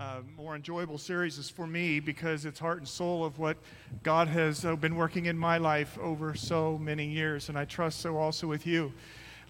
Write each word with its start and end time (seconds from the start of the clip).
uh, 0.00 0.18
more 0.36 0.56
enjoyable 0.56 0.98
series 0.98 1.38
is 1.38 1.48
for 1.48 1.68
me 1.68 2.00
because 2.00 2.44
it's 2.44 2.58
heart 2.58 2.78
and 2.78 2.88
soul 2.88 3.24
of 3.24 3.38
what 3.38 3.56
God 4.02 4.26
has 4.26 4.64
uh, 4.64 4.74
been 4.74 4.96
working 4.96 5.26
in 5.26 5.38
my 5.38 5.56
life 5.56 5.96
over 6.00 6.34
so 6.34 6.76
many 6.78 7.06
years, 7.06 7.48
and 7.48 7.56
I 7.56 7.64
trust 7.64 8.00
so 8.00 8.16
also 8.16 8.48
with 8.48 8.66
you. 8.66 8.92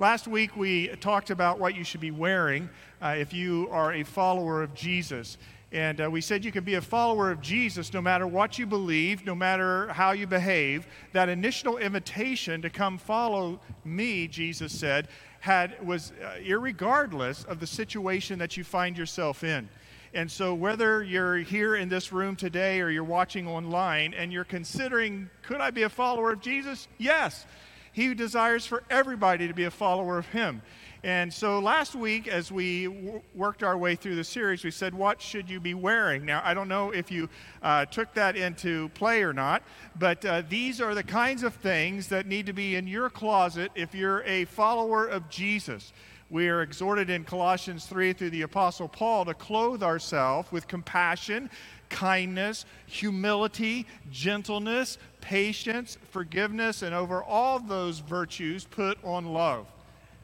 Last 0.01 0.29
week 0.29 0.55
we 0.55 0.89
talked 1.01 1.31
about 1.31 1.59
what 1.59 1.75
you 1.75 1.83
should 1.83 2.03
be 2.03 2.11
wearing 2.11 2.69
uh, 3.01 3.15
if 3.17 3.33
you 3.33 3.69
are 3.71 3.95
a 3.95 4.03
follower 4.03 4.63
of 4.63 4.75
Jesus. 4.75 5.39
And 5.73 6.03
uh, 6.03 6.11
we 6.11 6.21
said 6.21 6.45
you 6.45 6.53
can 6.53 6.63
be 6.63 6.75
a 6.75 6.83
follower 6.83 7.31
of 7.31 7.41
Jesus 7.41 7.95
no 7.95 8.03
matter 8.03 8.27
what 8.27 8.59
you 8.59 8.67
believe, 8.67 9.25
no 9.25 9.35
matter 9.35 9.89
how 9.95 10.13
you 10.13 10.27
behave. 10.27 10.87
That 11.13 11.31
initial 11.31 11.79
invitation 11.79 12.61
to 12.61 12.69
come 12.69 12.99
follow 12.99 13.61
me, 13.83 14.29
Jesus 14.29 14.79
said, 14.79 15.09
had, 15.41 15.83
was 15.85 16.13
uh, 16.23 16.37
irregardless 16.45 17.47
of 17.47 17.61
the 17.61 17.67
situation 17.67 18.39
that 18.41 18.59
you 18.59 18.63
find 18.63 18.99
yourself 18.99 19.43
in. 19.43 19.71
And 20.15 20.31
so, 20.31 20.55
whether 20.55 21.03
you're 21.03 21.39
here 21.39 21.75
in 21.75 21.89
this 21.89 22.13
room 22.13 22.37
today 22.37 22.81
or 22.81 22.89
you're 22.89 23.03
watching 23.03 23.49
online 23.49 24.15
and 24.15 24.33
you're 24.33 24.45
considering, 24.45 25.29
could 25.43 25.61
I 25.61 25.73
be 25.73 25.83
a 25.83 25.89
follower 25.89 26.31
of 26.33 26.41
Jesus? 26.41 26.87
Yes. 26.99 27.47
He 27.93 28.15
desires 28.15 28.65
for 28.65 28.85
everybody 28.91 29.49
to 29.49 29.55
be 29.55 29.65
a 29.65 29.71
follower 29.71 30.19
of 30.19 30.27
Him. 30.27 30.63
And 31.03 31.33
so 31.33 31.59
last 31.59 31.95
week, 31.95 32.29
as 32.29 32.51
we 32.51 32.87
w- 32.87 33.23
worked 33.35 33.63
our 33.63 33.77
way 33.77 33.95
through 33.95 34.17
the 34.17 34.25
series, 34.25 34.65
we 34.65 34.71
said, 34.71 34.95
What 34.95 35.21
should 35.21 35.51
you 35.51 35.61
be 35.61 35.75
wearing? 35.75 36.25
Now, 36.25 36.43
I 36.45 36.55
don't 36.55 36.69
know 36.69 36.93
if 36.93 37.11
you 37.11 37.29
uh, 37.61 37.85
took 37.87 38.15
that 38.15 38.37
into 38.37 38.89
play 38.91 39.23
or 39.23 39.33
not, 39.33 39.65
but 39.99 40.25
uh, 40.25 40.43
these 40.49 40.81
are 40.81 40.95
the 40.95 41.03
kinds 41.03 41.43
of 41.43 41.55
things 41.55 42.09
that 42.09 42.27
need 42.27 42.47
to 42.47 42.53
be 42.53 42.77
in 42.77 42.87
your 42.87 43.11
closet 43.11 43.71
if 43.75 43.95
you're 43.95 44.23
a 44.23 44.45
follower 44.47 45.07
of 45.07 45.29
Jesus. 45.29 45.93
We 46.31 46.49
are 46.49 46.63
exhorted 46.63 47.11
in 47.11 47.25
Colossians 47.25 47.87
3 47.87 48.15
through 48.15 48.31
the 48.31 48.43
Apostle 48.43 48.89
Paul 48.89 49.27
to 49.27 49.35
clothe 49.35 49.83
ourselves 49.83 50.51
with 50.51 50.67
compassion, 50.67 51.51
kindness, 51.91 52.65
humility, 52.87 53.87
gentleness, 54.11 54.99
patience, 55.21 55.99
forgiveness, 56.11 56.83
and 56.83 56.95
over 56.95 57.23
all 57.23 57.61
those 57.61 57.99
virtues, 57.99 58.65
put 58.65 58.99
on 59.05 59.33
love. 59.33 59.67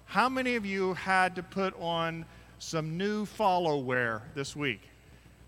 How 0.06 0.28
many 0.28 0.56
of 0.56 0.64
you 0.64 0.94
had 0.94 1.36
to 1.36 1.42
put 1.42 1.78
on 1.80 2.24
some 2.58 2.96
new 2.96 3.26
follow 3.26 3.78
wear 3.78 4.22
this 4.34 4.56
week? 4.56 4.80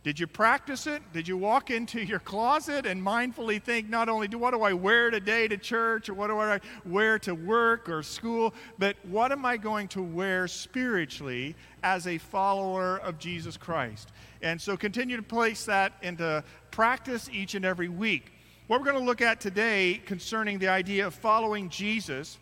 Did 0.05 0.19
you 0.19 0.27
practice 0.27 0.89
it? 0.89 1.01
Did 1.13 1.29
you 1.29 1.37
walk 1.37 1.71
into 1.71 2.01
your 2.01 2.19
closet 2.19 2.87
and 2.87 3.01
mindfully 3.01 3.63
think 3.63 3.89
not 3.89 4.09
only 4.09 4.27
do 4.27 4.37
what 4.37 4.53
do 4.53 4.63
I 4.63 4.73
wear 4.73 5.11
today 5.11 5.47
to 5.47 5.57
church 5.57 6.09
or 6.09 6.15
what 6.15 6.27
do 6.27 6.41
I 6.41 6.59
wear 6.85 7.21
to 7.21 7.37
work 7.37 7.89
or 7.89 8.03
school, 8.03 8.53
but 8.79 8.97
what 9.05 9.31
am 9.31 9.47
I 9.47 9.57
going 9.57 9.87
to 9.89 10.03
wear 10.03 10.49
spiritually 10.49 11.55
as 11.85 12.09
a 12.09 12.19
follower 12.19 12.99
of 12.99 13.21
Jesus 13.21 13.57
Christ? 13.57 14.09
And 14.43 14.61
so 14.61 14.77
continue 14.77 15.17
to 15.17 15.23
place 15.23 15.67
that 15.67 15.93
into 16.03 16.43
practice 16.73 17.31
each 17.33 17.55
and 17.55 17.65
every 17.65 17.89
week. 17.89 18.33
What 18.67 18.81
we're 18.81 18.87
going 18.87 18.99
to 18.99 19.05
look 19.05 19.21
at 19.21 19.41
today 19.41 20.01
concerning 20.05 20.59
the 20.59 20.69
idea 20.69 21.07
of 21.07 21.15
following 21.15 21.69
Jesus 21.69 22.39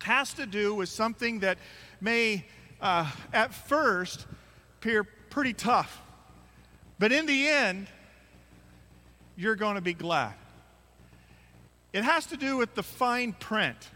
has 0.00 0.34
to 0.34 0.46
do 0.46 0.74
with 0.74 0.88
something 0.88 1.38
that 1.40 1.58
may 2.00 2.44
uh, 2.80 3.08
at 3.32 3.54
first 3.54 4.26
appear 4.80 5.04
pretty 5.04 5.52
tough 5.52 6.02
but 7.02 7.10
in 7.10 7.26
the 7.26 7.48
end, 7.48 7.88
you're 9.34 9.56
going 9.56 9.74
to 9.74 9.80
be 9.80 9.92
glad. 9.92 10.34
It 11.92 12.04
has 12.04 12.26
to 12.26 12.36
do 12.36 12.56
with 12.56 12.76
the 12.76 12.84
fine 12.84 13.32
print 13.32 13.90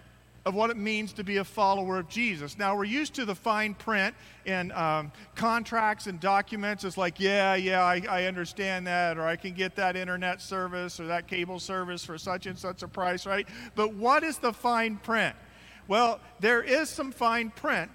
of 0.45 0.57
what 0.57 0.71
it 0.71 0.77
means 0.77 1.13
to 1.13 1.23
be 1.23 1.37
a 1.37 1.45
follower 1.45 2.01
of 2.01 2.09
Jesus. 2.09 2.59
Now, 2.59 2.77
we're 2.77 2.83
used 2.83 3.15
to 3.15 3.25
the 3.25 3.37
fine 3.37 3.75
print 3.75 4.17
in 4.45 4.73
um, 4.73 5.13
contracts 5.37 6.09
and 6.09 6.19
documents. 6.19 6.83
It's 6.83 6.97
like, 6.97 7.21
yeah, 7.21 7.55
yeah, 7.55 7.85
I, 7.85 8.03
I, 8.11 8.25
understand 8.25 8.89
that, 8.89 9.19
or 9.19 9.23
I 9.25 9.37
can 9.37 9.55
get 9.55 9.77
that 9.77 9.95
internet 9.95 10.43
service 10.43 10.99
or 10.99 11.07
that 11.07 11.29
cable 11.29 11.61
service 11.61 12.05
for 12.05 12.19
such 12.19 12.47
and 12.47 12.59
such 12.59 12.83
a 12.83 12.89
price, 12.89 13.25
right? 13.25 13.47
But 13.77 13.95
what 13.95 14.25
is 14.25 14.39
the 14.39 14.53
fine 14.53 14.97
print? 14.97 15.37
Well, 15.87 16.19
there 16.41 16.61
is 16.61 16.89
some 16.89 17.13
fine 17.13 17.51
print 17.51 17.89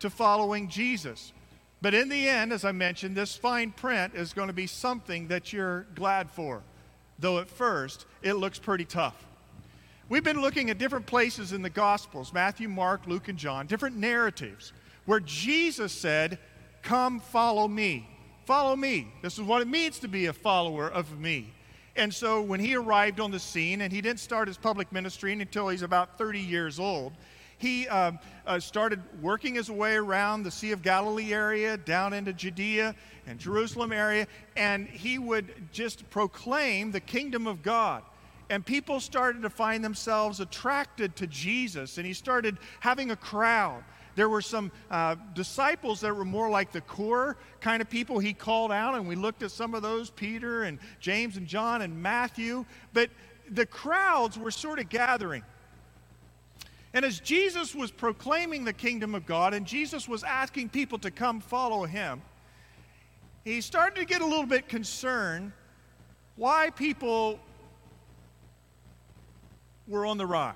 to 0.00 0.10
following 0.10 0.68
Jesus. 0.68 1.32
But 1.82 1.94
in 1.94 2.08
the 2.08 2.28
end, 2.28 2.52
as 2.52 2.64
I 2.64 2.72
mentioned, 2.72 3.16
this 3.16 3.36
fine 3.36 3.70
print 3.70 4.14
is 4.14 4.32
going 4.32 4.48
to 4.48 4.54
be 4.54 4.66
something 4.66 5.28
that 5.28 5.52
you're 5.52 5.86
glad 5.94 6.30
for, 6.30 6.62
though 7.18 7.38
at 7.38 7.48
first 7.48 8.06
it 8.22 8.34
looks 8.34 8.58
pretty 8.58 8.84
tough. 8.84 9.26
We've 10.08 10.24
been 10.24 10.40
looking 10.40 10.70
at 10.70 10.78
different 10.78 11.06
places 11.06 11.52
in 11.52 11.62
the 11.62 11.70
Gospels 11.70 12.32
Matthew, 12.32 12.68
Mark, 12.68 13.06
Luke, 13.06 13.28
and 13.28 13.38
John, 13.38 13.66
different 13.66 13.96
narratives 13.96 14.72
where 15.04 15.20
Jesus 15.20 15.92
said, 15.92 16.38
Come 16.82 17.18
follow 17.18 17.66
me. 17.66 18.08
Follow 18.44 18.76
me. 18.76 19.08
This 19.22 19.34
is 19.34 19.42
what 19.42 19.62
it 19.62 19.68
means 19.68 19.98
to 19.98 20.08
be 20.08 20.26
a 20.26 20.32
follower 20.32 20.88
of 20.88 21.18
me. 21.18 21.52
And 21.96 22.14
so 22.14 22.40
when 22.42 22.60
he 22.60 22.76
arrived 22.76 23.18
on 23.18 23.32
the 23.32 23.40
scene, 23.40 23.80
and 23.80 23.92
he 23.92 24.00
didn't 24.00 24.20
start 24.20 24.46
his 24.46 24.56
public 24.56 24.92
ministry 24.92 25.32
until 25.32 25.68
he's 25.68 25.82
about 25.82 26.18
30 26.18 26.38
years 26.38 26.78
old, 26.78 27.14
he 27.58 27.88
um, 27.88 28.18
uh, 28.46 28.60
started 28.60 29.02
working 29.22 29.54
his 29.54 29.70
way 29.70 29.96
around 29.96 30.42
the 30.42 30.50
Sea 30.50 30.72
of 30.72 30.82
Galilee 30.82 31.32
area, 31.32 31.76
down 31.76 32.12
into 32.12 32.32
Judea 32.32 32.94
and 33.26 33.38
Jerusalem 33.38 33.92
area, 33.92 34.26
and 34.56 34.86
he 34.86 35.18
would 35.18 35.52
just 35.72 36.08
proclaim 36.10 36.92
the 36.92 37.00
kingdom 37.00 37.46
of 37.46 37.62
God. 37.62 38.02
And 38.48 38.64
people 38.64 39.00
started 39.00 39.42
to 39.42 39.50
find 39.50 39.82
themselves 39.84 40.40
attracted 40.40 41.16
to 41.16 41.26
Jesus, 41.26 41.98
and 41.98 42.06
he 42.06 42.12
started 42.12 42.58
having 42.80 43.10
a 43.10 43.16
crowd. 43.16 43.82
There 44.14 44.28
were 44.28 44.42
some 44.42 44.70
uh, 44.90 45.16
disciples 45.34 46.00
that 46.00 46.14
were 46.14 46.24
more 46.24 46.48
like 46.48 46.72
the 46.72 46.80
core 46.80 47.36
kind 47.60 47.82
of 47.82 47.90
people 47.90 48.18
he 48.18 48.32
called 48.32 48.72
out, 48.72 48.94
and 48.94 49.08
we 49.08 49.16
looked 49.16 49.42
at 49.42 49.50
some 49.50 49.74
of 49.74 49.82
those 49.82 50.10
Peter 50.10 50.62
and 50.62 50.78
James 51.00 51.36
and 51.36 51.46
John 51.46 51.82
and 51.82 52.02
Matthew. 52.02 52.64
But 52.92 53.10
the 53.50 53.66
crowds 53.66 54.38
were 54.38 54.50
sort 54.50 54.78
of 54.78 54.88
gathering. 54.88 55.42
And 56.96 57.04
as 57.04 57.20
Jesus 57.20 57.74
was 57.74 57.90
proclaiming 57.90 58.64
the 58.64 58.72
kingdom 58.72 59.14
of 59.14 59.26
God 59.26 59.52
and 59.52 59.66
Jesus 59.66 60.08
was 60.08 60.24
asking 60.24 60.70
people 60.70 60.98
to 61.00 61.10
come 61.10 61.40
follow 61.40 61.84
him, 61.84 62.22
he 63.44 63.60
started 63.60 64.00
to 64.00 64.06
get 64.06 64.22
a 64.22 64.24
little 64.24 64.46
bit 64.46 64.66
concerned 64.66 65.52
why 66.36 66.70
people 66.70 67.38
were 69.86 70.06
on 70.06 70.16
the 70.16 70.24
ride. 70.24 70.54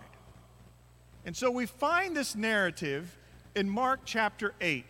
And 1.26 1.36
so 1.36 1.50
we 1.50 1.66
find 1.66 2.16
this 2.16 2.34
narrative 2.34 3.18
in 3.54 3.68
Mark 3.68 4.00
chapter 4.06 4.54
8. 4.62 4.86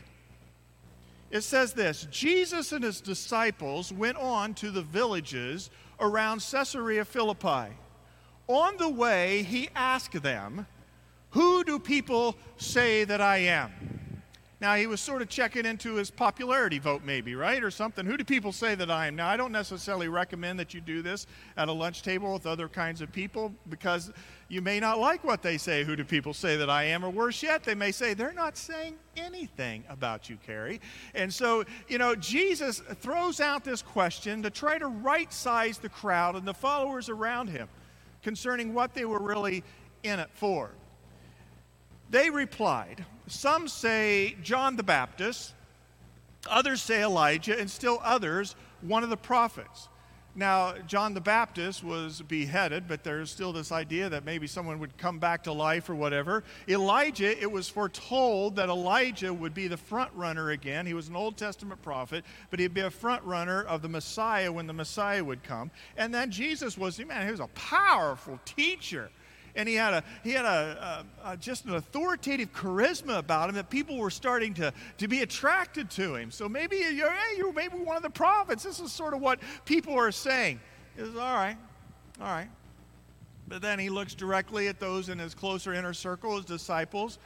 It 1.33 1.41
says 1.41 1.73
this 1.73 2.07
Jesus 2.13 2.71
and 2.71 2.85
his 2.85 3.01
disciples 3.01 3.93
went 3.93 4.19
on 4.19 4.55
to 4.55 4.71
the 4.71 4.83
villages 4.83 5.71
around 5.99 6.47
Caesarea 6.49 7.05
Philippi. 7.05 7.75
On 8.47 8.77
the 8.77 8.89
way, 8.89 9.43
he 9.43 9.69
asked 9.75 10.23
them, 10.23 10.69
who 11.31 11.65
do 11.65 11.79
people 11.79 12.37
say 12.57 13.05
that 13.05 13.21
I 13.21 13.39
am? 13.39 13.73
Now, 14.61 14.75
he 14.75 14.87
was 14.87 15.01
sort 15.01 15.23
of 15.23 15.31
checking 15.31 15.65
into 15.65 15.95
his 15.95 16.11
popularity 16.11 16.79
vote, 16.79 17.01
maybe, 17.03 17.35
right? 17.35 17.65
Or 17.65 17.71
something. 17.71 18.05
Who 18.05 18.19
do 18.19 18.25
people 18.25 18.53
say 18.53 18.75
that 18.75 18.91
I 18.91 19.07
am? 19.07 19.17
Now, 19.17 19.27
I 19.27 19.39
don't 19.39 19.53
necessarily 19.53 20.09
recommend 20.09 20.59
that 20.61 20.75
you 20.75 20.83
do 20.83 21.01
this 21.01 21.27
at 21.57 21.69
a 21.69 21.73
lunch 21.73 22.03
table 22.03 22.35
with 22.35 22.47
other 22.47 22.69
kinds 22.69 23.01
of 23.01 23.11
people 23.11 23.55
because 23.71 24.13
you 24.49 24.61
may 24.61 24.79
not 24.79 24.99
like 24.99 25.25
what 25.25 25.41
they 25.41 25.57
say. 25.57 25.83
Who 25.83 25.97
do 25.97 26.05
people 26.05 26.35
say 26.35 26.57
that 26.59 26.69
I 26.69 26.85
am? 26.85 27.03
Or 27.07 27.09
worse 27.09 27.43
yet, 27.43 27.65
they 27.65 27.75
may 27.75 27.91
say, 27.91 28.13
they're 28.13 28.35
not 28.35 28.59
saying 28.59 28.97
anything 29.17 29.83
about 29.89 30.29
you, 30.29 30.37
Carrie. 30.45 30.83
And 31.15 31.33
so, 31.33 31.65
you 31.89 31.97
know, 31.97 32.15
Jesus 32.15 32.81
throws 32.97 33.41
out 33.41 33.65
this 33.65 33.81
question 33.81 34.43
to 34.43 34.51
try 34.51 34.77
to 34.77 34.89
right 34.89 35.33
size 35.33 35.79
the 35.79 35.89
crowd 35.89 36.37
and 36.37 36.47
the 36.47 36.53
followers 36.53 37.09
around 37.09 37.49
him 37.49 37.67
concerning 38.23 38.75
what 38.75 38.93
they 38.93 39.07
were 39.07 39.23
really 39.23 39.65
in 40.03 40.19
it 40.19 40.29
for. 40.35 40.71
They 42.11 42.29
replied, 42.29 43.05
Some 43.29 43.69
say 43.69 44.37
John 44.43 44.77
the 44.77 44.83
Baptist, 44.83 45.55
others 46.49 46.83
say 46.83 47.03
Elijah, 47.03 47.59
and 47.59 47.71
still 47.71 48.01
others, 48.03 48.57
one 48.81 49.05
of 49.05 49.11
the 49.11 49.17
prophets. 49.17 49.89
Now, 50.35 50.75
John 50.87 51.15
the 51.15 51.21
Baptist 51.21 51.83
was 51.83 52.23
beheaded, 52.23 52.87
but 52.87 53.03
there's 53.03 53.31
still 53.31 53.53
this 53.53 53.73
idea 53.73 54.09
that 54.09 54.25
maybe 54.25 54.47
someone 54.47 54.79
would 54.79 54.97
come 54.97 55.19
back 55.19 55.45
to 55.45 55.53
life 55.53 55.91
or 55.91 55.95
whatever. 55.97 56.45
Elijah, 56.69 57.41
it 57.41 57.51
was 57.51 57.69
foretold 57.69 58.57
that 58.57 58.69
Elijah 58.69 59.35
would 59.35 59.55
be 59.55 59.67
the 59.67 59.77
front 59.77 60.13
runner 60.15 60.51
again. 60.51 60.87
He 60.87 60.95
was 60.95 61.09
an 61.09 61.17
Old 61.17 61.37
Testament 61.37 61.83
prophet, 61.83 62.25
but 62.49 62.61
he'd 62.61 62.75
be 62.75 62.81
a 62.83 62.91
front 62.91 63.25
runner 63.25 63.63
of 63.63 63.83
the 63.83 63.89
Messiah 63.89 64.53
when 64.53 64.69
the 64.69 64.73
Messiah 64.73 65.23
would 65.23 65.43
come. 65.43 65.71
And 65.97 66.15
then 66.15 66.31
Jesus 66.31 66.79
was, 66.79 66.99
man, 67.05 67.25
he 67.25 67.31
was 67.33 67.41
a 67.41 67.49
powerful 67.49 68.39
teacher 68.45 69.11
and 69.55 69.69
he 69.69 69.75
had 69.75 69.93
a 69.95 70.05
he 70.23 70.33
had 70.33 70.45
a, 70.45 71.05
a, 71.25 71.33
a, 71.33 71.37
just 71.37 71.65
an 71.65 71.75
authoritative 71.75 72.53
charisma 72.53 73.19
about 73.19 73.49
him 73.49 73.55
that 73.57 73.71
people 73.71 73.99
were 73.99 74.11
starting 74.11 74.55
to 74.55 74.73
to 74.99 75.09
be 75.09 75.23
attracted 75.23 75.91
to 75.91 76.15
him. 76.15 76.31
So 76.31 76.49
maybe 76.49 76.77
you're 76.77 77.11
hey, 77.11 77.37
you're 77.37 77.53
maybe 77.53 77.77
one 77.77 77.97
of 77.97 78.03
the 78.03 78.11
prophets. 78.11 78.63
This 78.63 78.81
is 78.81 78.93
sort 78.93 79.15
of 79.15 79.21
what 79.21 79.41
people 79.65 79.95
are 79.95 80.13
saying. 80.13 80.61
Is 80.97 81.15
all 81.17 81.35
right, 81.35 81.57
all 82.21 82.27
right. 82.27 82.51
But 83.49 83.63
then 83.63 83.79
he 83.79 83.89
looks 83.89 84.15
directly 84.15 84.69
at 84.69 84.79
those 84.79 85.09
in 85.09 85.19
his 85.19 85.35
closer 85.35 85.75
inner 85.75 85.95
circle, 85.95 86.37
his 86.37 86.45
disciples, 86.45 87.19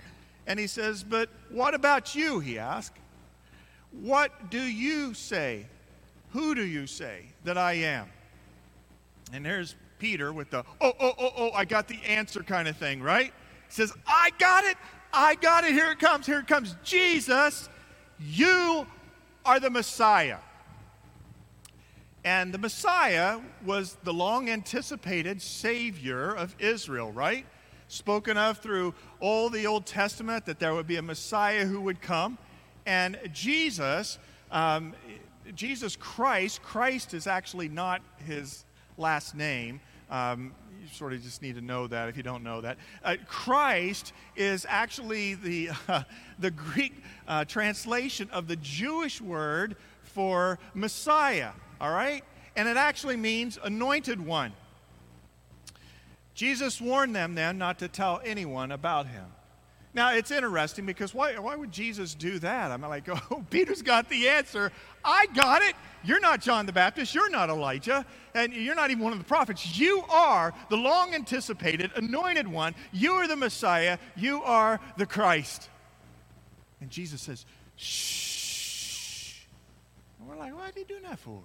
and 0.47 0.59
he 0.59 0.67
says, 0.67 1.05
"But 1.05 1.29
what 1.51 1.75
about 1.75 2.15
you?" 2.15 2.41
He 2.41 2.59
asks. 2.59 2.99
"What 3.91 4.51
do 4.51 4.61
you 4.61 5.15
say 5.15 5.67
Who 6.35 6.57
do 6.57 6.65
you 6.65 6.89
say 6.89 7.27
that 7.45 7.57
I 7.57 7.75
am? 7.75 8.09
And 9.33 9.47
there's 9.47 9.77
Peter 10.05 10.35
with 10.35 10.51
the, 10.51 10.63
oh, 10.83 10.93
oh, 11.01 11.13
oh, 11.19 11.33
oh, 11.35 11.51
I 11.53 11.65
got 11.65 11.89
the 11.89 11.99
answer 12.07 12.43
kind 12.43 12.69
of 12.69 12.77
thing, 12.77 13.01
right? 13.01 13.33
He 13.69 13.71
says, 13.71 13.91
I 14.07 14.33
got 14.39 14.63
it. 14.65 14.77
I 15.15 15.35
got 15.37 15.65
it. 15.65 15.73
Here 15.73 15.93
it 15.93 15.99
comes. 15.99 16.27
Here 16.27 16.41
it 16.41 16.47
comes. 16.47 16.77
Jesus, 16.85 17.71
you 18.21 18.87
are 19.47 19.59
the 19.59 19.71
Messiah. 19.71 20.41
And 22.23 22.53
the 22.53 22.59
Messiah 22.59 23.41
was 23.65 23.97
the 24.05 24.13
long 24.13 24.51
anticipated 24.51 25.41
Savior 25.41 26.35
of 26.35 26.55
Israel, 26.59 27.11
right? 27.11 27.47
Spoken 27.89 28.37
of 28.37 28.59
through 28.59 28.93
all 29.21 29.49
the 29.49 29.67
Old 29.67 29.87
Testament 29.87 30.45
that 30.45 30.59
there 30.59 30.75
would 30.75 30.87
be 30.87 30.97
a 30.97 31.03
Messiah 31.03 31.65
who 31.65 31.81
would 31.81 32.03
come. 32.03 32.37
And 32.85 33.19
Jesus, 33.33 34.19
um, 34.51 34.93
Jesus 35.55 35.97
Christ, 35.97 36.63
Christ 36.63 37.15
is 37.15 37.27
actually 37.27 37.71
not 37.71 38.03
his 38.27 38.67
last 38.99 39.35
name. 39.35 39.81
Um, 40.11 40.55
you 40.83 40.89
sort 40.93 41.13
of 41.13 41.23
just 41.23 41.43
need 41.43 41.55
to 41.55 41.63
know 41.63 41.87
that 41.87 42.09
if 42.09 42.17
you 42.17 42.23
don't 42.23 42.43
know 42.43 42.61
that. 42.61 42.79
Uh, 43.03 43.17
Christ 43.27 44.13
is 44.37 44.67
actually 44.69 45.35
the, 45.35 45.71
uh, 45.89 46.03
the 46.39 46.51
Greek 46.51 46.95
uh, 47.27 47.45
translation 47.45 48.29
of 48.31 48.49
the 48.49 48.57
Jewish 48.57 49.21
word 49.21 49.77
for 50.03 50.59
Messiah 50.75 51.53
all 51.81 51.93
right? 51.93 52.25
And 52.57 52.69
it 52.69 52.77
actually 52.77 53.17
means 53.17 53.59
anointed 53.63 54.25
one. 54.25 54.53
Jesus 56.35 56.81
warned 56.81 57.15
them 57.15 57.35
then 57.35 57.59
not 57.59 57.79
to 57.81 57.89
tell 57.89 58.21
anyone 58.25 58.73
about 58.73 59.07
him. 59.07 59.27
Now, 59.93 60.15
it's 60.15 60.31
interesting 60.31 60.87
because 60.87 61.15
why, 61.15 61.39
why 61.39 61.55
would 61.55 61.71
Jesus 61.71 62.15
do 62.15 62.39
that? 62.41 62.71
I'm 62.71 62.81
like, 62.81 63.09
oh, 63.31 63.45
Peter's 63.51 63.83
got 63.83 64.09
the 64.09 64.29
answer. 64.29 64.73
I 65.05 65.27
got 65.35 65.63
it. 65.63 65.77
You're 66.05 66.21
not 66.21 66.41
John 66.41 66.67
the 66.67 66.73
Baptist. 66.73 67.15
You're 67.15 67.31
not 67.31 67.49
Elijah. 67.49 68.05
And 68.35 68.53
you're 68.53 68.75
not 68.75 68.91
even 68.91 69.03
one 69.03 69.13
of 69.13 69.19
the 69.19 69.25
prophets. 69.25 69.79
You 69.79 70.03
are 70.11 70.53
the 70.71 70.77
long 70.77 71.15
anticipated, 71.15 71.91
anointed 71.97 72.47
one. 72.49 72.75
You 72.93 73.13
are 73.15 73.29
the 73.29 73.37
Messiah. 73.37 73.99
You 74.17 74.43
are 74.43 74.81
the 74.97 75.07
Christ. 75.07 75.69
And 76.81 76.91
Jesus 76.91 77.23
says, 77.23 77.47
shh. 77.77 79.45
And 80.19 80.29
we're 80.29 80.37
like, 80.37 80.55
why 80.55 80.69
is 80.69 80.75
he 80.75 80.85
doing 80.85 81.03
that 81.03 81.19
for? 81.19 81.41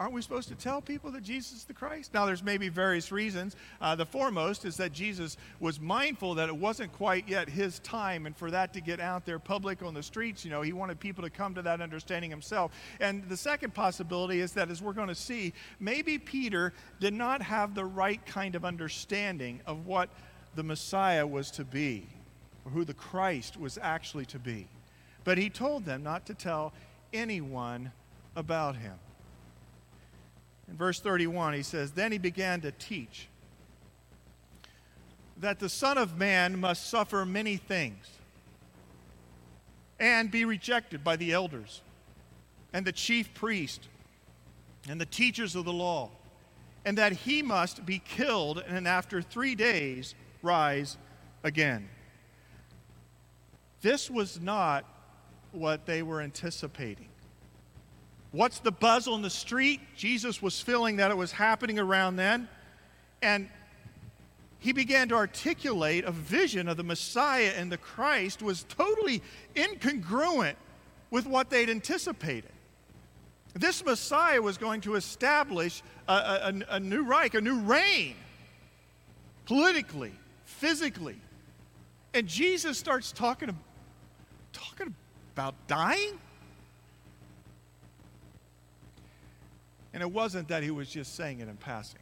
Aren't 0.00 0.14
we 0.14 0.22
supposed 0.22 0.48
to 0.48 0.54
tell 0.54 0.80
people 0.80 1.10
that 1.10 1.22
Jesus 1.22 1.58
is 1.58 1.64
the 1.64 1.74
Christ? 1.74 2.14
Now, 2.14 2.24
there's 2.24 2.42
maybe 2.42 2.70
various 2.70 3.12
reasons. 3.12 3.54
Uh, 3.82 3.94
the 3.94 4.06
foremost 4.06 4.64
is 4.64 4.78
that 4.78 4.94
Jesus 4.94 5.36
was 5.60 5.78
mindful 5.78 6.34
that 6.36 6.48
it 6.48 6.56
wasn't 6.56 6.90
quite 6.94 7.28
yet 7.28 7.50
his 7.50 7.80
time, 7.80 8.24
and 8.24 8.34
for 8.34 8.50
that 8.50 8.72
to 8.72 8.80
get 8.80 8.98
out 8.98 9.26
there 9.26 9.38
public 9.38 9.82
on 9.82 9.92
the 9.92 10.02
streets, 10.02 10.42
you 10.42 10.50
know, 10.50 10.62
he 10.62 10.72
wanted 10.72 10.98
people 10.98 11.22
to 11.22 11.28
come 11.28 11.54
to 11.54 11.60
that 11.60 11.82
understanding 11.82 12.30
himself. 12.30 12.72
And 12.98 13.28
the 13.28 13.36
second 13.36 13.74
possibility 13.74 14.40
is 14.40 14.52
that, 14.52 14.70
as 14.70 14.80
we're 14.80 14.94
going 14.94 15.08
to 15.08 15.14
see, 15.14 15.52
maybe 15.80 16.16
Peter 16.16 16.72
did 16.98 17.12
not 17.12 17.42
have 17.42 17.74
the 17.74 17.84
right 17.84 18.24
kind 18.24 18.54
of 18.54 18.64
understanding 18.64 19.60
of 19.66 19.84
what 19.86 20.08
the 20.54 20.62
Messiah 20.62 21.26
was 21.26 21.50
to 21.50 21.64
be, 21.64 22.06
or 22.64 22.70
who 22.72 22.86
the 22.86 22.94
Christ 22.94 23.60
was 23.60 23.78
actually 23.82 24.24
to 24.26 24.38
be. 24.38 24.66
But 25.24 25.36
he 25.36 25.50
told 25.50 25.84
them 25.84 26.02
not 26.02 26.24
to 26.24 26.32
tell 26.32 26.72
anyone 27.12 27.92
about 28.34 28.76
him. 28.76 28.94
Verse 30.80 30.98
31, 30.98 31.52
he 31.52 31.62
says, 31.62 31.90
Then 31.90 32.10
he 32.10 32.16
began 32.16 32.62
to 32.62 32.72
teach 32.72 33.28
that 35.36 35.58
the 35.58 35.68
Son 35.68 35.98
of 35.98 36.16
Man 36.16 36.58
must 36.58 36.88
suffer 36.88 37.26
many 37.26 37.58
things 37.58 38.08
and 39.98 40.30
be 40.30 40.46
rejected 40.46 41.04
by 41.04 41.16
the 41.16 41.34
elders 41.34 41.82
and 42.72 42.86
the 42.86 42.92
chief 42.92 43.34
priest 43.34 43.88
and 44.88 44.98
the 44.98 45.04
teachers 45.04 45.54
of 45.54 45.66
the 45.66 45.72
law, 45.72 46.08
and 46.86 46.96
that 46.96 47.12
he 47.12 47.42
must 47.42 47.84
be 47.84 47.98
killed 47.98 48.64
and 48.66 48.88
after 48.88 49.20
three 49.20 49.54
days 49.54 50.14
rise 50.40 50.96
again. 51.44 51.90
This 53.82 54.10
was 54.10 54.40
not 54.40 54.86
what 55.52 55.84
they 55.84 56.02
were 56.02 56.22
anticipating. 56.22 57.10
What's 58.32 58.60
the 58.60 58.70
buzz 58.70 59.08
on 59.08 59.22
the 59.22 59.30
street? 59.30 59.80
Jesus 59.96 60.40
was 60.40 60.60
feeling 60.60 60.96
that 60.96 61.10
it 61.10 61.16
was 61.16 61.32
happening 61.32 61.78
around 61.78 62.16
then. 62.16 62.48
And 63.22 63.48
he 64.60 64.72
began 64.72 65.08
to 65.08 65.14
articulate 65.16 66.04
a 66.04 66.12
vision 66.12 66.68
of 66.68 66.76
the 66.76 66.84
Messiah 66.84 67.52
and 67.56 67.72
the 67.72 67.78
Christ 67.78 68.42
was 68.42 68.64
totally 68.64 69.22
incongruent 69.54 70.54
with 71.10 71.26
what 71.26 71.50
they'd 71.50 71.70
anticipated. 71.70 72.50
This 73.54 73.84
Messiah 73.84 74.40
was 74.40 74.58
going 74.58 74.82
to 74.82 74.94
establish 74.94 75.82
a, 76.06 76.12
a, 76.12 76.74
a 76.76 76.80
new 76.80 77.02
Reich, 77.04 77.34
a 77.34 77.40
new 77.40 77.58
reign, 77.58 78.14
politically, 79.46 80.12
physically. 80.44 81.16
And 82.14 82.28
Jesus 82.28 82.78
starts 82.78 83.10
talking, 83.10 83.56
talking 84.52 84.94
about 85.34 85.54
dying. 85.66 86.18
And 89.92 90.02
it 90.02 90.10
wasn't 90.10 90.48
that 90.48 90.62
he 90.62 90.70
was 90.70 90.88
just 90.88 91.16
saying 91.16 91.40
it 91.40 91.48
in 91.48 91.56
passing. 91.56 92.00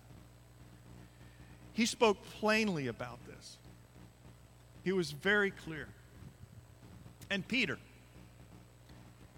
He 1.72 1.86
spoke 1.86 2.22
plainly 2.40 2.88
about 2.88 3.18
this. 3.26 3.56
He 4.84 4.92
was 4.92 5.12
very 5.12 5.50
clear. 5.50 5.88
And 7.30 7.46
Peter, 7.46 7.78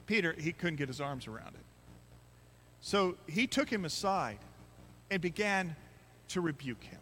Peter, 0.06 0.35
he 0.38 0.52
couldn't 0.52 0.76
get 0.76 0.88
his 0.88 1.00
arms 1.00 1.26
around 1.26 1.55
it. 1.55 1.64
So 2.81 3.17
he 3.26 3.47
took 3.47 3.69
him 3.69 3.85
aside 3.85 4.38
and 5.11 5.20
began 5.20 5.76
to 6.29 6.41
rebuke 6.41 6.82
him. 6.82 7.00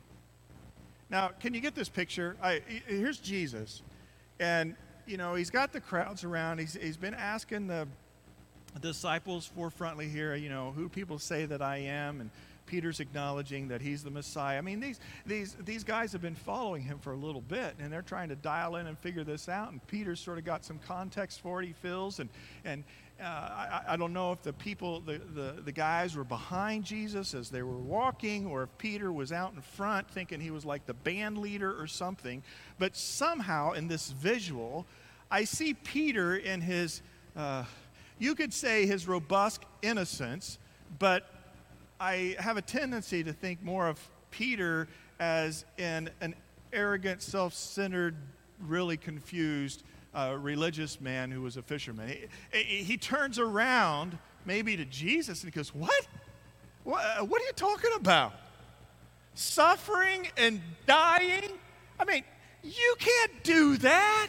Now, 1.11 1.29
can 1.41 1.55
you 1.55 1.61
get 1.61 1.75
this 1.75 1.89
picture? 1.89 2.37
I, 2.43 2.61
here's 2.87 3.19
Jesus, 3.19 3.83
and 4.41 4.75
you 5.07 5.17
know 5.17 5.35
he's 5.35 5.51
got 5.51 5.73
the 5.73 5.81
crowds 5.81 6.25
around. 6.25 6.59
He's, 6.59 6.75
he's 6.75 6.97
been 6.97 7.15
asking 7.15 7.67
the 7.67 7.89
disciples 8.79 9.51
forefrontly 9.57 10.11
here, 10.11 10.35
you 10.35 10.49
know, 10.49 10.73
who 10.73 10.89
people 10.89 11.19
say 11.19 11.47
that 11.47 11.63
I 11.63 11.79
am, 11.79 12.21
and 12.21 12.31
Peter's 12.69 13.01
acknowledging 13.01 13.69
that 13.69 13.81
he's 13.81 14.05
the 14.05 14.11
Messiah. 14.11 14.59
I 14.59 14.61
mean, 14.61 14.79
these, 14.79 15.01
these, 15.27 15.57
these 15.65 15.83
guys 15.83 16.13
have 16.13 16.23
been 16.23 16.35
following 16.35 16.83
him 16.83 16.99
for 16.99 17.13
a 17.13 17.17
little 17.17 17.41
bit, 17.41 17.75
and 17.81 17.93
they're 17.93 18.03
trying 18.03 18.29
to 18.29 18.37
dial 18.37 18.77
in 18.77 18.87
and 18.87 18.97
figure 18.99 19.25
this 19.25 19.49
out. 19.49 19.73
And 19.73 19.85
Peter's 19.89 20.21
sort 20.21 20.39
of 20.39 20.45
got 20.45 20.65
some 20.65 20.79
context 20.87 21.41
for 21.41 21.63
it, 21.63 21.67
he 21.67 21.73
feels. 21.73 22.21
And, 22.21 22.29
and 22.65 22.85
uh, 23.21 23.25
I, 23.25 23.81
I, 23.89 23.97
don't 23.97 24.13
know 24.13 24.31
if 24.33 24.43
the 24.43 24.53
people, 24.53 25.01
the, 25.01 25.19
the, 25.35 25.63
the 25.65 25.73
guys 25.73 26.15
were 26.15 26.25
behind 26.25 26.85
Jesus 26.85 27.35
as 27.35 27.51
they 27.51 27.63
were 27.63 27.79
walking, 27.79 28.47
or 28.47 28.63
if 28.63 28.79
Peter 28.79 29.11
was 29.11 29.33
out 29.33 29.55
in 29.55 29.61
front 29.61 30.09
thinking 30.11 30.41
he 30.41 30.51
was 30.51 30.65
like 30.65 30.87
the 30.87 30.95
band 30.95 31.39
leader 31.39 31.75
or 31.81 31.87
something. 31.87 32.43
But 32.79 32.97
somehow 32.97 33.73
in 33.73 33.89
this 33.89 34.11
visual, 34.11 34.87
I 35.31 35.45
see 35.45 35.75
Peter 35.75 36.37
in 36.37 36.61
his. 36.61 37.03
Uh, 37.35 37.65
you 38.19 38.35
could 38.35 38.53
say 38.53 38.87
his 38.87 39.07
robust 39.07 39.63
innocence, 39.83 40.59
but 40.99 41.27
I 42.01 42.37
have 42.39 42.57
a 42.57 42.63
tendency 42.63 43.23
to 43.25 43.33
think 43.33 43.63
more 43.63 43.89
of 43.89 44.01
Peter 44.31 44.89
as 45.21 45.65
in 45.77 46.11
an 46.21 46.35
arrogant, 46.73 47.23
self 47.23 47.55
centered, 47.55 48.17
really 48.61 48.97
confused 48.97 49.83
uh, 50.15 50.37
religious 50.39 51.01
man 51.01 51.31
who 51.31 51.43
was 51.43 51.57
a 51.57 51.63
fisherman. 51.63 52.13
He, 52.53 52.83
he, 52.83 52.97
turns 52.97 53.39
around 53.39 54.19
maybe 54.45 54.77
to 54.77 54.85
Jesus 54.85 55.43
and 55.43 55.53
he 55.53 55.57
goes, 55.57 55.75
What? 55.75 56.09
What, 56.85 57.05
uh, 57.05 57.25
what 57.25 57.43
are 57.43 57.45
you 57.45 57.53
talking 57.53 57.91
about? 57.97 58.33
Suffering 59.35 60.29
and 60.37 60.61
dying? 60.87 61.51
I 62.01 62.05
mean, 62.05 62.25
you 62.63 62.97
can't 62.99 63.45
do 63.45 63.77
that. 63.79 64.29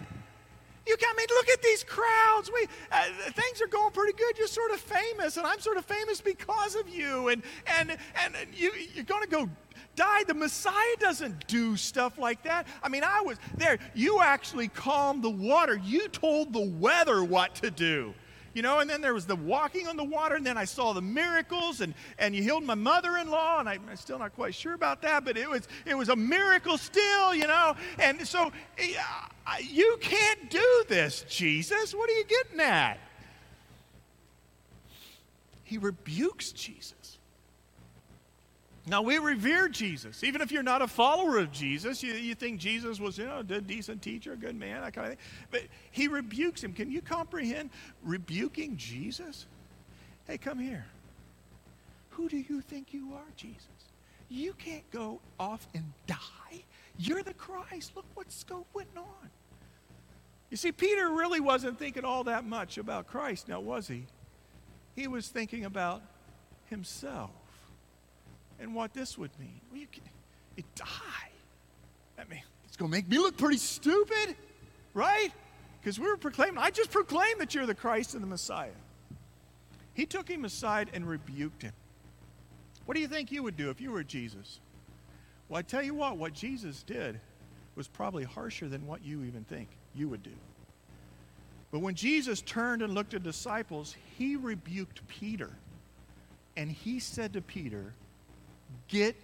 You 0.88 0.96
I 1.02 1.14
mean, 1.16 1.28
look 1.30 1.50
at 1.50 1.62
these 1.62 1.84
crowds. 1.84 2.52
We 2.54 2.68
uh, 2.92 3.06
things 3.32 3.62
are 3.62 3.68
going 3.68 3.92
pretty 3.92 4.14
good. 4.14 4.38
You're 4.38 4.48
sort 4.48 4.72
of 4.72 4.80
famous, 4.80 5.38
and 5.38 5.46
I'm 5.46 5.60
sort 5.60 5.78
of 5.78 5.86
famous 5.86 6.22
because 6.22 6.76
of 6.76 6.90
you. 6.90 7.30
And 7.30 7.44
and 7.80 7.98
and 8.24 8.36
you 8.54 8.72
you're 8.94 9.06
going 9.06 9.24
to 9.24 9.30
go 9.30 9.50
die. 9.96 10.24
The 10.24 10.34
Messiah 10.34 10.96
doesn't 11.00 11.48
do 11.48 11.76
stuff 11.76 12.18
like 12.18 12.44
that. 12.44 12.68
I 12.82 12.90
mean, 12.90 13.04
I 13.04 13.22
was 13.22 13.38
there. 13.58 13.80
You 13.94 14.22
actually 14.22 14.70
calmed 14.70 15.24
the 15.24 15.30
water. 15.30 15.80
You 15.84 16.08
told 16.08 16.54
the 16.54 16.66
weather 16.66 17.24
what 17.24 17.56
to 17.56 17.72
do 17.72 18.14
you 18.54 18.62
know, 18.62 18.80
and 18.80 18.90
then 18.90 19.02
there 19.02 19.14
was 19.14 19.26
the 19.26 19.36
walking 19.36 19.88
on 19.88 19.98
the 19.98 20.04
water, 20.04 20.36
and 20.36 20.46
then 20.46 20.58
I 20.58 20.66
saw 20.66 20.94
the 20.94 21.02
miracles, 21.02 21.82
and, 21.82 21.94
and 22.18 22.36
you 22.36 22.44
healed 22.44 22.64
my 22.64 22.76
mother-in-law, 22.76 23.60
and 23.60 23.70
I, 23.70 23.76
am 23.76 23.96
still 23.96 24.20
not 24.20 24.36
quite 24.36 24.56
sure 24.56 24.74
about 24.74 25.02
that, 25.04 25.26
but 25.26 25.38
it 25.38 25.50
was, 25.50 25.68
it 25.86 25.96
was 25.96 26.10
a 26.10 26.16
miracle 26.16 26.78
still, 26.78 27.34
you 27.34 27.48
know, 27.48 27.76
and 27.98 28.28
so 28.28 28.52
uh, 28.80 29.52
you 29.62 29.98
can't 30.02 30.50
do 30.50 30.84
this, 30.88 31.26
Jesus. 31.30 31.94
What 31.94 32.10
are 32.10 32.14
you 32.14 32.26
getting 32.26 32.60
at? 32.60 33.00
He 35.64 35.78
rebukes 35.78 36.52
Jesus. 36.52 36.94
Now, 38.90 39.04
we 39.04 39.20
revere 39.20 39.70
Jesus. 39.70 40.24
Even 40.24 40.42
if 40.42 40.52
you're 40.52 40.64
not 40.64 40.82
a 40.82 40.88
follower 40.88 41.38
of 41.38 41.52
Jesus, 41.52 42.02
you, 42.02 42.14
you 42.14 42.34
think 42.34 42.60
Jesus 42.60 43.00
was, 43.00 43.20
you 43.20 43.26
know, 43.26 43.40
a 43.48 43.62
decent 43.62 44.02
teacher, 44.02 44.34
a 44.34 44.36
good 44.36 44.56
man, 44.56 44.82
that 44.82 44.94
kind 44.94 45.14
of 45.14 45.14
thing. 45.14 45.26
But 45.52 45.62
he 45.92 46.08
rebukes 46.08 46.64
him. 46.64 46.74
Can 46.74 46.92
you 46.92 47.00
comprehend 47.00 47.70
rebuking 48.04 48.78
Jesus? 48.78 49.46
Hey, 50.26 50.40
come 50.40 50.58
here. 50.58 50.88
Who 52.12 52.28
do 52.30 52.38
you 52.38 52.62
think 52.62 52.92
you 52.92 53.14
are, 53.14 53.32
Jesus? 53.36 53.68
You 54.28 54.54
can't 54.54 54.90
go 54.90 55.20
off 55.40 55.68
and 55.76 55.94
die. 56.08 56.64
You're 56.98 57.22
the 57.22 57.36
Christ. 57.36 57.92
Look 57.96 58.06
what's 58.16 58.44
going 58.44 58.88
on. 58.98 59.30
You 60.50 60.58
see, 60.58 60.72
Peter 60.72 61.12
really 61.12 61.40
wasn't 61.40 61.78
thinking 61.78 62.06
all 62.06 62.24
that 62.24 62.44
much 62.44 62.80
about 62.80 63.06
Christ, 63.06 63.48
now 63.48 63.60
was 63.60 63.88
he? 63.88 64.08
He 64.96 65.08
was 65.08 65.28
thinking 65.28 65.66
about 65.66 66.02
himself 66.66 67.30
and 68.60 68.76
what 68.76 68.94
this 68.94 69.18
would 69.18 69.32
mean. 69.40 69.60
Well, 69.72 69.80
you 69.80 69.88
can, 69.92 70.04
you 70.56 70.64
die. 70.76 70.86
I 72.18 72.24
mean, 72.30 72.42
it's 72.68 72.78
going 72.78 72.92
to 72.92 72.98
make 72.98 73.08
me 73.08 73.18
look 73.18 73.38
pretty 73.38 73.58
stupid, 73.58 74.36
right? 74.94 75.32
Because 75.80 76.00
we 76.00 76.08
were 76.08 76.18
proclaiming, 76.18 76.58
I 76.58 76.70
just 76.72 76.92
proclaimed 76.92 77.40
that 77.40 77.56
you're 77.56 77.66
the 77.66 77.76
Christ 77.76 78.14
and 78.14 78.24
the 78.24 78.28
Messiah. 78.28 78.72
He 79.94 80.06
took 80.06 80.30
him 80.30 80.46
aside 80.46 80.90
and 80.94 81.08
rebuked 81.08 81.62
him. 81.62 81.74
What 82.86 82.96
do 82.96 83.02
you 83.02 83.08
think 83.08 83.32
you 83.32 83.44
would 83.44 83.56
do 83.58 83.70
if 83.70 83.80
you 83.80 83.92
were 83.92 84.04
Jesus? 84.04 84.60
Well, 85.48 85.60
I 85.60 85.62
tell 85.62 85.84
you 85.84 85.94
what, 85.94 86.18
what 86.18 86.34
Jesus 86.34 86.84
did 86.84 87.20
was 87.76 87.88
probably 87.88 88.24
harsher 88.24 88.68
than 88.68 88.86
what 88.86 89.04
you 89.06 89.24
even 89.24 89.44
think 89.46 89.70
you 89.96 90.10
would 90.10 90.24
do. 90.24 90.34
But 91.72 91.80
when 91.80 91.96
Jesus 91.96 92.42
turned 92.42 92.82
and 92.82 92.94
looked 92.94 93.14
at 93.14 93.24
disciples, 93.24 93.96
he 94.18 94.36
rebuked 94.36 95.08
Peter. 95.08 95.52
And 96.58 96.72
he 96.72 97.00
said 97.00 97.34
to 97.34 97.42
Peter, 97.42 97.94
Get 98.88 99.16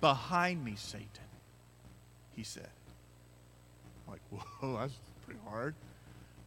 behind 0.00 0.64
me, 0.64 0.74
Satan, 0.76 1.06
he 2.34 2.42
said. 2.42 2.68
I'm 4.06 4.14
like, 4.14 4.20
whoa, 4.30 4.76
that's 4.80 4.94
pretty 5.24 5.40
hard. 5.48 5.74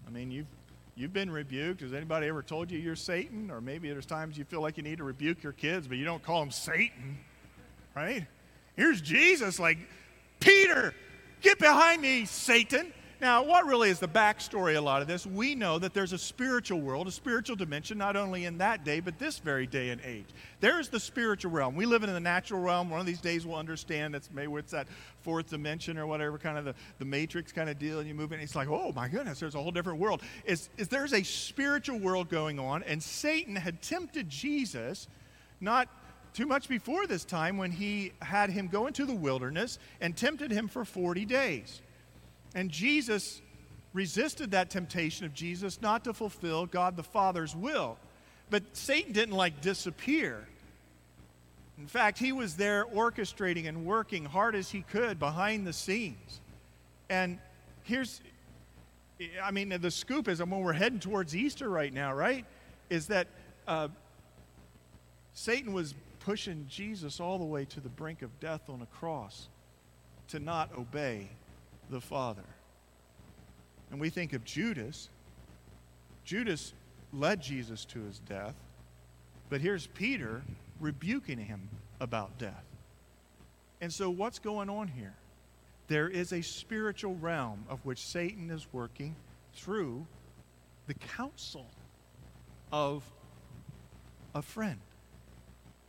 I 0.08 0.12
mean, 0.12 0.32
you've, 0.32 0.48
you've 0.96 1.14
been 1.14 1.32
rebuked. 1.32 1.82
Has 1.82 1.94
anybody 1.94 2.28
ever 2.28 2.44
told 2.44 2.70
you 2.70 2.78
you're 2.78 2.96
Satan? 2.96 3.50
Or 3.50 3.62
maybe 3.62 3.90
there's 3.90 4.06
times 4.06 4.38
you 4.38 4.46
feel 4.46 4.62
like 4.62 4.78
you 4.78 4.84
need 4.84 4.98
to 4.98 5.04
rebuke 5.04 5.42
your 5.44 5.54
kids, 5.54 5.88
but 5.88 5.98
you 5.98 6.06
don't 6.06 6.24
call 6.24 6.40
them 6.42 6.52
Satan, 6.52 7.18
right? 7.96 8.26
Here's 8.76 9.02
Jesus, 9.02 9.60
like, 9.60 9.78
Peter, 10.40 10.94
get 11.42 11.60
behind 11.60 12.02
me, 12.02 12.26
Satan. 12.26 12.94
Now, 13.22 13.44
what 13.44 13.66
really 13.66 13.90
is 13.90 14.00
the 14.00 14.08
backstory 14.08 14.76
a 14.76 14.82
lot 14.82 15.02
of 15.02 15.08
this? 15.08 15.26
We 15.26 15.56
know 15.56 15.80
that 15.80 15.94
there's 15.94 16.12
a 16.12 16.18
spiritual 16.18 16.82
world, 16.82 17.08
a 17.08 17.12
spiritual 17.12 17.56
dimension, 17.56 17.98
not 17.98 18.18
only 18.18 18.44
in 18.44 18.58
that 18.58 18.84
day, 18.84 19.00
but 19.00 19.18
this 19.20 19.40
very 19.40 19.66
day 19.66 19.90
and 19.92 20.02
age. 20.04 20.26
There's 20.60 20.90
the 20.90 21.00
spiritual 21.00 21.52
realm. 21.52 21.76
We 21.76 21.86
live 21.86 22.04
in 22.04 22.12
the 22.12 22.20
natural 22.20 22.60
realm. 22.60 22.90
One 22.90 23.00
of 23.00 23.06
these 23.06 23.22
days 23.22 23.46
we'll 23.46 23.58
understand 23.58 24.14
that's 24.14 24.30
maybe 24.32 24.52
it's 24.54 24.74
that 24.74 24.88
fourth 25.22 25.50
dimension 25.50 25.98
or 25.98 26.06
whatever 26.08 26.38
kind 26.38 26.58
of 26.58 26.66
the, 26.66 26.76
the 27.00 27.06
matrix 27.06 27.54
kind 27.54 27.70
of 27.70 27.80
deal, 27.80 28.00
and 28.00 28.08
you 28.08 28.14
move 28.14 28.34
in. 28.34 28.40
It's 28.42 28.56
like, 28.56 28.68
oh 28.68 28.92
my 28.94 29.08
goodness, 29.08 29.40
there's 29.40 29.56
a 29.56 29.62
whole 29.62 29.72
different 29.72 30.00
world. 30.00 30.22
Is, 30.44 30.70
is 30.78 30.90
there's 30.90 31.14
a 31.14 31.24
spiritual 31.24 32.00
world 32.00 32.30
going 32.30 32.60
on, 32.60 32.84
and 32.84 33.02
Satan 33.02 33.56
had 33.56 33.82
tempted 33.82 34.30
Jesus, 34.30 35.08
not 35.62 35.88
too 36.34 36.46
much 36.46 36.68
before 36.68 37.08
this 37.08 37.24
time 37.24 37.58
when 37.58 37.72
he 37.72 38.12
had 38.22 38.50
him 38.50 38.68
go 38.68 38.88
into 38.88 39.06
the 39.06 39.16
wilderness 39.16 39.80
and 40.02 40.18
tempted 40.18 40.52
him 40.52 40.68
for 40.68 40.84
40 40.84 41.24
days. 41.24 41.82
And 42.56 42.72
Jesus 42.72 43.42
resisted 43.94 44.52
that 44.52 44.70
temptation 44.70 45.26
of 45.26 45.34
Jesus 45.34 45.82
not 45.82 46.06
to 46.06 46.14
fulfill 46.14 46.66
God 46.66 46.96
the 46.96 47.04
Father's 47.04 47.56
will. 47.56 47.98
But 48.50 48.64
Satan 48.74 49.12
didn't 49.12 49.36
like 49.36 49.62
disappear. 49.62 50.48
In 51.78 51.88
fact, 51.88 52.18
he 52.18 52.32
was 52.32 52.56
there 52.56 52.86
orchestrating 52.86 53.68
and 53.68 53.86
working 53.86 54.24
hard 54.24 54.56
as 54.56 54.70
he 54.70 54.82
could 54.82 55.20
behind 55.20 55.68
the 55.68 55.74
scenes. 55.74 56.40
And 57.10 57.38
here's, 57.84 58.22
I 59.44 59.52
mean, 59.52 59.70
the 59.82 59.92
scoop 59.92 60.30
is, 60.30 60.40
when 60.40 60.62
we're 60.62 60.74
heading 60.74 61.00
towards 61.00 61.36
Easter 61.36 61.70
right 61.70 61.94
now, 61.94 62.14
right? 62.14 62.46
Is 62.90 63.08
that 63.08 63.28
uh, 63.68 63.90
Satan 65.34 65.74
was 65.74 65.94
pushing 66.22 66.66
Jesus 66.70 67.20
all 67.20 67.38
the 67.38 67.46
way 67.46 67.66
to 67.66 67.82
the 67.82 67.90
brink 67.90 68.22
of 68.22 68.40
death 68.40 68.70
on 68.70 68.82
a 68.82 68.98
cross 68.98 69.50
to 70.30 70.40
not 70.40 70.70
obey 70.78 71.30
the 71.90 72.02
Father. 72.02 72.46
And 73.92 74.00
we 74.00 74.10
think 74.10 74.34
of 74.34 74.44
Judas. 74.44 75.10
Judas 76.24 76.74
led 77.14 77.42
Jesus 77.42 77.86
to 77.86 78.02
his 78.02 78.20
death, 78.20 78.56
but 79.50 79.62
here's 79.62 79.88
Peter 79.88 80.42
rebuking 80.80 81.38
him 81.38 81.70
about 82.00 82.38
death. 82.38 82.66
And 83.82 83.94
so, 83.94 84.10
what's 84.10 84.40
going 84.40 84.70
on 84.70 84.88
here? 84.88 85.14
There 85.88 86.10
is 86.10 86.34
a 86.34 86.42
spiritual 86.42 87.16
realm 87.16 87.64
of 87.70 87.86
which 87.86 88.06
Satan 88.06 88.50
is 88.50 88.66
working 88.74 89.16
through 89.54 90.06
the 90.88 90.96
counsel 90.96 91.68
of 92.72 93.04
a 94.34 94.42
friend. 94.42 94.80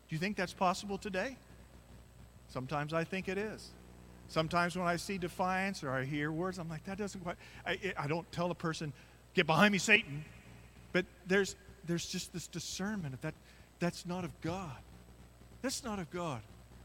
Do 0.08 0.14
you 0.14 0.18
think 0.18 0.36
that's 0.36 0.52
possible 0.52 0.98
today? 0.98 1.36
Sometimes 2.48 2.92
I 2.92 3.04
think 3.04 3.28
it 3.28 3.38
is. 3.38 3.70
Sometimes 4.28 4.76
when 4.76 4.86
I 4.86 4.96
see 4.96 5.18
defiance 5.18 5.84
or 5.84 5.90
I 5.90 6.04
hear 6.04 6.32
words, 6.32 6.58
I'm 6.58 6.68
like, 6.68 6.84
that 6.84 6.98
doesn't 6.98 7.20
quite. 7.20 7.36
I, 7.64 7.78
I 7.96 8.06
don't 8.06 8.30
tell 8.32 8.50
a 8.50 8.54
person, 8.54 8.92
get 9.34 9.46
behind 9.46 9.72
me, 9.72 9.78
Satan. 9.78 10.24
But 10.92 11.06
there's, 11.26 11.56
there's 11.86 12.06
just 12.06 12.32
this 12.32 12.46
discernment 12.46 13.14
of 13.14 13.20
that 13.20 13.34
that's 13.78 14.06
not 14.06 14.24
of 14.24 14.40
God. 14.40 14.76
That's 15.62 15.84
not 15.84 15.98
of 15.98 16.10
God. 16.10 16.40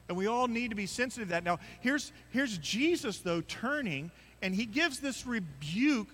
And 0.07 0.17
we 0.17 0.27
all 0.27 0.47
need 0.47 0.71
to 0.71 0.75
be 0.75 0.85
sensitive 0.85 1.29
to 1.29 1.31
that. 1.31 1.43
Now, 1.43 1.59
here's, 1.79 2.11
here's 2.31 2.57
Jesus, 2.57 3.19
though, 3.19 3.41
turning, 3.41 4.11
and 4.41 4.53
he 4.53 4.65
gives 4.65 4.99
this 4.99 5.25
rebuke 5.25 6.09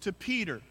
to 0.00 0.12
Peter. 0.12 0.62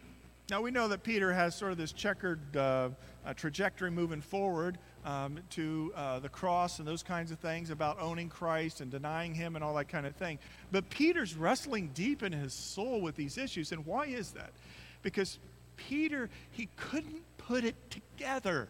Now, 0.50 0.60
we 0.60 0.72
know 0.72 0.88
that 0.88 1.04
Peter 1.04 1.32
has 1.32 1.54
sort 1.54 1.70
of 1.70 1.78
this 1.78 1.92
checkered 1.92 2.40
uh, 2.56 2.88
trajectory 3.36 3.90
moving 3.90 4.20
forward 4.20 4.78
um, 5.04 5.38
to 5.50 5.92
uh, 5.96 6.18
the 6.18 6.28
cross 6.28 6.78
and 6.78 6.86
those 6.86 7.02
kinds 7.02 7.30
of 7.30 7.38
things 7.38 7.70
about 7.70 7.98
owning 8.00 8.28
Christ 8.28 8.80
and 8.80 8.90
denying 8.90 9.34
Him 9.34 9.56
and 9.56 9.64
all 9.64 9.74
that 9.74 9.88
kind 9.88 10.06
of 10.06 10.14
thing. 10.16 10.38
But 10.70 10.88
Peter's 10.90 11.34
wrestling 11.34 11.90
deep 11.94 12.22
in 12.22 12.32
his 12.32 12.52
soul 12.52 13.00
with 13.00 13.16
these 13.16 13.38
issues. 13.38 13.72
And 13.72 13.86
why 13.86 14.06
is 14.06 14.32
that? 14.32 14.50
Because 15.02 15.38
Peter, 15.76 16.28
he 16.52 16.68
couldn't 16.76 17.22
put 17.38 17.64
it 17.64 17.74
together. 17.90 18.68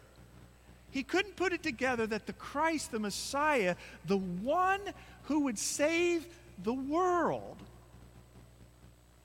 He 0.90 1.02
couldn't 1.02 1.36
put 1.36 1.52
it 1.52 1.62
together 1.62 2.06
that 2.06 2.26
the 2.26 2.32
Christ, 2.34 2.92
the 2.92 2.98
Messiah, 2.98 3.76
the 4.06 4.18
one 4.18 4.80
who 5.24 5.40
would 5.40 5.58
save 5.58 6.26
the 6.62 6.74
world, 6.74 7.56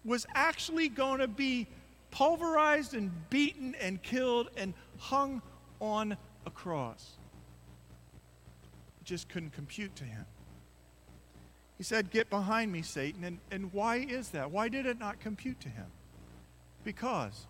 was 0.04 0.26
actually 0.36 0.90
going 0.90 1.20
to 1.20 1.28
be 1.28 1.68
pulverized 2.12 2.94
and 2.94 3.12
beaten 3.30 3.76
and 3.82 4.02
killed 4.02 4.50
and 4.56 4.74
hung 4.98 5.42
on 5.80 6.16
a 6.46 6.50
cross. 6.50 7.14
It 9.02 9.06
just 9.06 9.30
couldn't 9.30 9.54
compute 9.54 9.96
to 9.98 10.04
him. 10.04 10.26
He 11.78 11.84
said, 11.84 12.12
Get 12.12 12.30
behind 12.30 12.72
me, 12.72 12.82
Satan. 12.82 13.24
And, 13.24 13.40
and 13.52 13.74
why 13.74 13.98
is 13.98 14.30
that? 14.30 14.52
Why 14.52 14.70
did 14.70 14.86
it 14.86 15.00
not 15.00 15.20
compute 15.20 15.60
to 15.62 15.70
him? 15.70 15.88
Because 16.84 17.48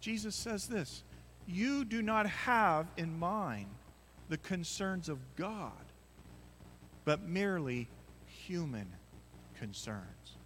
Jesus 0.00 0.34
says 0.34 0.66
this 0.66 1.02
You 1.46 1.84
do 1.84 2.02
not 2.02 2.26
have 2.26 2.86
in 2.96 3.18
mind 3.18 3.68
the 4.28 4.38
concerns 4.38 5.08
of 5.08 5.18
God, 5.36 5.72
but 7.04 7.22
merely 7.22 7.88
human 8.26 8.86
concerns. 9.58 10.36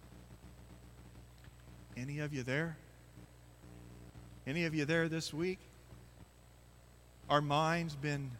Any 1.95 2.19
of 2.19 2.33
you 2.33 2.43
there? 2.43 2.77
Any 4.45 4.65
of 4.65 4.75
you 4.75 4.85
there 4.85 5.07
this 5.07 5.33
week? 5.33 5.59
Our 7.29 7.41
minds 7.41 7.95
been 7.95 8.31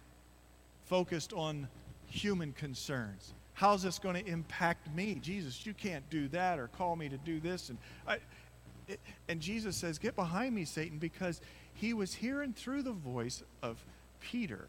focused 0.85 1.33
on 1.33 1.67
human 2.07 2.53
concerns. 2.53 3.33
How's 3.53 3.83
this 3.83 3.99
going 3.99 4.21
to 4.21 4.29
impact 4.29 4.93
me? 4.93 5.15
Jesus, 5.21 5.65
you 5.65 5.73
can't 5.73 6.07
do 6.09 6.27
that 6.29 6.59
or 6.59 6.67
call 6.67 6.95
me 6.95 7.09
to 7.09 7.17
do 7.17 7.39
this. 7.39 7.69
And, 7.69 7.77
I, 8.07 8.17
and 9.29 9.39
Jesus 9.39 9.75
says, 9.75 9.97
Get 9.97 10.15
behind 10.15 10.53
me, 10.53 10.65
Satan, 10.65 10.97
because 10.97 11.41
he 11.73 11.93
was 11.93 12.13
hearing 12.13 12.53
through 12.53 12.83
the 12.83 12.91
voice 12.91 13.43
of 13.63 13.77
Peter 14.19 14.67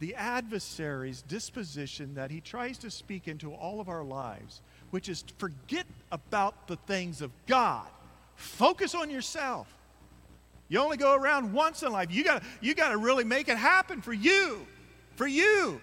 the 0.00 0.14
adversary's 0.14 1.22
disposition 1.22 2.14
that 2.14 2.30
he 2.30 2.40
tries 2.40 2.78
to 2.78 2.90
speak 2.90 3.26
into 3.26 3.52
all 3.52 3.80
of 3.80 3.88
our 3.88 4.04
lives, 4.04 4.60
which 4.90 5.08
is 5.08 5.24
forget 5.38 5.86
about 6.12 6.68
the 6.68 6.76
things 6.76 7.20
of 7.20 7.32
God. 7.46 7.86
Focus 8.36 8.94
on 8.94 9.10
yourself. 9.10 9.66
You 10.68 10.80
only 10.80 10.96
go 10.96 11.14
around 11.14 11.52
once 11.52 11.82
in 11.82 11.92
life. 11.92 12.08
You 12.10 12.24
got 12.24 12.42
you 12.60 12.74
got 12.74 12.90
to 12.90 12.98
really 12.98 13.24
make 13.24 13.48
it 13.48 13.56
happen 13.56 14.02
for 14.02 14.12
you. 14.12 14.66
For 15.16 15.26
you. 15.26 15.80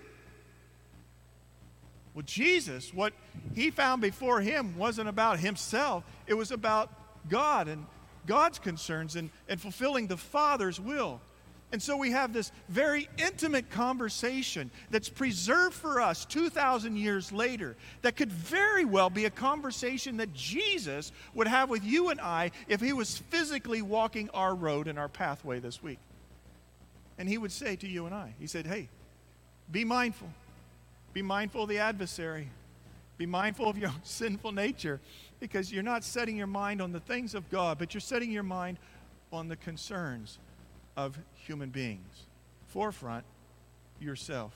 Well, 2.14 2.24
Jesus, 2.26 2.94
what 2.94 3.14
he 3.54 3.72
found 3.72 4.02
before 4.02 4.40
him 4.40 4.78
wasn't 4.78 5.10
about 5.10 5.40
himself, 5.40 6.04
it 6.28 6.34
was 6.34 6.52
about 6.52 6.90
God 7.30 7.68
and 7.68 7.86
God's 8.26 8.58
concerns 8.58 9.16
and, 9.16 9.30
and 9.50 9.60
fulfilling 9.60 10.08
the 10.08 10.18
Father's 10.18 10.80
will. 10.80 11.20
And 11.72 11.82
so 11.82 11.98
we 11.98 12.12
have 12.12 12.32
this 12.32 12.52
very 12.70 13.10
intimate 13.18 13.70
conversation 13.70 14.70
that's 14.92 15.10
preserved 15.10 15.74
for 15.74 16.00
us 16.00 16.24
2,000 16.26 16.96
years 16.96 17.32
later 17.32 17.76
that 18.02 18.16
could 18.16 18.32
very 18.32 18.86
well 18.86 19.10
be 19.10 19.26
a 19.26 19.30
conversation 19.30 20.18
that 20.18 20.34
Jesus 20.34 21.12
would 21.34 21.48
have 21.48 21.70
with 21.70 21.84
you 21.84 22.10
and 22.10 22.22
I 22.22 22.52
if 22.68 22.80
he 22.80 22.94
was 22.94 23.18
physically 23.18 23.82
walking 23.82 24.30
our 24.34 24.56
road 24.56 24.88
and 24.88 24.98
our 24.98 25.10
pathway 25.10 25.60
this 25.60 25.82
week. 25.82 26.00
And 27.18 27.28
he 27.28 27.38
would 27.38 27.52
say 27.52 27.76
to 27.78 27.88
you 27.88 28.06
and 28.06 28.14
I, 28.14 28.34
he 28.40 28.48
said, 28.48 28.68
hey, 28.68 28.88
be 29.72 29.84
mindful. 29.84 30.30
Be 31.14 31.22
mindful 31.22 31.64
of 31.64 31.70
the 31.70 31.80
adversary. 31.80 32.50
Be 33.18 33.26
mindful 33.26 33.68
of 33.68 33.78
your 33.78 33.92
sinful 34.04 34.52
nature 34.52 35.00
because 35.40 35.72
you're 35.72 35.84
not 35.84 36.04
setting 36.04 36.38
your 36.38 36.48
mind 36.48 36.82
on 36.82 36.92
the 36.92 37.00
things 37.00 37.34
of 37.34 37.50
God, 37.50 37.80
but 37.80 37.94
you're 37.94 38.02
setting 38.02 38.32
your 38.32 38.44
mind 38.44 38.78
on 39.34 39.48
the 39.48 39.56
concerns 39.56 40.38
of 40.96 41.18
human 41.34 41.70
beings. 41.70 42.26
Forefront 42.68 43.26
yourself. 44.00 44.54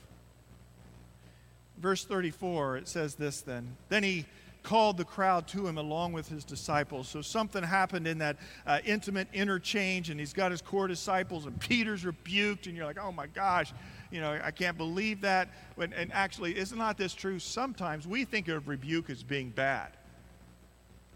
Verse 1.77 2.03
34, 2.03 2.77
it 2.77 2.87
says 2.87 3.15
this 3.15 3.41
then. 3.41 3.75
Then 3.87 4.03
he 4.03 4.25
called 4.63 4.97
the 4.97 5.05
crowd 5.05 5.47
to 5.47 5.65
him 5.65 5.77
along 5.77 6.11
with 6.11 6.27
his 6.27 6.43
disciples. 6.43 7.07
So 7.07 7.21
something 7.21 7.63
happened 7.63 8.07
in 8.07 8.17
that 8.17 8.37
uh, 8.67 8.79
intimate 8.85 9.27
interchange, 9.33 10.09
and 10.09 10.19
he's 10.19 10.33
got 10.33 10.51
his 10.51 10.61
core 10.61 10.87
disciples, 10.87 11.45
and 11.45 11.57
Peter's 11.59 12.05
rebuked, 12.05 12.67
and 12.67 12.75
you're 12.75 12.85
like, 12.85 12.99
oh 13.01 13.11
my 13.11 13.27
gosh, 13.27 13.71
you 14.11 14.19
know, 14.19 14.39
I 14.43 14.51
can't 14.51 14.77
believe 14.77 15.21
that. 15.21 15.49
When, 15.75 15.93
and 15.93 16.11
actually, 16.11 16.57
is 16.57 16.73
not 16.73 16.97
this 16.97 17.13
true? 17.13 17.39
Sometimes 17.39 18.07
we 18.07 18.25
think 18.25 18.47
of 18.49 18.67
rebuke 18.67 19.09
as 19.09 19.23
being 19.23 19.49
bad. 19.49 19.91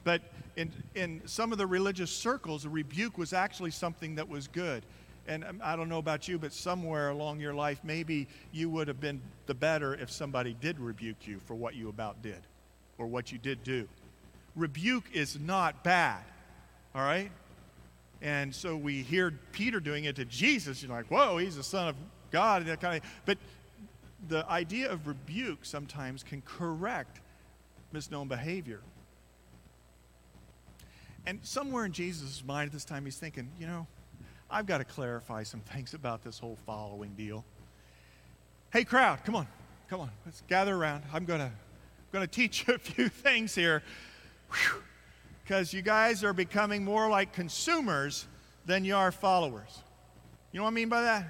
But 0.03 0.21
in, 0.55 0.71
in 0.95 1.21
some 1.25 1.51
of 1.51 1.57
the 1.57 1.67
religious 1.67 2.11
circles, 2.11 2.65
a 2.65 2.69
rebuke 2.69 3.17
was 3.17 3.33
actually 3.33 3.71
something 3.71 4.15
that 4.15 4.27
was 4.27 4.47
good. 4.47 4.83
And 5.27 5.43
um, 5.45 5.61
I 5.63 5.75
don't 5.75 5.89
know 5.89 5.99
about 5.99 6.27
you, 6.27 6.37
but 6.37 6.51
somewhere 6.51 7.09
along 7.09 7.39
your 7.39 7.53
life, 7.53 7.79
maybe 7.83 8.27
you 8.51 8.69
would 8.69 8.87
have 8.87 8.99
been 8.99 9.21
the 9.45 9.53
better 9.53 9.93
if 9.95 10.11
somebody 10.11 10.55
did 10.59 10.79
rebuke 10.79 11.27
you 11.27 11.39
for 11.45 11.55
what 11.55 11.75
you 11.75 11.89
about 11.89 12.21
did 12.21 12.41
or 12.97 13.07
what 13.07 13.31
you 13.31 13.37
did 13.37 13.63
do. 13.63 13.87
Rebuke 14.55 15.05
is 15.13 15.39
not 15.39 15.83
bad, 15.83 16.21
all 16.93 17.01
right? 17.01 17.31
And 18.21 18.53
so 18.53 18.75
we 18.75 19.01
hear 19.01 19.33
Peter 19.51 19.79
doing 19.79 20.05
it 20.05 20.15
to 20.17 20.25
Jesus. 20.25 20.83
You're 20.83 20.91
like, 20.91 21.07
whoa, 21.07 21.37
he's 21.37 21.55
the 21.55 21.63
Son 21.63 21.87
of 21.87 21.95
God. 22.31 22.61
And 22.61 22.71
that 22.71 22.81
kind 22.81 22.97
of, 22.97 23.09
but 23.25 23.37
the 24.27 24.49
idea 24.49 24.91
of 24.91 25.07
rebuke 25.07 25.65
sometimes 25.65 26.23
can 26.23 26.41
correct 26.41 27.19
misknown 27.93 28.27
behavior. 28.27 28.81
And 31.25 31.39
somewhere 31.43 31.85
in 31.85 31.93
Jesus' 31.93 32.43
mind 32.45 32.67
at 32.67 32.73
this 32.73 32.85
time, 32.85 33.05
he's 33.05 33.17
thinking, 33.17 33.49
you 33.59 33.67
know, 33.67 33.87
I've 34.53 34.67
got 34.67 34.77
to 34.77 34.83
clarify 34.83 35.41
some 35.41 35.61
things 35.61 35.95
about 35.95 36.23
this 36.23 36.37
whole 36.37 36.59
following 36.67 37.15
deal. 37.15 37.43
Hey, 38.71 38.83
crowd, 38.83 39.25
come 39.25 39.35
on, 39.35 39.47
come 39.89 39.99
on, 39.99 40.11
let's 40.27 40.43
gather 40.47 40.75
around. 40.75 41.03
I'm 41.11 41.25
going 41.25 41.39
to 41.39 41.51
going 42.11 42.23
to 42.23 42.31
teach 42.31 42.67
you 42.67 42.75
a 42.75 42.77
few 42.77 43.09
things 43.09 43.55
here 43.55 43.81
because 45.43 45.73
you 45.73 45.81
guys 45.81 46.23
are 46.23 46.33
becoming 46.33 46.85
more 46.85 47.09
like 47.09 47.33
consumers 47.33 48.27
than 48.67 48.85
you 48.85 48.95
are 48.95 49.11
followers. 49.11 49.79
You 50.51 50.59
know 50.59 50.65
what 50.65 50.69
I 50.69 50.73
mean 50.73 50.89
by 50.89 51.01
that? 51.01 51.25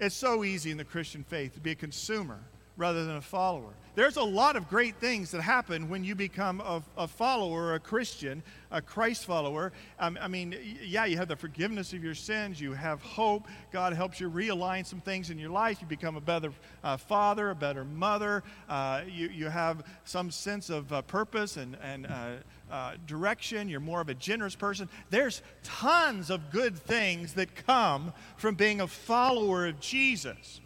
It's 0.00 0.14
so 0.14 0.42
easy 0.44 0.70
in 0.70 0.78
the 0.78 0.84
Christian 0.84 1.24
faith 1.24 1.52
to 1.54 1.60
be 1.60 1.72
a 1.72 1.76
consumer 1.76 2.40
rather 2.76 3.04
than 3.04 3.16
a 3.16 3.22
follower. 3.22 3.72
There's 3.94 4.16
a 4.16 4.22
lot 4.22 4.56
of 4.56 4.68
great 4.68 4.96
things 4.96 5.30
that 5.30 5.40
happen 5.40 5.88
when 5.88 6.02
you 6.02 6.16
become 6.16 6.60
a, 6.60 6.82
a 6.96 7.06
follower, 7.06 7.74
a 7.74 7.78
Christian, 7.78 8.42
a 8.72 8.82
Christ 8.82 9.24
follower. 9.24 9.72
Um, 10.00 10.18
I 10.20 10.26
mean, 10.26 10.56
yeah, 10.82 11.04
you 11.04 11.16
have 11.16 11.28
the 11.28 11.36
forgiveness 11.36 11.92
of 11.92 12.02
your 12.02 12.16
sins, 12.16 12.60
you 12.60 12.72
have 12.72 13.00
hope. 13.00 13.46
God 13.70 13.92
helps 13.92 14.18
you 14.18 14.28
realign 14.28 14.84
some 14.84 15.00
things 15.00 15.30
in 15.30 15.38
your 15.38 15.50
life. 15.50 15.80
You 15.80 15.86
become 15.86 16.16
a 16.16 16.20
better 16.20 16.52
uh, 16.82 16.96
father, 16.96 17.50
a 17.50 17.54
better 17.54 17.84
mother. 17.84 18.42
Uh, 18.68 19.02
you, 19.06 19.28
you 19.28 19.48
have 19.48 19.84
some 20.04 20.32
sense 20.32 20.70
of 20.70 20.92
uh, 20.92 21.02
purpose 21.02 21.56
and, 21.56 21.76
and 21.80 22.08
uh, 22.08 22.30
uh, 22.72 22.94
direction. 23.06 23.68
You're 23.68 23.78
more 23.78 24.00
of 24.00 24.08
a 24.08 24.14
generous 24.14 24.56
person. 24.56 24.88
There's 25.10 25.40
tons 25.62 26.30
of 26.30 26.50
good 26.50 26.76
things 26.76 27.34
that 27.34 27.54
come 27.54 28.12
from 28.36 28.56
being 28.56 28.80
a 28.80 28.88
follower 28.88 29.66
of 29.66 29.78
Jesus. 29.78 30.60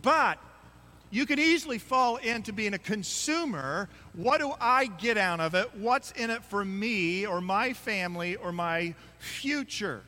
But 0.00 0.38
you 1.12 1.26
can 1.26 1.38
easily 1.38 1.76
fall 1.76 2.16
into 2.16 2.54
being 2.54 2.72
a 2.72 2.78
consumer. 2.78 3.90
What 4.14 4.40
do 4.40 4.54
I 4.58 4.86
get 4.86 5.18
out 5.18 5.40
of 5.40 5.54
it? 5.54 5.68
What's 5.76 6.10
in 6.12 6.30
it 6.30 6.42
for 6.42 6.64
me 6.64 7.26
or 7.26 7.42
my 7.42 7.74
family 7.74 8.36
or 8.36 8.50
my 8.50 8.94
future? 9.18 10.00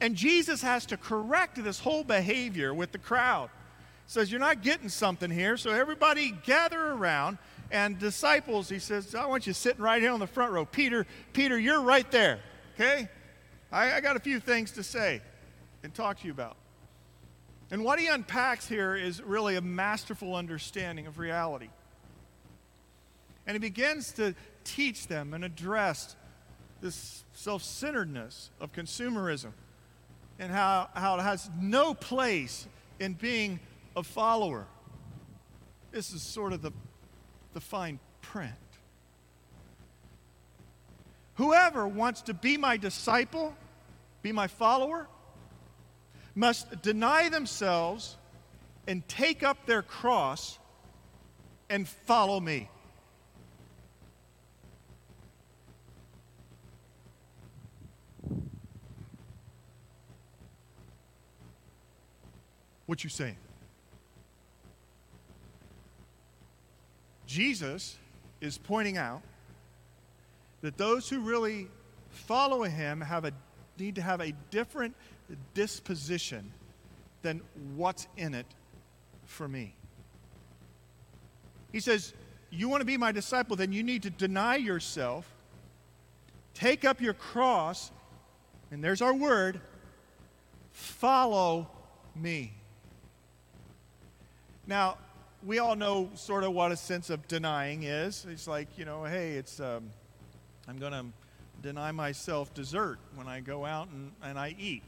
And 0.00 0.16
Jesus 0.16 0.62
has 0.62 0.84
to 0.86 0.96
correct 0.96 1.62
this 1.62 1.78
whole 1.78 2.02
behavior 2.02 2.74
with 2.74 2.90
the 2.90 2.98
crowd. 2.98 3.50
He 4.06 4.12
says, 4.12 4.32
You're 4.32 4.40
not 4.40 4.62
getting 4.62 4.88
something 4.88 5.30
here, 5.30 5.56
so 5.56 5.70
everybody 5.70 6.32
gather 6.44 6.90
around. 6.90 7.38
And 7.70 7.96
disciples, 7.96 8.68
he 8.68 8.80
says, 8.80 9.14
I 9.14 9.26
want 9.26 9.46
you 9.46 9.52
sitting 9.52 9.80
right 9.80 10.02
here 10.02 10.10
on 10.10 10.18
the 10.18 10.26
front 10.26 10.50
row. 10.50 10.64
Peter, 10.64 11.06
Peter, 11.32 11.56
you're 11.56 11.82
right 11.82 12.10
there, 12.10 12.40
okay? 12.74 13.08
I, 13.70 13.92
I 13.92 14.00
got 14.00 14.16
a 14.16 14.20
few 14.20 14.40
things 14.40 14.72
to 14.72 14.82
say 14.82 15.20
and 15.84 15.94
talk 15.94 16.18
to 16.18 16.26
you 16.26 16.32
about. 16.32 16.56
And 17.70 17.84
what 17.84 18.00
he 18.00 18.08
unpacks 18.08 18.66
here 18.66 18.94
is 18.94 19.22
really 19.22 19.56
a 19.56 19.60
masterful 19.60 20.34
understanding 20.34 21.06
of 21.06 21.18
reality. 21.18 21.68
And 23.46 23.54
he 23.54 23.58
begins 23.58 24.12
to 24.12 24.34
teach 24.64 25.06
them 25.06 25.34
and 25.34 25.44
address 25.44 26.16
this 26.80 27.24
self 27.32 27.62
centeredness 27.62 28.50
of 28.60 28.72
consumerism 28.72 29.52
and 30.38 30.50
how, 30.50 30.88
how 30.94 31.18
it 31.18 31.22
has 31.22 31.48
no 31.60 31.94
place 31.94 32.66
in 32.98 33.12
being 33.14 33.60
a 33.94 34.02
follower. 34.02 34.66
This 35.92 36.12
is 36.12 36.22
sort 36.22 36.52
of 36.52 36.62
the, 36.62 36.72
the 37.52 37.60
fine 37.60 37.98
print. 38.22 38.54
Whoever 41.34 41.86
wants 41.86 42.22
to 42.22 42.34
be 42.34 42.56
my 42.56 42.76
disciple, 42.76 43.54
be 44.22 44.32
my 44.32 44.46
follower, 44.46 45.08
must 46.34 46.82
deny 46.82 47.28
themselves 47.28 48.16
and 48.86 49.06
take 49.08 49.42
up 49.42 49.66
their 49.66 49.82
cross 49.82 50.58
and 51.68 51.88
follow 51.88 52.40
me. 52.40 52.68
What 62.86 63.04
you 63.04 63.10
saying? 63.10 63.36
Jesus 67.26 67.96
is 68.40 68.58
pointing 68.58 68.96
out 68.96 69.22
that 70.62 70.76
those 70.76 71.08
who 71.08 71.20
really 71.20 71.68
follow 72.08 72.64
him 72.64 73.00
have 73.00 73.24
a 73.24 73.32
need 73.78 73.94
to 73.94 74.02
have 74.02 74.20
a 74.20 74.32
different 74.50 74.96
disposition 75.54 76.52
than 77.22 77.40
what's 77.76 78.06
in 78.16 78.34
it 78.34 78.46
for 79.26 79.48
me. 79.48 79.74
He 81.72 81.80
says, 81.80 82.12
You 82.50 82.68
want 82.68 82.80
to 82.80 82.86
be 82.86 82.96
my 82.96 83.12
disciple, 83.12 83.56
then 83.56 83.72
you 83.72 83.82
need 83.82 84.02
to 84.02 84.10
deny 84.10 84.56
yourself, 84.56 85.30
take 86.54 86.84
up 86.84 87.00
your 87.00 87.14
cross, 87.14 87.90
and 88.70 88.82
there's 88.82 89.02
our 89.02 89.14
word 89.14 89.60
follow 90.72 91.68
me. 92.14 92.52
Now, 94.66 94.98
we 95.44 95.58
all 95.58 95.74
know 95.74 96.10
sort 96.14 96.44
of 96.44 96.52
what 96.52 96.70
a 96.70 96.76
sense 96.76 97.10
of 97.10 97.26
denying 97.26 97.82
is. 97.84 98.26
It's 98.28 98.46
like, 98.46 98.68
you 98.76 98.84
know, 98.84 99.04
hey, 99.04 99.32
it's, 99.32 99.58
um, 99.58 99.90
I'm 100.68 100.78
going 100.78 100.92
to 100.92 101.06
deny 101.62 101.92
myself 101.92 102.52
dessert 102.54 102.98
when 103.14 103.26
I 103.26 103.40
go 103.40 103.64
out 103.64 103.88
and, 103.88 104.12
and 104.22 104.38
I 104.38 104.54
eat. 104.58 104.82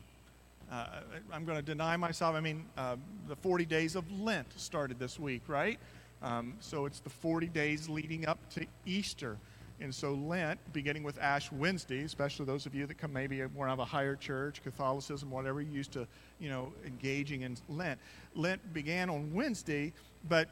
Uh, 0.70 0.87
I'm 1.33 1.44
going 1.44 1.59
to 1.59 1.62
deny 1.62 1.96
myself. 1.96 2.35
I 2.35 2.40
mean, 2.40 2.64
uh, 2.77 2.96
the 3.29 3.37
40 3.37 3.64
days 3.64 3.96
of 3.96 4.11
Lent 4.20 4.48
started 4.59 4.98
this 4.98 5.18
week, 5.18 5.42
right? 5.48 5.79
Um, 6.22 6.55
so 6.61 6.87
it's 6.87 7.01
the 7.01 7.11
40 7.11 7.48
days 7.48 7.88
leading 7.88 8.27
up 8.27 8.38
to 8.51 8.66
Easter. 8.87 9.37
And 9.81 9.92
so 9.92 10.14
Lent, 10.14 10.61
beginning 10.72 11.03
with 11.03 11.18
Ash 11.18 11.51
Wednesday, 11.51 12.05
especially 12.05 12.46
those 12.46 12.66
of 12.66 12.75
you 12.75 12.87
that 12.87 12.98
come 12.98 13.12
maybe 13.12 13.42
more 13.55 13.68
of 13.68 13.81
a 13.81 13.85
higher 13.85 14.14
church, 14.14 14.62
Catholicism, 14.62 15.31
whatever, 15.31 15.61
you 15.61 15.72
used 15.72 15.92
to, 15.92 16.07
you 16.38 16.48
know, 16.48 16.72
engaging 16.87 17.42
in 17.42 17.57
Lent. 17.68 17.98
Lent 18.37 18.72
began 18.72 19.11
on 19.11 19.33
Wednesday, 19.33 19.92
but 20.29 20.48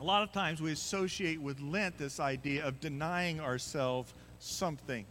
a 0.00 0.04
lot 0.04 0.24
of 0.24 0.32
times 0.32 0.60
we 0.60 0.72
associate 0.72 1.40
with 1.40 1.60
Lent 1.60 1.96
this 1.98 2.18
idea 2.18 2.66
of 2.66 2.80
denying 2.80 3.38
ourselves 3.40 4.12
something. 4.40 5.06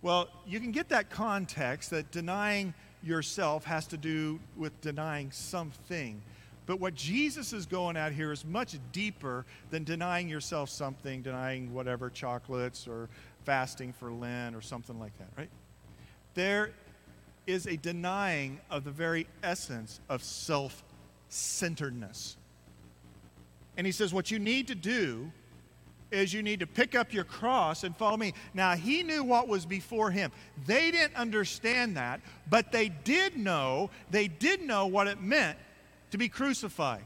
Well, 0.00 0.28
you 0.46 0.60
can 0.60 0.70
get 0.70 0.88
that 0.90 1.10
context 1.10 1.90
that 1.90 2.10
denying 2.10 2.74
yourself 3.02 3.64
has 3.64 3.86
to 3.88 3.96
do 3.96 4.38
with 4.56 4.80
denying 4.80 5.30
something. 5.32 6.22
But 6.66 6.80
what 6.80 6.94
Jesus 6.94 7.52
is 7.52 7.66
going 7.66 7.96
at 7.96 8.12
here 8.12 8.30
is 8.30 8.44
much 8.44 8.76
deeper 8.92 9.46
than 9.70 9.84
denying 9.84 10.28
yourself 10.28 10.68
something, 10.68 11.22
denying 11.22 11.72
whatever 11.72 12.10
chocolates 12.10 12.86
or 12.86 13.08
fasting 13.44 13.92
for 13.92 14.12
Lent 14.12 14.54
or 14.54 14.60
something 14.60 15.00
like 15.00 15.16
that, 15.18 15.28
right? 15.36 15.48
There 16.34 16.70
is 17.46 17.66
a 17.66 17.76
denying 17.76 18.60
of 18.70 18.84
the 18.84 18.90
very 18.90 19.26
essence 19.42 20.00
of 20.08 20.22
self 20.22 20.84
centeredness. 21.30 22.36
And 23.76 23.86
he 23.86 23.92
says, 23.92 24.12
what 24.12 24.30
you 24.30 24.38
need 24.38 24.68
to 24.68 24.74
do 24.74 25.32
is 26.10 26.32
you 26.32 26.42
need 26.42 26.60
to 26.60 26.66
pick 26.66 26.94
up 26.94 27.12
your 27.12 27.24
cross 27.24 27.84
and 27.84 27.96
follow 27.96 28.16
me. 28.16 28.34
Now, 28.54 28.74
he 28.74 29.02
knew 29.02 29.22
what 29.24 29.48
was 29.48 29.66
before 29.66 30.10
him. 30.10 30.32
They 30.66 30.90
didn't 30.90 31.16
understand 31.16 31.96
that, 31.96 32.20
but 32.48 32.72
they 32.72 32.88
did 32.88 33.36
know, 33.36 33.90
they 34.10 34.28
did 34.28 34.62
know 34.62 34.86
what 34.86 35.06
it 35.06 35.20
meant 35.20 35.58
to 36.10 36.18
be 36.18 36.28
crucified. 36.28 37.04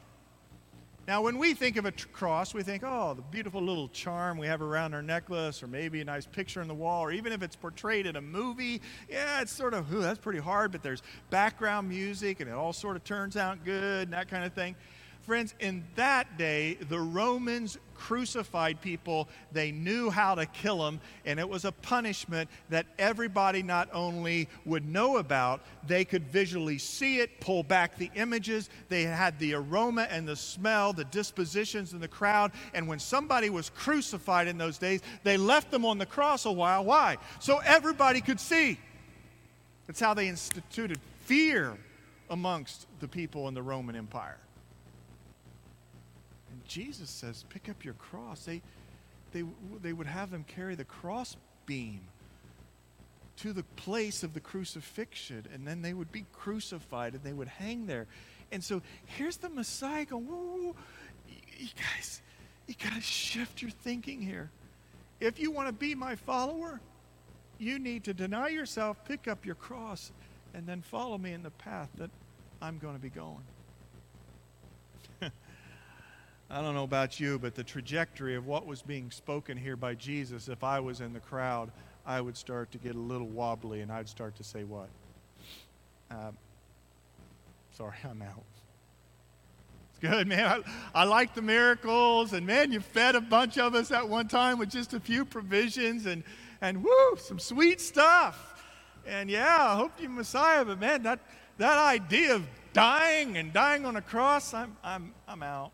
Now, 1.09 1.21
when 1.23 1.37
we 1.37 1.53
think 1.53 1.77
of 1.77 1.85
a 1.85 1.91
cross, 1.91 2.55
we 2.55 2.63
think, 2.63 2.85
oh, 2.87 3.15
the 3.15 3.23
beautiful 3.23 3.61
little 3.61 3.89
charm 3.89 4.39
we 4.39 4.47
have 4.47 4.63
around 4.63 4.95
our 4.95 5.03
necklace, 5.03 5.61
or 5.61 5.67
maybe 5.67 6.01
a 6.01 6.05
nice 6.05 6.27
picture 6.27 6.61
on 6.61 6.69
the 6.69 6.75
wall, 6.75 7.03
or 7.03 7.11
even 7.11 7.33
if 7.33 7.43
it's 7.43 7.57
portrayed 7.57 8.07
in 8.07 8.15
a 8.15 8.21
movie, 8.21 8.81
yeah, 9.11 9.41
it's 9.41 9.51
sort 9.51 9.75
of, 9.75 9.93
ooh, 9.93 10.01
that's 10.01 10.21
pretty 10.21 10.39
hard, 10.39 10.71
but 10.71 10.85
there's 10.85 11.03
background 11.29 11.89
music 11.89 12.39
and 12.39 12.49
it 12.49 12.53
all 12.53 12.73
sort 12.73 12.95
of 12.95 13.03
turns 13.03 13.37
out 13.37 13.65
good 13.65 14.05
and 14.05 14.13
that 14.13 14.29
kind 14.29 14.45
of 14.45 14.53
thing. 14.53 14.77
Friends, 15.23 15.55
in 15.61 15.85
that 15.95 16.37
day, 16.37 16.75
the 16.89 16.99
Romans 16.99 17.79
crucified 17.95 18.81
people. 18.81 19.29
They 19.53 19.71
knew 19.71 20.11
how 20.11 20.35
to 20.35 20.47
kill 20.47 20.79
them, 20.79 21.01
and 21.25 21.39
it 21.39 21.49
was 21.49 21.65
a 21.65 21.71
punishment 21.71 22.51
that 22.71 22.87
everybody 22.99 23.63
not 23.63 23.89
only 23.93 24.49
would 24.65 24.85
know 24.85 25.19
about, 25.19 25.63
they 25.87 26.05
could 26.05 26.25
visually 26.25 26.79
see 26.79 27.21
it, 27.21 27.39
pull 27.39 27.63
back 27.63 27.97
the 27.97 28.11
images. 28.17 28.69
They 28.89 29.05
had 29.05 29.39
the 29.39 29.55
aroma 29.55 30.09
and 30.11 30.27
the 30.27 30.35
smell, 30.35 30.93
the 30.93 31.05
dispositions 31.05 31.93
in 31.93 32.01
the 32.01 32.09
crowd. 32.09 32.51
And 32.75 32.89
when 32.89 32.99
somebody 32.99 33.49
was 33.49 33.71
crucified 33.71 34.49
in 34.49 34.59
those 34.59 34.77
days, 34.77 35.03
they 35.23 35.37
left 35.37 35.71
them 35.71 35.85
on 35.85 35.99
the 35.99 36.07
cross 36.07 36.47
a 36.47 36.53
while. 36.53 36.85
Why? 36.85 37.19
So 37.39 37.59
everybody 37.59 38.21
could 38.21 38.41
see. 38.41 38.77
That's 39.87 40.01
how 40.01 40.15
they 40.15 40.27
instituted 40.27 40.99
fear 41.21 41.77
amongst 42.29 42.89
the 42.99 43.07
people 43.07 43.47
in 43.47 43.55
the 43.55 43.63
Roman 43.63 43.95
Empire. 43.95 44.39
Jesus 46.73 47.11
says, 47.11 47.45
pick 47.51 47.69
up 47.69 47.85
your 47.85 47.93
cross. 47.95 48.47
They, 48.47 48.63
they, 49.33 49.45
they 49.83 49.93
would 49.93 50.07
have 50.07 50.31
them 50.31 50.43
carry 50.49 50.75
the 50.75 50.85
cross 50.85 51.37
beam 51.67 52.01
to 53.37 53.53
the 53.53 53.63
place 53.77 54.23
of 54.23 54.33
the 54.33 54.41
crucifixion, 54.41 55.45
and 55.53 55.69
then 55.69 55.83
they 55.83 55.93
would 55.93 56.11
be 56.11 56.25
crucified 56.33 57.13
and 57.13 57.23
they 57.23 57.35
would 57.35 57.49
hang 57.49 57.87
there. 57.87 58.07
And 58.51 58.65
so 58.65 58.81
here's 59.05 59.37
the 59.37 59.51
Messiah 59.51 60.07
going, 60.07 60.25
whoa. 60.25 60.75
you 61.59 61.69
guys, 61.77 62.23
you 62.67 62.75
got 62.83 62.95
to 62.95 63.03
shift 63.03 63.61
your 63.61 63.71
thinking 63.71 64.23
here. 64.23 64.49
If 65.21 65.39
you 65.39 65.51
want 65.51 65.69
to 65.69 65.75
be 65.75 65.95
my 65.95 66.17
follower, 66.17 66.81
you 67.59 67.79
need 67.79 68.05
to 68.05 68.15
deny 68.15 68.49
yourself, 68.49 68.97
pick 69.05 69.29
up 69.29 69.45
your 69.45 69.57
cross, 69.57 70.11
and 70.55 70.67
then 70.67 70.81
follow 70.81 71.19
me 71.19 71.35
in 71.35 71.43
the 71.43 71.51
path 71.51 71.91
that 71.99 72.11
I'm 72.63 72.79
going 72.79 72.95
to 72.95 73.03
be 73.03 73.11
going. 73.11 73.45
I 76.55 76.61
don't 76.61 76.75
know 76.75 76.85
about 76.85 77.19
you, 77.19 77.39
but 77.39 77.55
the 77.55 77.65
trajectory 77.65 78.35
of 78.35 78.47
what 78.47 78.67
was 78.67 78.83
being 78.83 79.11
spoken 79.11 79.57
here 79.57 79.75
by 79.75 79.95
Jesus, 79.95 80.49
if 80.49 80.63
I 80.63 80.81
was 80.81 81.01
in 81.01 81.15
the 81.15 81.21
crowd, 81.21 81.73
I 82.05 82.21
would 82.21 82.37
start 82.37 82.71
to 82.73 82.79
get 82.79 82.95
a 82.95 82.99
little 82.99 83.27
wobbly 83.27 83.81
and 83.81 83.91
I'd 83.91 84.07
start 84.07 84.37
to 84.37 84.45
say, 84.45 84.63
What? 84.63 84.91
Uh, 86.11 86.33
sorry, 87.75 87.97
I'm 88.05 88.21
out. 88.21 88.45
It's 89.93 89.99
good, 90.01 90.27
man. 90.27 90.45
I, 90.45 91.01
I 91.01 91.05
like 91.05 91.35
the 91.35 91.41
miracles, 91.41 92.35
and 92.35 92.47
man, 92.47 92.71
you 92.71 92.81
fed 92.81 93.15
a 93.15 93.23
bunch 93.23 93.57
of 93.57 93.75
us 93.75 93.91
at 93.91 94.07
one 94.07 94.29
time 94.29 94.59
with 94.59 94.69
just 94.69 94.93
a 94.93 95.01
few 95.01 95.25
provisions, 95.25 96.05
and, 96.05 96.23
and 96.61 96.85
woo, 96.85 97.17
some 97.17 97.39
sweet 97.39 97.81
stuff. 97.81 98.63
And 99.07 99.31
yeah, 99.31 99.57
I 99.71 99.75
hope 99.77 99.93
you 99.99 100.11
Messiah, 100.11 100.67
but 100.67 100.79
man, 100.79 101.03
that, 101.05 101.21
that 101.57 101.79
idea 101.79 102.35
of 102.35 102.47
dying 102.75 103.39
and 103.39 103.55
dying 103.55 103.87
on 103.87 103.97
a 103.97 104.03
cross, 104.03 104.53
I'm, 104.53 104.77
I'm, 104.85 105.15
I'm 105.27 105.43
out. 105.43 105.73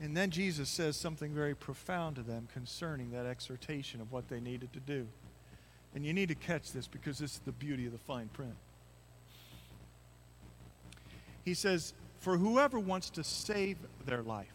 And 0.00 0.16
then 0.16 0.30
Jesus 0.30 0.68
says 0.68 0.96
something 0.96 1.32
very 1.32 1.54
profound 1.54 2.16
to 2.16 2.22
them 2.22 2.48
concerning 2.52 3.10
that 3.12 3.26
exhortation 3.26 4.00
of 4.00 4.10
what 4.12 4.28
they 4.28 4.40
needed 4.40 4.72
to 4.72 4.80
do. 4.80 5.06
And 5.94 6.04
you 6.04 6.12
need 6.12 6.28
to 6.28 6.34
catch 6.34 6.72
this 6.72 6.88
because 6.88 7.18
this 7.18 7.34
is 7.34 7.40
the 7.44 7.52
beauty 7.52 7.86
of 7.86 7.92
the 7.92 7.98
fine 7.98 8.28
print. 8.28 8.56
He 11.44 11.54
says, 11.54 11.94
For 12.18 12.36
whoever 12.36 12.80
wants 12.80 13.10
to 13.10 13.22
save 13.22 13.78
their 14.04 14.22
life. 14.22 14.48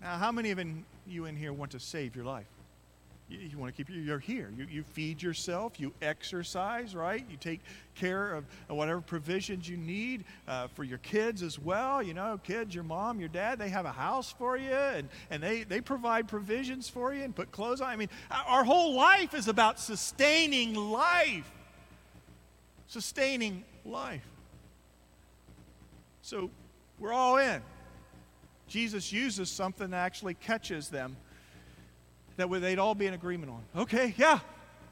Now, 0.00 0.16
how 0.18 0.30
many 0.30 0.50
of 0.50 0.60
you 1.06 1.24
in 1.24 1.36
here 1.36 1.52
want 1.52 1.72
to 1.72 1.80
save 1.80 2.14
your 2.14 2.24
life? 2.24 2.46
You, 3.28 3.38
you 3.38 3.58
want 3.58 3.74
to 3.74 3.84
keep 3.84 3.94
you're 3.94 4.18
here. 4.18 4.50
You, 4.56 4.66
you 4.70 4.82
feed 4.82 5.20
yourself, 5.20 5.80
you 5.80 5.92
exercise, 6.00 6.94
right? 6.94 7.24
You 7.28 7.36
take 7.36 7.60
care 7.94 8.34
of, 8.34 8.44
whatever 8.68 9.00
provisions 9.00 9.68
you 9.68 9.76
need 9.76 10.24
uh, 10.46 10.68
for 10.68 10.84
your 10.84 10.98
kids 10.98 11.42
as 11.42 11.58
well. 11.58 12.02
You 12.02 12.14
know, 12.14 12.38
kids, 12.44 12.74
your 12.74 12.84
mom, 12.84 13.18
your 13.18 13.28
dad, 13.28 13.58
they 13.58 13.68
have 13.70 13.84
a 13.84 13.92
house 13.92 14.32
for 14.32 14.56
you 14.56 14.70
and, 14.70 15.08
and 15.30 15.42
they, 15.42 15.64
they 15.64 15.80
provide 15.80 16.28
provisions 16.28 16.88
for 16.88 17.12
you 17.12 17.22
and 17.22 17.34
put 17.34 17.50
clothes 17.50 17.80
on. 17.80 17.88
I 17.88 17.96
mean, 17.96 18.10
our 18.30 18.64
whole 18.64 18.94
life 18.94 19.34
is 19.34 19.48
about 19.48 19.80
sustaining 19.80 20.74
life. 20.74 21.50
Sustaining 22.86 23.64
life. 23.84 24.26
So 26.22 26.50
we're 27.00 27.12
all 27.12 27.38
in. 27.38 27.60
Jesus 28.68 29.12
uses 29.12 29.48
something 29.48 29.90
that 29.90 29.96
actually 29.96 30.34
catches 30.34 30.88
them 30.88 31.16
that 32.36 32.48
they'd 32.50 32.78
all 32.78 32.94
be 32.94 33.06
in 33.06 33.14
agreement 33.14 33.50
on. 33.50 33.82
Okay, 33.82 34.14
yeah, 34.16 34.40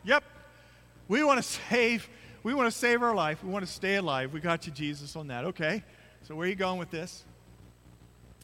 yep. 0.04 0.24
We 1.09 1.22
want 1.22 1.38
to 1.38 1.42
save, 1.42 2.09
we 2.42 2.54
want 2.54 2.70
to 2.70 2.76
save 2.76 3.02
our 3.02 3.14
life. 3.14 3.44
We 3.44 3.50
want 3.50 3.66
to 3.66 3.70
stay 3.70 3.96
alive. 3.96 4.33
We 4.33 4.40
got 4.40 4.66
you, 4.66 4.72
Jesus, 4.72 5.16
on 5.16 5.28
that. 5.28 5.44
Okay. 5.44 5.83
So 6.22 6.35
where 6.35 6.46
are 6.46 6.50
you 6.50 6.57
going 6.57 6.78
with 6.78 6.90
this? 6.90 7.24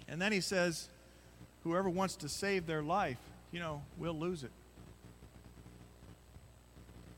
And 0.07 0.21
then 0.21 0.33
he 0.33 0.41
says, 0.41 0.89
whoever 1.65 1.89
wants 1.89 2.17
to 2.17 2.29
save 2.29 2.67
their 2.67 2.83
life, 2.83 3.19
you 3.53 3.61
know, 3.61 3.83
will 3.97 4.13
lose 4.13 4.45
it. 4.45 4.51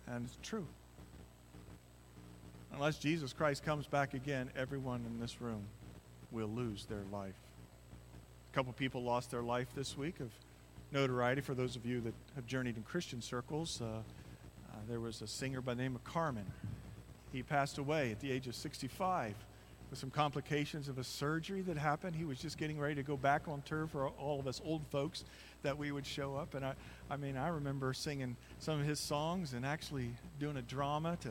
And 0.07 0.25
it's 0.25 0.39
true. 0.43 0.67
Unless 2.73 2.99
Jesus 2.99 3.33
Christ 3.33 3.65
comes 3.65 3.87
back 3.87 4.15
again, 4.15 4.51
everyone 4.57 5.05
in 5.07 5.21
this 5.21 5.41
room 5.41 5.63
will 6.31 6.49
lose 6.49 6.87
their 6.87 7.03
life. 7.13 7.35
A 8.53 8.55
couple 8.55 8.73
people 8.73 9.03
lost 9.03 9.31
their 9.31 9.43
life 9.43 9.69
this 9.75 9.97
week 9.97 10.21
of 10.21 10.31
notoriety 10.93 11.41
for 11.41 11.55
those 11.55 11.77
of 11.77 11.87
you 11.87 12.01
that 12.01 12.15
have 12.35 12.47
journeyed 12.47 12.77
in 12.77 12.83
Christian 12.83 13.23
circles. 13.23 13.81
Uh, 13.81 13.85
uh, 13.85 14.77
there 14.89 15.01
was 15.01 15.23
a 15.23 15.27
singer 15.27 15.61
by 15.61 15.75
the 15.75 15.83
name 15.83 15.95
of 15.95 16.05
Carmen. 16.05 16.47
He 17.33 17.43
passed 17.43 17.79
away 17.79 18.11
at 18.11 18.21
the 18.21 18.31
age 18.31 18.47
of 18.47 18.55
65 18.55 19.35
with 19.89 19.99
some 19.99 20.11
complications 20.11 20.89
of 20.89 20.99
a 20.99 21.05
surgery 21.05 21.63
that 21.63 21.77
happened. 21.77 22.15
He 22.15 22.25
was 22.25 22.39
just 22.39 22.59
getting 22.59 22.79
ready 22.79 22.95
to 22.97 23.03
go 23.03 23.17
back 23.17 23.49
on 23.49 23.63
tour 23.63 23.87
for 23.87 24.09
all 24.09 24.39
of 24.39 24.47
us 24.47 24.61
old 24.65 24.87
folks 24.91 25.25
that 25.63 25.77
we 25.77 25.93
would 25.93 26.07
show 26.07 26.37
up. 26.37 26.55
And 26.55 26.65
I, 26.65 26.75
I 27.11 27.17
mean, 27.17 27.37
I 27.37 27.49
remember 27.49 27.93
singing 27.95 28.37
some 28.59 28.81
of 28.81 28.87
his 28.87 29.01
songs 29.01 29.55
and 29.55 29.65
actually 29.65 30.11
doing 30.39 30.57
a 30.59 30.63
drama 30.63 31.17
to 31.23 31.31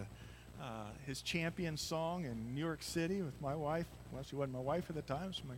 uh, 0.62 0.86
his 1.06 1.22
champion 1.22 1.78
song 1.78 2.26
in 2.26 2.54
New 2.54 2.62
York 2.62 2.84
City 2.84 3.22
with 3.22 3.40
my 3.42 3.56
wife. 3.56 3.88
Well, 4.12 4.24
she 4.24 4.36
wasn't 4.36 4.54
my 4.54 4.60
wife 4.60 4.86
at 4.90 4.96
the 4.96 5.02
time, 5.02 5.28
was 5.28 5.42
my 5.48 5.56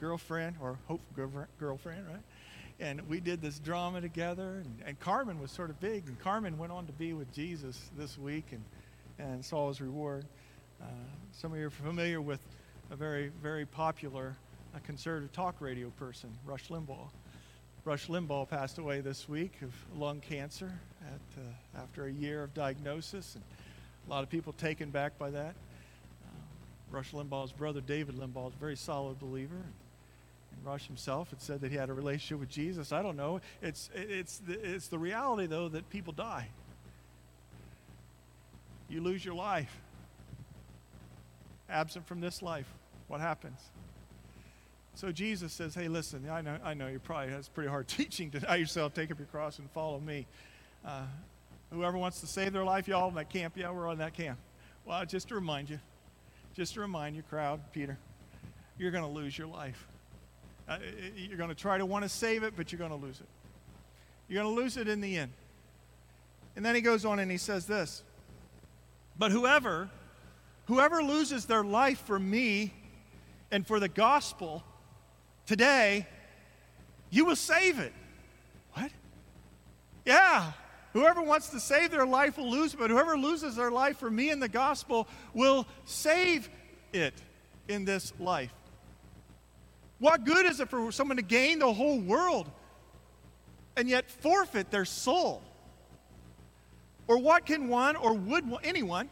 girlfriend 0.00 0.56
or 0.60 0.78
hope 0.86 1.00
girlfriend, 1.58 2.06
right? 2.06 2.22
And 2.80 3.00
we 3.08 3.20
did 3.20 3.40
this 3.40 3.58
drama 3.58 4.00
together. 4.00 4.62
And, 4.64 4.82
and, 4.86 5.00
Carmen 5.00 5.40
was 5.40 5.50
sort 5.50 5.70
of 5.70 5.80
big, 5.80 6.06
and 6.06 6.18
Carmen 6.20 6.58
went 6.58 6.72
on 6.72 6.86
to 6.86 6.92
be 6.92 7.12
with 7.12 7.32
Jesus 7.32 7.90
this 7.96 8.18
week 8.18 8.46
and, 8.52 8.64
and 9.18 9.44
saw 9.44 9.68
his 9.68 9.80
reward. 9.80 10.24
Uh, 10.80 10.86
some 11.32 11.52
of 11.52 11.58
you 11.58 11.66
are 11.66 11.70
familiar 11.70 12.20
with 12.20 12.40
a 12.90 12.96
very, 12.96 13.30
very 13.42 13.64
popular 13.64 14.36
uh, 14.74 14.78
conservative 14.84 15.32
talk 15.32 15.56
radio 15.60 15.90
person, 15.90 16.30
Rush 16.44 16.68
Limbaugh. 16.68 17.08
Rush 17.84 18.08
Limbaugh 18.08 18.48
passed 18.48 18.78
away 18.78 19.00
this 19.00 19.28
week 19.28 19.60
of 19.62 19.72
lung 19.98 20.20
cancer 20.20 20.72
at, 21.02 21.40
uh, 21.40 21.82
after 21.82 22.06
a 22.06 22.10
year 22.10 22.42
of 22.42 22.54
diagnosis, 22.54 23.34
and 23.34 23.44
a 24.06 24.10
lot 24.10 24.22
of 24.22 24.30
people 24.30 24.52
taken 24.54 24.90
back 24.90 25.18
by 25.18 25.30
that. 25.30 25.54
Uh, 26.24 26.30
Rush 26.90 27.12
Limbaugh's 27.12 27.52
brother, 27.52 27.80
David 27.80 28.16
Limbaugh, 28.16 28.48
is 28.48 28.54
a 28.54 28.58
very 28.58 28.76
solid 28.76 29.18
believer. 29.18 29.62
Rush 30.64 30.86
himself 30.86 31.30
had 31.30 31.40
said 31.40 31.60
that 31.60 31.70
he 31.70 31.76
had 31.76 31.90
a 31.90 31.94
relationship 31.94 32.40
with 32.40 32.48
Jesus. 32.48 32.92
I 32.92 33.02
don't 33.02 33.16
know. 33.16 33.40
It's, 33.62 33.90
it's, 33.94 34.38
the, 34.38 34.58
it's 34.74 34.88
the 34.88 34.98
reality, 34.98 35.46
though, 35.46 35.68
that 35.68 35.88
people 35.90 36.12
die. 36.12 36.48
You 38.88 39.00
lose 39.00 39.24
your 39.24 39.34
life. 39.34 39.80
Absent 41.68 42.06
from 42.06 42.20
this 42.20 42.42
life, 42.42 42.68
what 43.08 43.20
happens? 43.20 43.58
So 44.94 45.10
Jesus 45.10 45.52
says, 45.52 45.74
Hey, 45.74 45.88
listen, 45.88 46.28
I 46.30 46.40
know, 46.40 46.58
I 46.62 46.74
know 46.74 46.86
you 46.86 46.98
probably 46.98 47.32
has 47.32 47.48
pretty 47.48 47.70
hard 47.70 47.88
teaching. 47.88 48.30
Deny 48.30 48.56
yourself, 48.56 48.94
take 48.94 49.10
up 49.10 49.18
your 49.18 49.26
cross, 49.26 49.58
and 49.58 49.70
follow 49.70 49.98
me. 49.98 50.26
Uh, 50.84 51.02
whoever 51.72 51.98
wants 51.98 52.20
to 52.20 52.26
save 52.26 52.52
their 52.52 52.64
life, 52.64 52.86
y'all 52.86 53.08
in 53.08 53.14
that 53.14 53.30
camp, 53.30 53.54
yeah, 53.56 53.70
we're 53.70 53.88
on 53.88 53.98
that 53.98 54.14
camp. 54.14 54.38
Well, 54.84 55.04
just 55.06 55.28
to 55.28 55.34
remind 55.34 55.70
you, 55.70 55.80
just 56.54 56.74
to 56.74 56.80
remind 56.80 57.16
you, 57.16 57.22
crowd, 57.22 57.60
Peter, 57.72 57.98
you're 58.78 58.90
going 58.90 59.04
to 59.04 59.10
lose 59.10 59.36
your 59.36 59.48
life. 59.48 59.88
Uh, 60.68 60.78
you're 61.16 61.36
going 61.36 61.50
to 61.50 61.54
try 61.54 61.78
to 61.78 61.86
want 61.86 62.04
to 62.04 62.08
save 62.08 62.42
it, 62.42 62.54
but 62.56 62.72
you're 62.72 62.78
going 62.78 62.90
to 62.90 62.96
lose 62.96 63.20
it. 63.20 63.26
You're 64.28 64.42
going 64.42 64.54
to 64.54 64.60
lose 64.62 64.76
it 64.76 64.88
in 64.88 65.00
the 65.00 65.18
end. 65.18 65.32
And 66.56 66.64
then 66.64 66.74
he 66.74 66.80
goes 66.80 67.04
on 67.04 67.18
and 67.18 67.30
he 67.30 67.36
says 67.36 67.66
this 67.66 68.02
But 69.18 69.30
whoever, 69.30 69.90
whoever 70.66 71.02
loses 71.02 71.46
their 71.46 71.64
life 71.64 72.00
for 72.00 72.18
me 72.18 72.72
and 73.50 73.66
for 73.66 73.78
the 73.78 73.88
gospel 73.88 74.64
today, 75.46 76.06
you 77.10 77.24
will 77.24 77.36
save 77.36 77.78
it. 77.78 77.92
What? 78.72 78.90
Yeah. 80.04 80.52
Whoever 80.92 81.22
wants 81.22 81.48
to 81.48 81.60
save 81.60 81.90
their 81.90 82.06
life 82.06 82.38
will 82.38 82.50
lose 82.50 82.74
but 82.74 82.88
whoever 82.88 83.18
loses 83.18 83.56
their 83.56 83.70
life 83.70 83.98
for 83.98 84.08
me 84.08 84.30
and 84.30 84.40
the 84.40 84.48
gospel 84.48 85.08
will 85.34 85.66
save 85.84 86.48
it 86.92 87.14
in 87.68 87.84
this 87.84 88.12
life. 88.20 88.52
What 89.98 90.24
good 90.24 90.46
is 90.46 90.60
it 90.60 90.68
for 90.68 90.90
someone 90.92 91.16
to 91.16 91.22
gain 91.22 91.58
the 91.58 91.72
whole 91.72 92.00
world 92.00 92.50
and 93.76 93.88
yet 93.88 94.10
forfeit 94.10 94.70
their 94.70 94.84
soul? 94.84 95.42
Or 97.06 97.18
what 97.18 97.46
can 97.46 97.68
one 97.68 97.96
or 97.96 98.14
would 98.14 98.44
anyone 98.62 99.08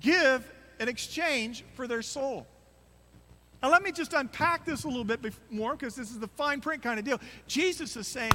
give 0.00 0.50
in 0.80 0.88
exchange 0.88 1.64
for 1.74 1.86
their 1.86 2.02
soul? 2.02 2.46
Now, 3.62 3.70
let 3.70 3.82
me 3.82 3.92
just 3.92 4.12
unpack 4.12 4.64
this 4.64 4.82
a 4.82 4.88
little 4.88 5.04
bit 5.04 5.20
more 5.48 5.76
because 5.76 5.94
this 5.94 6.10
is 6.10 6.18
the 6.18 6.26
fine 6.26 6.60
print 6.60 6.82
kind 6.82 6.98
of 6.98 7.04
deal. 7.04 7.20
Jesus 7.46 7.96
is 7.96 8.08
saying, 8.08 8.32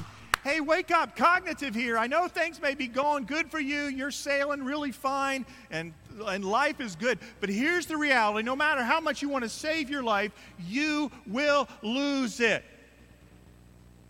Hey, 0.47 0.61
wake 0.61 0.91
up, 0.91 1.17
cognitive 1.17 1.75
here. 1.75 1.97
I 1.97 2.07
know 2.07 2.29
things 2.29 2.61
may 2.61 2.73
be 2.73 2.87
going 2.87 3.25
good 3.25 3.51
for 3.51 3.59
you. 3.59 3.87
You're 3.87 4.11
sailing 4.11 4.63
really 4.63 4.93
fine 4.93 5.45
and, 5.71 5.93
and 6.25 6.45
life 6.45 6.79
is 6.79 6.95
good. 6.95 7.19
But 7.41 7.49
here's 7.49 7.85
the 7.85 7.97
reality 7.97 8.45
no 8.45 8.55
matter 8.55 8.81
how 8.81 9.01
much 9.01 9.21
you 9.21 9.27
want 9.27 9.43
to 9.43 9.49
save 9.49 9.89
your 9.89 10.03
life, 10.03 10.31
you 10.65 11.11
will 11.25 11.67
lose 11.81 12.39
it. 12.39 12.63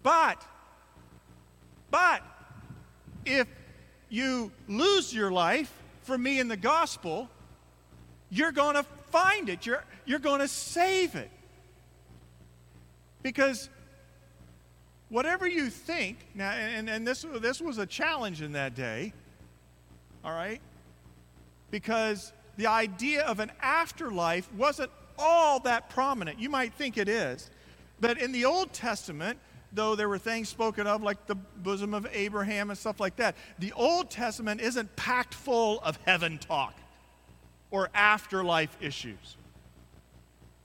But, 0.04 0.46
but, 1.90 2.22
if 3.26 3.48
you 4.10 4.52
lose 4.68 5.12
your 5.12 5.32
life 5.32 5.74
for 6.04 6.20
me 6.20 6.40
in 6.40 6.50
the 6.50 6.56
gospel, 6.56 7.30
you're 8.30 8.52
going 8.52 8.76
to 8.76 8.84
find 9.10 9.50
it. 9.50 9.66
You're, 9.66 9.84
you're 10.06 10.20
going 10.20 10.42
to 10.42 10.48
save 10.48 11.16
it. 11.16 11.32
Because 13.24 13.70
whatever 15.10 15.48
you 15.48 15.70
think, 15.70 16.18
now, 16.36 16.52
and, 16.52 16.90
and 16.90 17.08
this, 17.08 17.26
this 17.42 17.62
was 17.62 17.78
a 17.78 17.86
challenge 17.86 18.42
in 18.42 18.54
that 18.54 18.76
day, 18.76 19.14
all 20.24 20.32
right? 20.32 20.62
Because 21.72 22.34
the 22.58 22.68
idea 22.68 23.24
of 23.24 23.40
an 23.40 23.52
afterlife 23.62 24.52
wasn't 24.54 24.92
all 25.18 25.60
that 25.62 25.90
prominent. 25.90 26.40
You 26.40 26.50
might 26.50 26.74
think 26.74 26.98
it 26.98 27.10
is. 27.10 27.50
But 28.00 28.20
in 28.20 28.32
the 28.32 28.46
Old 28.46 28.74
Testament, 28.74 29.40
though 29.74 29.96
there 29.96 30.10
were 30.10 30.18
things 30.18 30.50
spoken 30.50 30.88
of 30.88 31.02
like 31.02 31.26
the 31.26 31.36
bosom 31.36 31.94
of 31.94 32.08
Abraham 32.12 32.70
and 32.70 32.78
stuff 32.78 33.00
like 33.00 33.16
that, 33.18 33.36
the 33.60 33.74
Old 33.74 34.10
Testament 34.10 34.62
isn't 34.62 34.96
packed 34.96 35.34
full 35.34 35.80
of 35.82 35.98
heaven 36.06 36.38
talk 36.38 36.76
or 37.72 37.90
afterlife 37.94 38.76
issues. 38.82 39.38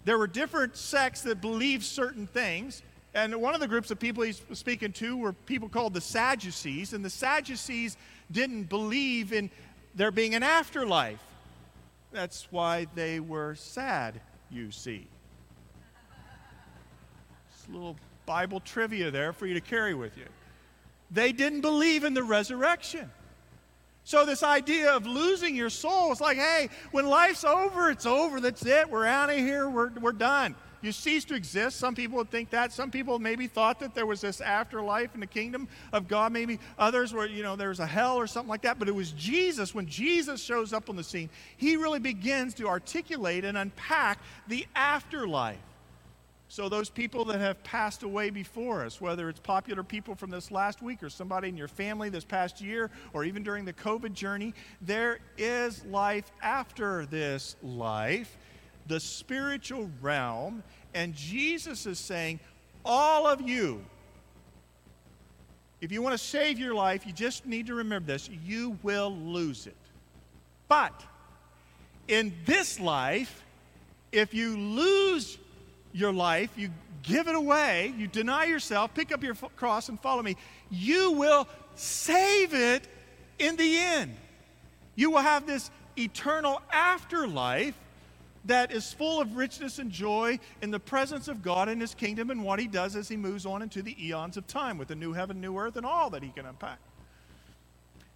There 0.05 0.19
were 0.19 0.27
different 0.27 0.77
sects 0.77 1.23
that 1.23 1.41
believed 1.41 1.85
certain 1.85 2.27
things. 2.27 2.83
And 3.15 3.37
one 3.41 3.55
of 3.55 3.61
the 3.61 3.69
groups 3.69 3.91
of 3.91 3.99
people 3.99 4.23
he's 4.23 4.43
speaking 4.55 4.93
to 4.95 5.17
were 5.17 5.33
people 5.33 5.69
called 5.69 5.93
the 5.93 6.01
Sadducees. 6.01 6.93
And 6.95 7.05
the 7.05 7.11
Sadducees 7.11 7.97
didn't 8.31 8.65
believe 8.65 9.33
in 9.33 9.51
there 9.95 10.11
being 10.11 10.35
an 10.35 10.43
afterlife. 10.43 11.23
That's 12.11 12.49
why 12.51 12.87
they 12.95 13.21
were 13.21 13.55
sad, 13.55 14.21
you 14.51 14.71
see. 14.71 15.07
Just 17.53 17.69
a 17.69 17.73
little 17.73 17.97
Bible 18.25 18.61
trivia 18.61 19.11
there 19.11 19.33
for 19.33 19.47
you 19.47 19.55
to 19.55 19.61
carry 19.61 19.95
with 19.95 20.17
you. 20.17 20.27
They 21.11 21.33
didn't 21.33 21.61
believe 21.61 22.05
in 22.05 22.15
the 22.15 22.23
resurrection. 22.23 23.11
So, 24.05 24.27
this 24.27 24.43
idea 24.43 24.91
of 24.91 25.07
losing 25.07 25.55
your 25.55 25.71
soul 25.71 26.11
is 26.13 26.21
like, 26.21 26.37
hey, 26.37 26.71
when 26.91 27.07
life's 27.07 27.45
over, 27.45 27.91
it's 27.91 28.07
over. 28.07 28.41
That's 28.41 28.65
it. 28.67 28.91
We're 28.91 29.07
out 29.07 29.31
of 29.31 29.37
here. 29.37 29.69
We're, 29.69 29.91
we're 29.91 30.13
done. 30.13 30.57
You 30.83 30.91
cease 30.93 31.25
to 31.27 31.35
exist. 31.35 31.79
Some 31.79 31.95
people 31.95 32.19
would 32.19 32.31
think 32.31 32.51
that. 32.51 32.73
Some 32.73 32.91
people 32.91 33.19
maybe 33.19 33.47
thought 33.47 33.79
that 33.81 33.95
there 33.95 34.05
was 34.05 34.21
this 34.21 34.41
afterlife 34.41 35.15
in 35.15 35.21
the 35.21 35.27
kingdom 35.27 35.69
of 35.93 36.09
God. 36.09 36.33
Maybe 36.33 36.59
others 36.79 37.13
were, 37.13 37.27
you 37.27 37.45
know, 37.45 37.55
there's 37.55 37.81
a 37.81 37.87
hell 37.87 38.17
or 38.17 38.27
something 38.27 38.51
like 38.51 38.63
that. 38.63 38.79
But 38.79 38.89
it 38.89 38.95
was 38.95 39.13
Jesus, 39.13 39.75
when 39.75 39.87
Jesus 39.87 40.43
shows 40.43 40.73
up 40.73 40.91
on 40.91 40.97
the 40.97 41.05
scene, 41.05 41.31
he 41.57 41.77
really 41.77 42.01
begins 42.01 42.53
to 42.55 42.69
articulate 42.69 43.45
and 43.45 43.57
unpack 43.57 44.19
the 44.49 44.67
afterlife. 44.75 45.59
So, 46.53 46.69
those 46.69 46.91
people 46.91 47.25
that 47.25 47.41
have 47.41 47.65
passed 47.65 48.03
away 48.03 48.29
before 48.29 48.85
us, 48.85 49.01
whether 49.01 49.31
it's 49.31 49.41
popular 49.41 49.83
people 49.83 50.15
from 50.15 50.29
this 50.29 50.51
last 50.51 50.83
week 50.83 51.03
or 51.03 51.09
somebody 51.09 51.49
in 51.49 51.57
your 51.57 51.67
family 51.67 52.11
this 52.11 52.27
past 52.27 52.61
year 52.61 52.91
or 53.15 53.25
even 53.25 53.43
during 53.43 53.65
the 53.65 53.73
COVID 53.73 54.13
journey, 54.13 54.53
there 54.83 55.21
is 55.39 55.83
life 55.87 56.31
after 56.43 57.07
this 57.07 57.57
life, 57.63 58.37
the 58.87 59.01
spiritual 59.01 59.91
realm. 60.01 60.63
And 60.95 61.15
Jesus 61.15 61.87
is 61.87 61.99
saying, 61.99 62.41
all 62.85 63.27
of 63.27 63.41
you, 63.41 63.85
if 65.81 65.91
you 65.91 66.03
want 66.03 66.13
to 66.15 66.25
save 66.25 66.59
your 66.59 66.75
life, 66.75 67.07
you 67.07 67.13
just 67.13 67.45
need 67.45 67.67
to 67.67 67.75
remember 67.75 68.13
this 68.13 68.29
you 68.29 68.79
will 68.83 69.13
lose 69.13 69.67
it. 69.67 69.77
But 70.69 70.93
in 72.09 72.33
this 72.47 72.79
life, 72.79 73.43
if 74.13 74.33
you 74.33 74.57
lose 74.57 75.39
your 75.93 76.13
life, 76.13 76.51
you 76.57 76.71
give 77.03 77.27
it 77.29 77.35
away, 77.35 77.93
you 77.97 78.07
deny 78.07 78.45
yourself, 78.45 78.95
pick 78.95 79.13
up 79.13 79.23
your 79.23 79.35
cross 79.35 79.89
and 79.89 79.99
follow 80.01 80.23
me, 80.23 80.37
you 80.71 81.13
will 81.13 81.49
save 81.75 82.55
it 82.55 82.87
in 83.39 83.57
the 83.57 83.79
end. 83.79 84.15
You 84.95 85.11
will 85.11 85.21
have 85.21 85.47
this 85.47 85.71
eternal 85.97 86.63
afterlife 86.71 87.75
that 88.45 88.73
is 88.73 88.93
full 88.93 89.21
of 89.21 89.37
richness 89.37 89.79
and 89.79 89.91
joy 89.91 90.39
in 90.61 90.71
the 90.71 90.81
presence 90.81 91.29
of 91.29 91.43
God 91.43 91.69
and 91.69 91.81
His 91.81 91.95
kingdom 91.95 92.31
and 92.31 92.43
what 92.43 92.59
He 92.59 92.67
does 92.67 92.97
as 92.97 93.09
He 93.09 93.17
moves 93.17 93.47
on 93.47 93.63
into 93.63 93.83
the 93.83 93.97
eons 94.05 94.37
of 94.37 94.47
time 94.47 94.79
with 94.79 94.89
the 94.89 94.97
new 94.97 95.13
heaven, 95.13 95.41
new 95.41 95.57
earth, 95.57 95.77
and 95.77 95.87
all 95.87 96.11
that 96.11 96.23
He 96.23 96.31
can 96.31 96.47
unpack. 96.47 96.79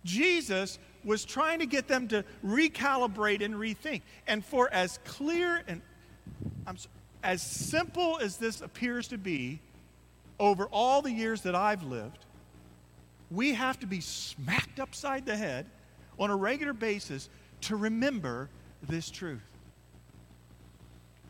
Jesus 0.04 0.78
was 1.04 1.24
trying 1.24 1.58
to 1.60 1.66
get 1.66 1.88
them 1.88 2.08
to 2.08 2.24
recalibrate 2.44 3.44
and 3.44 3.54
rethink. 3.54 4.02
And 4.26 4.44
for 4.44 4.72
as 4.72 4.98
clear 5.04 5.62
and 5.66 5.82
as 7.22 7.42
simple 7.42 8.18
as 8.20 8.36
this 8.36 8.60
appears 8.60 9.08
to 9.08 9.18
be, 9.18 9.60
over 10.38 10.66
all 10.66 11.02
the 11.02 11.10
years 11.10 11.42
that 11.42 11.54
I've 11.54 11.82
lived, 11.82 12.24
we 13.30 13.54
have 13.54 13.80
to 13.80 13.86
be 13.86 14.00
smacked 14.00 14.78
upside 14.78 15.26
the 15.26 15.36
head 15.36 15.66
on 16.18 16.30
a 16.30 16.36
regular 16.36 16.72
basis 16.72 17.28
to 17.62 17.76
remember 17.76 18.48
this 18.82 19.10
truth. 19.10 19.42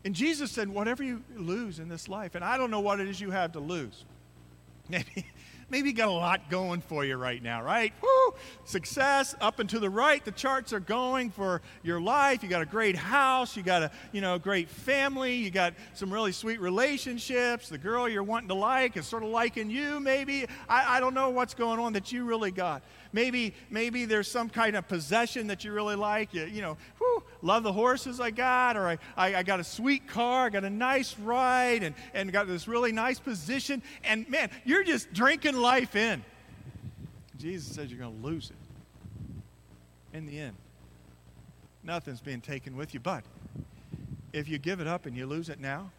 And 0.07 0.15
Jesus 0.15 0.51
said, 0.51 0.69
Whatever 0.69 1.03
you 1.03 1.21
lose 1.35 1.79
in 1.79 1.89
this 1.89 2.07
life, 2.07 2.35
and 2.35 2.45
I 2.45 2.55
don't 2.55 2.71
know 2.71 2.79
what 2.79 3.01
it 3.01 3.09
is 3.09 3.19
you 3.19 3.29
have 3.31 3.51
to 3.51 3.59
lose. 3.59 4.05
Maybe, 4.89 5.25
maybe 5.69 5.89
you 5.89 5.95
got 5.95 6.07
a 6.07 6.11
lot 6.11 6.49
going 6.49 6.79
for 6.79 7.03
you 7.03 7.17
right 7.17 7.43
now, 7.43 7.61
right? 7.61 7.91
Woo! 8.01 8.35
Success 8.63 9.35
up 9.41 9.59
and 9.59 9.69
to 9.69 9.79
the 9.79 9.89
right. 9.89 10.23
The 10.23 10.31
charts 10.31 10.71
are 10.71 10.79
going 10.79 11.29
for 11.29 11.61
your 11.83 11.99
life. 11.99 12.41
You 12.41 12.47
got 12.47 12.61
a 12.61 12.65
great 12.65 12.95
house. 12.95 13.57
You 13.57 13.63
got 13.63 13.83
a 13.83 13.91
you 14.13 14.21
know 14.21 14.39
great 14.39 14.69
family. 14.69 15.35
You 15.35 15.51
got 15.51 15.73
some 15.93 16.09
really 16.09 16.31
sweet 16.31 16.61
relationships. 16.61 17.67
The 17.67 17.77
girl 17.77 18.07
you're 18.07 18.23
wanting 18.23 18.47
to 18.47 18.55
like 18.55 18.95
is 18.95 19.05
sort 19.05 19.23
of 19.23 19.29
liking 19.29 19.69
you. 19.69 19.99
Maybe 19.99 20.45
I, 20.69 20.95
I 20.95 20.99
don't 21.01 21.13
know 21.13 21.31
what's 21.31 21.53
going 21.53 21.81
on 21.81 21.91
that 21.91 22.13
you 22.13 22.23
really 22.23 22.51
got. 22.51 22.81
Maybe 23.11 23.53
maybe 23.69 24.05
there's 24.05 24.31
some 24.31 24.49
kind 24.49 24.77
of 24.77 24.87
possession 24.87 25.47
that 25.47 25.65
you 25.65 25.73
really 25.73 25.97
like. 25.97 26.33
You, 26.33 26.45
you 26.45 26.61
know, 26.61 26.77
whew, 26.97 27.23
love 27.41 27.63
the 27.63 27.73
horses 27.73 28.19
I 28.19 28.31
got, 28.31 28.77
or 28.77 28.87
I, 28.87 28.97
I, 29.15 29.35
I 29.35 29.43
got 29.43 29.59
a 29.59 29.63
sweet 29.63 30.07
car. 30.07 30.45
I 30.45 30.49
got 30.49 30.63
a 30.63 30.69
nice 30.69 31.17
ride, 31.19 31.83
and 31.83 31.95
and 32.13 32.31
got 32.31 32.47
this 32.47 32.67
really 32.67 32.91
nice 32.91 33.19
position. 33.19 33.81
And 34.03 34.29
man, 34.29 34.49
you're 34.65 34.83
just 34.83 35.11
drinking 35.13 35.55
life 35.55 35.95
in. 35.95 36.23
Jesus 37.37 37.73
says 37.75 37.91
you're 37.91 37.99
going 37.99 38.19
to 38.19 38.25
lose 38.25 38.49
it 38.51 40.17
in 40.17 40.25
the 40.25 40.39
end. 40.39 40.55
Nothing's 41.83 42.21
being 42.21 42.41
taken 42.41 42.75
with 42.75 42.93
you. 42.93 42.99
But 42.99 43.23
if 44.33 44.49
you 44.49 44.57
give 44.57 44.79
it 44.81 44.87
up 44.87 45.05
and 45.05 45.15
you 45.15 45.25
lose 45.25 45.49
it 45.49 45.59
now, 45.59 45.91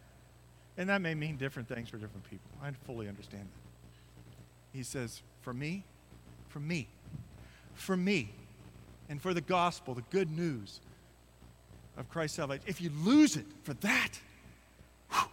and 0.77 0.89
that 0.89 1.01
may 1.01 1.15
mean 1.15 1.37
different 1.37 1.67
things 1.67 1.89
for 1.89 1.97
different 1.97 2.29
people. 2.29 2.49
I 2.63 2.71
fully 2.85 3.07
understand 3.07 3.43
that. 3.43 4.77
He 4.77 4.83
says, 4.83 5.21
for 5.41 5.53
me, 5.53 5.83
for 6.47 6.59
me, 6.59 6.87
for 7.73 7.97
me, 7.97 8.29
and 9.09 9.21
for 9.21 9.33
the 9.33 9.41
gospel, 9.41 9.93
the 9.93 10.03
good 10.09 10.29
news 10.29 10.79
of 11.99 12.09
Christ's 12.09 12.37
salvation, 12.37 12.63
if 12.65 12.81
you 12.81 12.89
lose 13.03 13.35
it 13.35 13.45
for 13.63 13.73
that, 13.75 14.11
whew, 15.11 15.29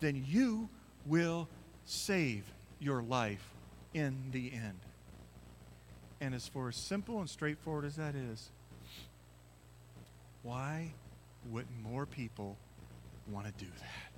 then 0.00 0.22
you 0.26 0.68
will 1.06 1.48
save 1.86 2.44
your 2.80 3.02
life 3.02 3.48
in 3.94 4.16
the 4.32 4.52
end. 4.52 4.80
And 6.20 6.34
as 6.34 6.46
for 6.48 6.68
as 6.68 6.76
simple 6.76 7.20
and 7.20 7.30
straightforward 7.30 7.84
as 7.84 7.96
that 7.96 8.14
is, 8.14 8.50
why 10.42 10.92
wouldn't 11.50 11.80
more 11.82 12.04
people 12.04 12.56
want 13.30 13.46
to 13.46 13.52
do 13.64 13.70
that? 13.78 14.12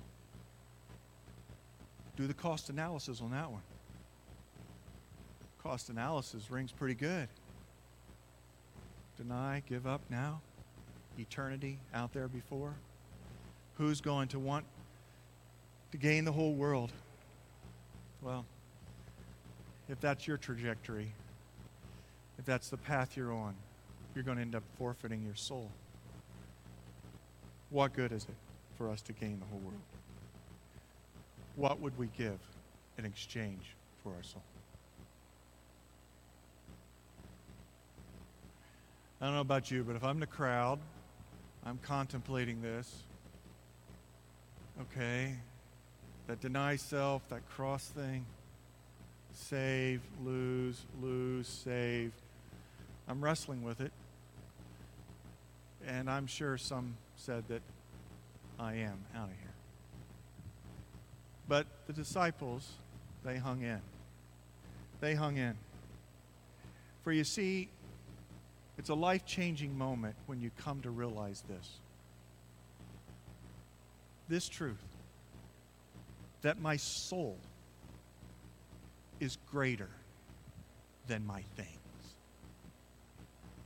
Do 2.17 2.27
the 2.27 2.33
cost 2.33 2.69
analysis 2.69 3.21
on 3.21 3.31
that 3.31 3.49
one. 3.51 3.61
Cost 5.61 5.89
analysis 5.89 6.51
rings 6.51 6.71
pretty 6.71 6.95
good. 6.95 7.27
Deny, 9.17 9.63
give 9.69 9.87
up 9.87 10.01
now, 10.09 10.41
eternity 11.17 11.79
out 11.93 12.13
there 12.13 12.27
before. 12.27 12.73
Who's 13.77 14.01
going 14.01 14.27
to 14.29 14.39
want 14.39 14.65
to 15.93 15.97
gain 15.97 16.25
the 16.25 16.31
whole 16.31 16.53
world. 16.53 16.91
Well, 18.23 18.45
if 19.87 19.99
that's 19.99 20.27
your 20.27 20.37
trajectory, 20.37 21.11
if 22.39 22.45
that's 22.45 22.69
the 22.69 22.77
path 22.77 23.15
you're 23.15 23.31
on, 23.31 23.53
you're 24.15 24.23
going 24.23 24.37
to 24.37 24.41
end 24.41 24.55
up 24.55 24.63
forfeiting 24.79 25.23
your 25.23 25.35
soul. 25.35 25.69
What 27.69 27.93
good 27.93 28.11
is 28.11 28.23
it 28.23 28.35
for 28.75 28.89
us 28.89 29.01
to 29.03 29.13
gain 29.13 29.39
the 29.39 29.45
whole 29.45 29.59
world? 29.59 29.81
What 31.55 31.79
would 31.79 31.95
we 31.97 32.09
give 32.17 32.39
in 32.97 33.05
exchange 33.05 33.75
for 34.03 34.09
our 34.09 34.23
soul? 34.23 34.41
I 39.21 39.25
don't 39.25 39.35
know 39.35 39.41
about 39.41 39.69
you, 39.69 39.83
but 39.83 39.95
if 39.95 40.03
I'm 40.03 40.19
the 40.19 40.25
crowd, 40.25 40.79
I'm 41.65 41.79
contemplating 41.83 42.61
this. 42.61 43.03
Okay, 44.81 45.35
that 46.27 46.41
deny 46.41 46.75
self, 46.75 47.27
that 47.29 47.47
cross 47.49 47.85
thing, 47.85 48.25
save, 49.33 50.01
lose, 50.23 50.81
lose, 51.01 51.47
save. 51.47 52.11
I'm 53.07 53.23
wrestling 53.23 53.63
with 53.63 53.81
it. 53.81 53.91
And 55.85 56.09
I'm 56.09 56.27
sure 56.27 56.57
some 56.57 56.95
said 57.17 57.43
that 57.49 57.61
I 58.59 58.75
am 58.75 58.97
out 59.15 59.25
of 59.25 59.35
here. 59.41 59.53
But 61.47 61.67
the 61.87 61.93
disciples, 61.93 62.71
they 63.23 63.37
hung 63.37 63.61
in. 63.61 63.81
They 65.01 65.15
hung 65.15 65.37
in. 65.37 65.55
For 67.03 67.11
you 67.11 67.25
see, 67.25 67.67
it's 68.77 68.89
a 68.89 68.95
life 68.95 69.25
changing 69.25 69.77
moment 69.77 70.15
when 70.25 70.41
you 70.41 70.51
come 70.57 70.81
to 70.81 70.89
realize 70.89 71.43
this. 71.47 71.79
This 74.27 74.49
truth 74.49 74.83
that 76.41 76.59
my 76.59 76.75
soul 76.75 77.37
is 79.19 79.37
greater 79.49 79.89
than 81.07 81.25
my 81.25 81.41
things. 81.55 81.69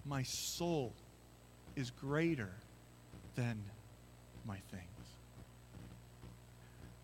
My 0.06 0.24
soul 0.24 0.94
is 1.76 1.92
greater 1.92 2.52
than 3.36 3.62
my 4.46 4.58
things. 4.72 4.84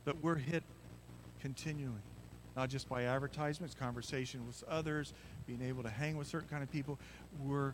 But 0.05 0.21
we're 0.21 0.35
hit 0.35 0.63
continually, 1.41 2.01
not 2.55 2.69
just 2.69 2.87
by 2.87 3.03
advertisements, 3.03 3.73
conversation 3.73 4.45
with 4.45 4.63
others, 4.69 5.13
being 5.47 5.61
able 5.61 5.83
to 5.83 5.89
hang 5.89 6.17
with 6.17 6.27
certain 6.27 6.49
kind 6.49 6.63
of 6.63 6.71
people. 6.71 6.99
We're 7.39 7.73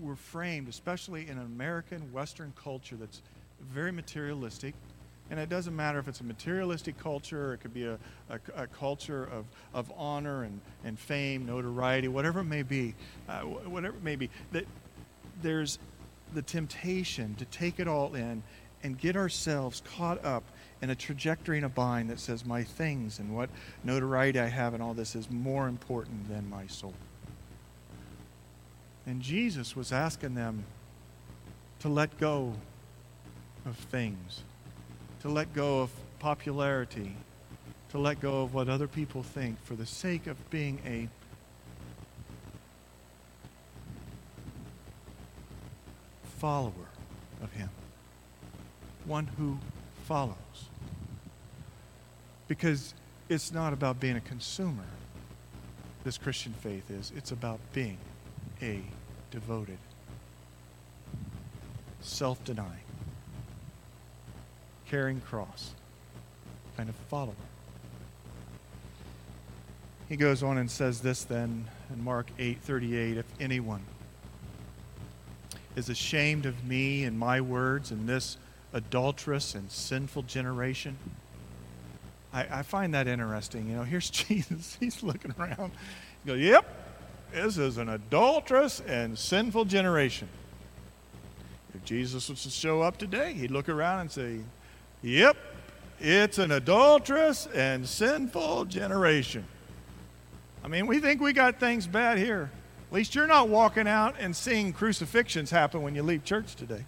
we're 0.00 0.16
framed, 0.16 0.68
especially 0.68 1.28
in 1.28 1.38
an 1.38 1.46
American 1.46 2.12
Western 2.12 2.52
culture 2.62 2.96
that's 2.96 3.22
very 3.60 3.92
materialistic. 3.92 4.74
And 5.30 5.38
it 5.38 5.48
doesn't 5.48 5.76
matter 5.76 5.98
if 5.98 6.08
it's 6.08 6.20
a 6.20 6.24
materialistic 6.24 6.98
culture 6.98 7.54
it 7.54 7.58
could 7.58 7.72
be 7.72 7.84
a, 7.84 7.98
a, 8.28 8.40
a 8.56 8.66
culture 8.66 9.24
of, 9.24 9.44
of 9.72 9.92
honor 9.96 10.42
and, 10.42 10.60
and 10.84 10.98
fame, 10.98 11.46
notoriety, 11.46 12.08
whatever 12.08 12.40
it 12.40 12.44
may 12.44 12.62
be, 12.62 12.94
uh, 13.28 13.40
whatever 13.40 13.96
it 13.96 14.02
may 14.02 14.16
be, 14.16 14.28
that 14.52 14.66
there's 15.40 15.78
the 16.34 16.42
temptation 16.42 17.34
to 17.36 17.44
take 17.46 17.78
it 17.78 17.86
all 17.86 18.14
in 18.14 18.42
and 18.82 18.98
get 18.98 19.16
ourselves 19.16 19.82
caught 19.96 20.24
up 20.24 20.42
in 20.82 20.90
a 20.90 20.94
trajectory 20.94 21.58
and 21.58 21.66
a 21.66 21.68
bind 21.68 22.10
that 22.10 22.18
says 22.18 22.44
my 22.44 22.64
things 22.64 23.18
and 23.18 23.34
what 23.34 23.50
notoriety 23.84 24.40
I 24.40 24.46
have 24.46 24.74
and 24.74 24.82
all 24.82 24.94
this 24.94 25.14
is 25.14 25.30
more 25.30 25.68
important 25.68 26.28
than 26.28 26.48
my 26.48 26.66
soul. 26.66 26.94
And 29.10 29.20
Jesus 29.20 29.74
was 29.74 29.90
asking 29.90 30.36
them 30.36 30.62
to 31.80 31.88
let 31.88 32.16
go 32.20 32.54
of 33.66 33.74
things, 33.74 34.44
to 35.22 35.28
let 35.28 35.52
go 35.52 35.80
of 35.80 35.90
popularity, 36.20 37.16
to 37.88 37.98
let 37.98 38.20
go 38.20 38.42
of 38.42 38.54
what 38.54 38.68
other 38.68 38.86
people 38.86 39.24
think 39.24 39.60
for 39.64 39.74
the 39.74 39.84
sake 39.84 40.28
of 40.28 40.48
being 40.48 40.78
a 40.86 41.08
follower 46.38 46.70
of 47.42 47.52
Him, 47.54 47.70
one 49.06 49.26
who 49.38 49.58
follows. 50.04 50.36
Because 52.46 52.94
it's 53.28 53.50
not 53.50 53.72
about 53.72 53.98
being 53.98 54.14
a 54.14 54.20
consumer, 54.20 54.86
this 56.04 56.16
Christian 56.16 56.52
faith 56.52 56.88
is, 56.92 57.12
it's 57.16 57.32
about 57.32 57.58
being 57.72 57.98
a 58.62 58.82
devoted, 59.30 59.78
self 62.00 62.42
denying, 62.44 62.84
carrying 64.88 65.20
cross 65.20 65.72
kind 66.76 66.88
of 66.88 66.94
follower. 67.08 67.34
He 70.08 70.16
goes 70.16 70.42
on 70.42 70.58
and 70.58 70.70
says 70.70 71.00
this 71.00 71.24
then 71.24 71.68
in 71.92 72.02
Mark 72.02 72.26
8:38 72.38 73.16
if 73.16 73.26
anyone 73.38 73.82
is 75.76 75.88
ashamed 75.88 76.46
of 76.46 76.64
me 76.64 77.04
and 77.04 77.18
my 77.18 77.40
words 77.40 77.92
in 77.92 78.06
this 78.06 78.36
adulterous 78.72 79.54
and 79.54 79.70
sinful 79.70 80.22
generation 80.22 80.96
I, 82.32 82.46
I 82.58 82.62
find 82.62 82.94
that 82.94 83.08
interesting. 83.08 83.68
You 83.68 83.76
know, 83.76 83.82
here's 83.82 84.10
Jesus. 84.10 84.76
He's 84.78 85.02
looking 85.02 85.34
around. 85.38 85.72
He 86.24 86.30
goes, 86.30 86.40
Yep, 86.40 86.79
this 87.32 87.58
is 87.58 87.76
an 87.78 87.88
adulterous 87.88 88.80
and 88.80 89.18
sinful 89.18 89.66
generation. 89.66 90.28
If 91.74 91.84
Jesus 91.84 92.28
was 92.28 92.42
to 92.42 92.50
show 92.50 92.82
up 92.82 92.96
today, 92.96 93.32
he'd 93.32 93.50
look 93.50 93.68
around 93.68 94.00
and 94.00 94.10
say, 94.10 94.40
Yep, 95.02 95.36
it's 96.00 96.38
an 96.38 96.50
adulterous 96.50 97.46
and 97.54 97.88
sinful 97.88 98.66
generation. 98.66 99.44
I 100.64 100.68
mean, 100.68 100.86
we 100.86 100.98
think 100.98 101.20
we 101.20 101.32
got 101.32 101.58
things 101.58 101.86
bad 101.86 102.18
here. 102.18 102.50
At 102.90 102.94
least 102.94 103.14
you're 103.14 103.26
not 103.26 103.48
walking 103.48 103.86
out 103.86 104.16
and 104.18 104.34
seeing 104.34 104.72
crucifixions 104.72 105.50
happen 105.50 105.82
when 105.82 105.94
you 105.94 106.02
leave 106.02 106.24
church 106.24 106.56
today. 106.56 106.84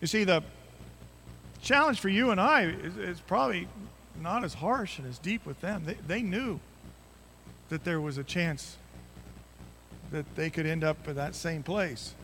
You 0.00 0.06
see, 0.06 0.24
the 0.24 0.42
challenge 1.66 1.98
for 1.98 2.08
you 2.08 2.30
and 2.30 2.40
I 2.40 2.66
is, 2.66 2.96
is 2.96 3.20
probably 3.20 3.66
not 4.22 4.44
as 4.44 4.54
harsh 4.54 4.98
and 4.98 5.08
as 5.08 5.18
deep 5.18 5.44
with 5.44 5.60
them. 5.60 5.82
They, 5.84 5.94
they 6.06 6.22
knew 6.22 6.60
that 7.68 7.84
there 7.84 8.00
was 8.00 8.18
a 8.18 8.24
chance 8.24 8.76
that 10.12 10.24
they 10.36 10.48
could 10.48 10.64
end 10.64 10.84
up 10.84 10.96
at 11.08 11.16
that 11.16 11.34
same 11.34 11.64
place. 11.64 12.14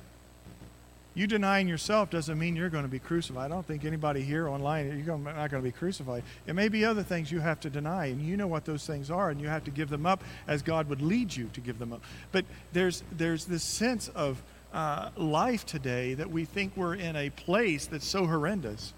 You 1.15 1.27
denying 1.27 1.69
yourself 1.69 2.09
doesn't 2.09 2.39
mean 2.39 2.57
you're 2.57 2.71
going 2.71 2.85
to 2.85 2.91
be 2.91 3.01
crucified. 3.01 3.51
I 3.51 3.55
don't 3.55 3.67
think 3.67 3.85
anybody 3.85 4.23
here 4.23 4.49
online, 4.49 5.05
you're 5.05 5.19
not 5.19 5.51
going 5.51 5.63
to 5.63 5.69
be 5.69 5.73
crucified. 5.73 6.23
It 6.47 6.55
may 6.55 6.69
be 6.69 6.85
other 6.85 7.03
things 7.03 7.31
you 7.31 7.41
have 7.41 7.61
to 7.61 7.69
deny, 7.69 8.07
and 8.07 8.23
you 8.23 8.37
know 8.37 8.47
what 8.47 8.65
those 8.65 8.87
things 8.87 9.11
are, 9.11 9.29
and 9.29 9.41
you 9.41 9.49
have 9.49 9.65
to 9.65 9.71
give 9.71 9.91
them 9.91 10.07
up 10.07 10.23
as 10.47 10.63
God 10.63 10.89
would 10.89 11.03
lead 11.03 11.35
you 11.37 11.51
to 11.53 11.61
give 11.61 11.79
them 11.79 11.93
up. 11.93 12.01
But 12.31 12.47
there's, 12.73 13.03
there's 13.13 13.45
this 13.45 13.65
sense 13.65 14.09
of 14.09 14.41
uh, 14.73 15.11
life 15.17 15.67
today 15.67 16.15
that 16.15 16.31
we 16.31 16.47
think 16.47 16.75
we're 16.77 16.95
in 16.95 17.17
a 17.17 17.29
place 17.29 17.85
that's 17.85 18.07
so 18.07 18.25
horrendous. 18.25 18.95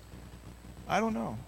I 0.89 1.01
don't 1.01 1.15
know. 1.15 1.39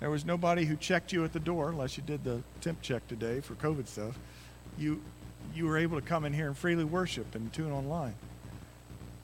There 0.00 0.10
was 0.10 0.24
nobody 0.24 0.64
who 0.64 0.76
checked 0.76 1.12
you 1.12 1.24
at 1.24 1.32
the 1.32 1.40
door 1.40 1.70
unless 1.70 1.96
you 1.96 2.02
did 2.02 2.24
the 2.24 2.42
temp 2.60 2.82
check 2.82 3.06
today 3.08 3.40
for 3.40 3.54
COVID 3.54 3.86
stuff. 3.86 4.18
You, 4.76 5.00
you 5.54 5.66
were 5.66 5.78
able 5.78 6.00
to 6.00 6.06
come 6.06 6.24
in 6.24 6.32
here 6.32 6.48
and 6.48 6.56
freely 6.56 6.84
worship 6.84 7.34
and 7.34 7.52
tune 7.52 7.70
online. 7.70 8.14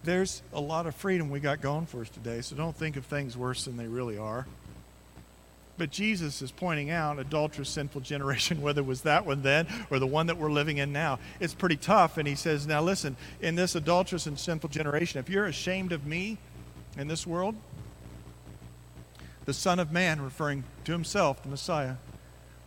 There's 0.04 0.40
a 0.52 0.60
lot 0.60 0.86
of 0.86 0.94
freedom 0.94 1.30
we 1.30 1.40
got 1.40 1.60
going 1.60 1.86
for 1.86 2.02
us 2.02 2.08
today, 2.08 2.40
so 2.40 2.54
don't 2.54 2.76
think 2.76 2.96
of 2.96 3.04
things 3.06 3.36
worse 3.36 3.64
than 3.64 3.76
they 3.76 3.88
really 3.88 4.16
are. 4.16 4.46
But 5.78 5.90
Jesus 5.90 6.42
is 6.42 6.50
pointing 6.50 6.90
out 6.90 7.18
adulterous, 7.18 7.68
sinful 7.68 8.02
generation, 8.02 8.62
whether 8.62 8.80
it 8.80 8.86
was 8.86 9.02
that 9.02 9.26
one 9.26 9.42
then 9.42 9.66
or 9.90 9.98
the 9.98 10.06
one 10.06 10.26
that 10.26 10.36
we're 10.36 10.50
living 10.50 10.78
in 10.78 10.92
now. 10.92 11.18
It's 11.40 11.54
pretty 11.54 11.76
tough. 11.76 12.18
And 12.18 12.28
he 12.28 12.34
says, 12.34 12.66
Now 12.66 12.82
listen, 12.82 13.16
in 13.40 13.54
this 13.54 13.74
adulterous 13.74 14.26
and 14.26 14.38
sinful 14.38 14.70
generation, 14.70 15.20
if 15.20 15.28
you're 15.28 15.46
ashamed 15.46 15.92
of 15.92 16.06
me 16.06 16.38
in 16.96 17.08
this 17.08 17.26
world, 17.26 17.54
the 19.49 19.55
Son 19.55 19.79
of 19.79 19.90
Man, 19.90 20.21
referring 20.21 20.65
to 20.85 20.92
himself, 20.92 21.42
the 21.42 21.49
Messiah, 21.49 21.94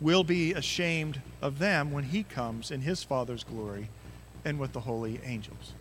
will 0.00 0.24
be 0.24 0.52
ashamed 0.52 1.22
of 1.40 1.60
them 1.60 1.92
when 1.92 2.02
he 2.02 2.24
comes 2.24 2.72
in 2.72 2.80
his 2.80 3.04
Father's 3.04 3.44
glory 3.44 3.88
and 4.44 4.58
with 4.58 4.72
the 4.72 4.80
holy 4.80 5.20
angels 5.24 5.74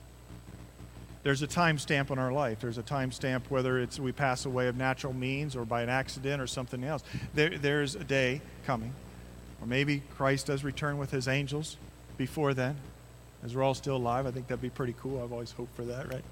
there's 1.23 1.41
a 1.41 1.47
time 1.47 1.77
stamp 1.77 2.09
on 2.09 2.17
our 2.17 2.31
life. 2.31 2.59
There's 2.59 2.77
a 2.77 2.83
time 2.83 3.11
stamp 3.11 3.49
whether 3.49 3.79
it's 3.79 3.99
we 3.99 4.11
pass 4.11 4.45
away 4.45 4.67
of 4.67 4.75
natural 4.75 5.13
means 5.13 5.55
or 5.55 5.65
by 5.65 5.83
an 5.83 5.89
accident 5.89 6.41
or 6.41 6.47
something 6.47 6.83
else. 6.83 7.03
There, 7.33 7.57
there's 7.57 7.95
a 7.95 8.03
day 8.03 8.41
coming, 8.65 8.93
or 9.61 9.67
maybe 9.67 10.01
Christ 10.17 10.47
does 10.47 10.63
return 10.63 10.97
with 10.97 11.11
his 11.11 11.27
angels 11.27 11.77
before 12.17 12.53
then, 12.53 12.75
as 13.43 13.55
we're 13.55 13.63
all 13.63 13.75
still 13.75 13.97
alive. 13.97 14.25
I 14.25 14.31
think 14.31 14.47
that'd 14.47 14.61
be 14.61 14.69
pretty 14.69 14.95
cool. 14.99 15.23
I've 15.23 15.31
always 15.31 15.51
hoped 15.51 15.75
for 15.75 15.83
that, 15.83 16.11
right? 16.11 16.23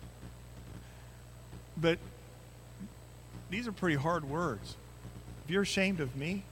But 1.77 1.99
these 3.49 3.67
are 3.67 3.71
pretty 3.71 3.95
hard 3.95 4.29
words. 4.29 4.75
If 5.45 5.51
you're 5.51 5.63
ashamed 5.63 5.99
of 5.99 6.15
me 6.15 6.43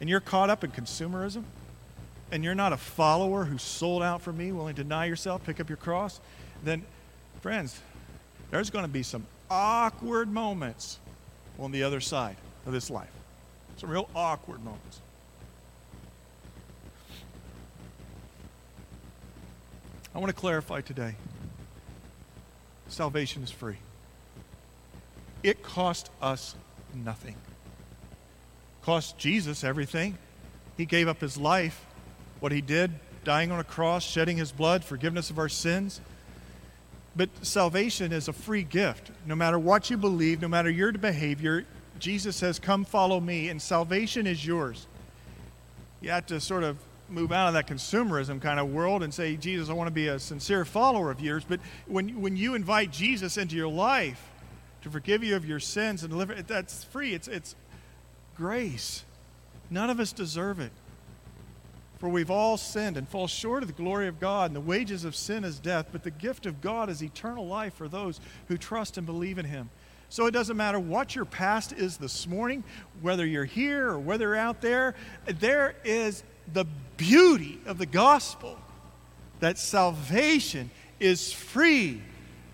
and 0.00 0.08
you're 0.08 0.20
caught 0.20 0.50
up 0.50 0.64
in 0.64 0.70
consumerism 0.70 1.44
and 2.32 2.42
you're 2.42 2.54
not 2.54 2.72
a 2.72 2.76
follower 2.76 3.44
who's 3.44 3.62
sold 3.62 4.02
out 4.02 4.22
for 4.22 4.32
me, 4.32 4.52
willing 4.52 4.74
to 4.76 4.82
deny 4.82 5.06
yourself, 5.06 5.44
pick 5.44 5.60
up 5.60 5.68
your 5.68 5.76
cross, 5.76 6.20
then 6.64 6.82
Friends, 7.46 7.80
there's 8.50 8.70
going 8.70 8.84
to 8.84 8.90
be 8.90 9.04
some 9.04 9.24
awkward 9.48 10.28
moments 10.28 10.98
on 11.60 11.70
the 11.70 11.84
other 11.84 12.00
side 12.00 12.36
of 12.66 12.72
this 12.72 12.90
life. 12.90 13.12
Some 13.76 13.88
real 13.88 14.08
awkward 14.16 14.64
moments. 14.64 15.00
I 20.12 20.18
want 20.18 20.30
to 20.30 20.40
clarify 20.40 20.80
today 20.80 21.14
salvation 22.88 23.44
is 23.44 23.50
free. 23.50 23.76
It 25.46 25.62
cost 25.62 26.10
us 26.20 26.56
nothing. 26.92 27.36
Cost 28.82 29.16
Jesus 29.16 29.62
everything. 29.62 30.18
He 30.76 30.86
gave 30.86 31.06
up 31.06 31.20
his 31.20 31.38
life, 31.38 31.86
what 32.40 32.50
he 32.50 32.60
did, 32.60 32.90
dying 33.22 33.52
on 33.52 33.60
a 33.60 33.64
cross, 33.64 34.04
shedding 34.04 34.38
his 34.38 34.50
blood, 34.50 34.84
forgiveness 34.84 35.30
of 35.30 35.38
our 35.38 35.48
sins. 35.48 36.00
But 37.14 37.28
salvation 37.42 38.12
is 38.12 38.26
a 38.26 38.32
free 38.32 38.64
gift. 38.64 39.12
No 39.24 39.36
matter 39.36 39.56
what 39.56 39.88
you 39.88 39.96
believe, 39.96 40.42
no 40.42 40.48
matter 40.48 40.68
your 40.68 40.90
behavior, 40.90 41.64
Jesus 42.00 42.34
says, 42.34 42.58
Come 42.58 42.84
follow 42.84 43.20
me, 43.20 43.48
and 43.48 43.62
salvation 43.62 44.26
is 44.26 44.44
yours. 44.44 44.88
You 46.00 46.10
have 46.10 46.26
to 46.26 46.40
sort 46.40 46.64
of 46.64 46.76
move 47.08 47.30
out 47.30 47.46
of 47.46 47.54
that 47.54 47.68
consumerism 47.68 48.42
kind 48.42 48.58
of 48.58 48.72
world 48.72 49.04
and 49.04 49.14
say, 49.14 49.36
Jesus, 49.36 49.70
I 49.70 49.74
want 49.74 49.86
to 49.86 49.94
be 49.94 50.08
a 50.08 50.18
sincere 50.18 50.64
follower 50.64 51.12
of 51.12 51.20
yours. 51.20 51.44
But 51.48 51.60
when, 51.86 52.20
when 52.20 52.36
you 52.36 52.56
invite 52.56 52.90
Jesus 52.90 53.38
into 53.38 53.54
your 53.54 53.68
life 53.68 54.32
to 54.86 54.92
forgive 54.92 55.24
you 55.24 55.34
of 55.34 55.44
your 55.44 55.58
sins 55.58 56.04
and 56.04 56.12
deliver, 56.12 56.32
that's 56.42 56.84
free. 56.84 57.12
It's, 57.12 57.26
it's 57.26 57.56
grace. 58.36 59.02
None 59.68 59.90
of 59.90 59.98
us 59.98 60.12
deserve 60.12 60.60
it. 60.60 60.70
For 61.98 62.08
we've 62.08 62.30
all 62.30 62.56
sinned 62.56 62.96
and 62.96 63.08
fall 63.08 63.26
short 63.26 63.64
of 63.64 63.66
the 63.66 63.74
glory 63.74 64.06
of 64.06 64.20
God, 64.20 64.50
and 64.50 64.54
the 64.54 64.60
wages 64.60 65.04
of 65.04 65.16
sin 65.16 65.42
is 65.42 65.58
death, 65.58 65.88
but 65.90 66.04
the 66.04 66.12
gift 66.12 66.46
of 66.46 66.60
God 66.60 66.88
is 66.88 67.02
eternal 67.02 67.48
life 67.48 67.74
for 67.74 67.88
those 67.88 68.20
who 68.46 68.56
trust 68.56 68.96
and 68.96 69.04
believe 69.04 69.38
in 69.38 69.44
Him. 69.46 69.70
So 70.08 70.26
it 70.26 70.30
doesn't 70.30 70.56
matter 70.56 70.78
what 70.78 71.16
your 71.16 71.24
past 71.24 71.72
is 71.72 71.96
this 71.96 72.28
morning, 72.28 72.62
whether 73.02 73.26
you're 73.26 73.44
here 73.44 73.88
or 73.88 73.98
whether 73.98 74.26
you're 74.26 74.36
out 74.36 74.60
there, 74.60 74.94
there 75.26 75.74
is 75.84 76.22
the 76.52 76.64
beauty 76.96 77.58
of 77.66 77.78
the 77.78 77.86
gospel 77.86 78.56
that 79.40 79.58
salvation 79.58 80.70
is 81.00 81.32
free 81.32 82.02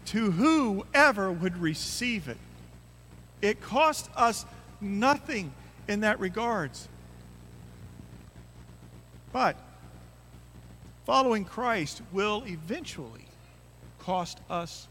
to 0.07 0.31
whoever 0.31 1.31
would 1.33 1.59
receive 1.59 2.29
it. 2.29 2.39
It 3.41 3.61
cost 3.61 4.11
us 4.17 4.45
nothing 4.81 5.53
in 5.89 6.01
that 6.01 6.21
regards. 6.21 6.89
But 9.33 9.57
following 11.05 11.45
Christ 11.45 12.03
will 12.13 12.45
eventually 12.47 13.25
cost 13.99 14.39
us 14.51 14.89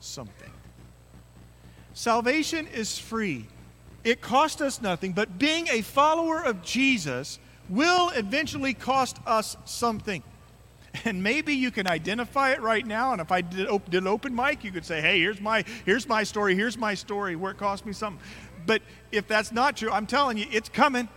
something. 0.00 0.50
Salvation 1.94 2.66
is 2.68 2.98
free. 2.98 3.46
It 4.04 4.20
cost 4.20 4.62
us 4.62 4.80
nothing, 4.80 5.12
but 5.12 5.38
being 5.38 5.68
a 5.68 5.82
follower 5.82 6.42
of 6.42 6.62
Jesus 6.62 7.38
will 7.68 8.10
eventually 8.10 8.72
cost 8.72 9.18
us 9.26 9.56
something. 9.64 10.22
And 11.04 11.22
maybe 11.22 11.54
you 11.54 11.70
can 11.70 11.86
identify 11.86 12.52
it 12.52 12.60
right 12.60 12.86
now. 12.86 13.12
And 13.12 13.20
if 13.20 13.30
I 13.30 13.40
did, 13.40 13.68
op- 13.68 13.90
did 13.90 14.06
open 14.06 14.34
mic, 14.34 14.64
you 14.64 14.70
could 14.70 14.84
say, 14.84 15.00
hey, 15.00 15.20
here's 15.20 15.40
my, 15.40 15.64
here's 15.84 16.08
my 16.08 16.24
story, 16.24 16.54
here's 16.54 16.78
my 16.78 16.94
story, 16.94 17.36
where 17.36 17.52
it 17.52 17.58
cost 17.58 17.86
me 17.86 17.92
something. 17.92 18.22
But 18.66 18.82
if 19.12 19.26
that's 19.28 19.52
not 19.52 19.76
true, 19.76 19.90
I'm 19.90 20.06
telling 20.06 20.38
you, 20.38 20.46
it's 20.50 20.68
coming. 20.68 21.08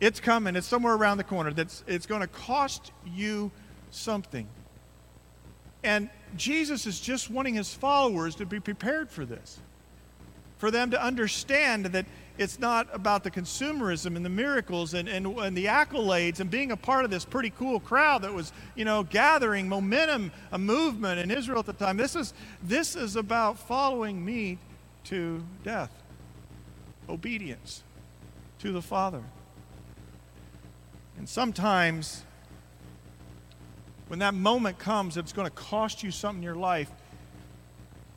It's 0.00 0.20
coming. 0.20 0.56
It's 0.56 0.66
somewhere 0.66 0.94
around 0.94 1.18
the 1.18 1.24
corner. 1.24 1.52
That's, 1.52 1.84
it's 1.86 2.06
going 2.06 2.20
to 2.20 2.26
cost 2.26 2.92
you 3.06 3.50
something. 3.90 4.46
And 5.82 6.08
Jesus 6.36 6.86
is 6.86 6.98
just 7.00 7.30
wanting 7.30 7.54
his 7.54 7.72
followers 7.72 8.34
to 8.36 8.46
be 8.46 8.58
prepared 8.58 9.10
for 9.10 9.24
this, 9.24 9.58
for 10.58 10.70
them 10.70 10.90
to 10.90 11.02
understand 11.02 11.86
that 11.86 12.06
it's 12.36 12.58
not 12.58 12.88
about 12.92 13.22
the 13.22 13.30
consumerism 13.30 14.16
and 14.16 14.24
the 14.24 14.30
miracles 14.30 14.94
and, 14.94 15.08
and, 15.08 15.26
and 15.38 15.56
the 15.56 15.66
accolades 15.66 16.40
and 16.40 16.50
being 16.50 16.72
a 16.72 16.76
part 16.76 17.04
of 17.04 17.10
this 17.10 17.24
pretty 17.24 17.50
cool 17.50 17.78
crowd 17.78 18.22
that 18.22 18.32
was, 18.32 18.52
you 18.74 18.84
know, 18.84 19.04
gathering 19.04 19.68
momentum, 19.68 20.32
a 20.50 20.58
movement 20.58 21.20
in 21.20 21.30
Israel 21.30 21.60
at 21.60 21.66
the 21.66 21.72
time. 21.72 21.96
This 21.96 22.16
is, 22.16 22.34
this 22.62 22.96
is 22.96 23.14
about 23.14 23.58
following 23.58 24.24
me 24.24 24.58
to 25.04 25.44
death, 25.62 25.92
obedience 27.08 27.84
to 28.58 28.72
the 28.72 28.82
Father. 28.82 29.22
And 31.16 31.28
sometimes, 31.28 32.24
when 34.08 34.18
that 34.18 34.34
moment 34.34 34.78
comes, 34.78 35.16
it's 35.16 35.32
going 35.32 35.48
to 35.48 35.54
cost 35.54 36.02
you 36.02 36.10
something 36.10 36.40
in 36.40 36.44
your 36.44 36.56
life 36.56 36.90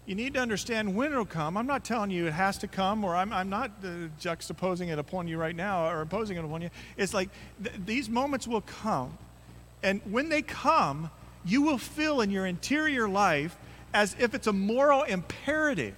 you 0.07 0.15
need 0.15 0.33
to 0.35 0.39
understand 0.39 0.95
when 0.95 1.11
it'll 1.11 1.25
come. 1.25 1.57
I'm 1.57 1.67
not 1.67 1.83
telling 1.83 2.09
you 2.11 2.27
it 2.27 2.33
has 2.33 2.57
to 2.59 2.67
come, 2.67 3.03
or 3.03 3.13
I'm, 3.13 3.33
I'm 3.33 3.49
not 3.49 3.71
uh, 3.83 4.07
juxtaposing 4.19 4.87
it 4.87 4.97
upon 4.97 5.27
you 5.27 5.37
right 5.37 5.55
now 5.55 5.89
or 5.89 6.01
imposing 6.01 6.37
it 6.37 6.45
upon 6.45 6.61
you. 6.61 6.69
It's 6.95 7.13
like 7.13 7.29
th- 7.61 7.75
these 7.85 8.09
moments 8.09 8.47
will 8.47 8.61
come, 8.61 9.17
and 9.83 10.01
when 10.09 10.29
they 10.29 10.41
come, 10.41 11.11
you 11.45 11.61
will 11.61 11.77
feel 11.77 12.21
in 12.21 12.31
your 12.31 12.45
interior 12.45 13.07
life 13.09 13.57
as 13.93 14.15
if 14.17 14.33
it's 14.33 14.47
a 14.47 14.53
moral 14.53 15.03
imperative. 15.03 15.95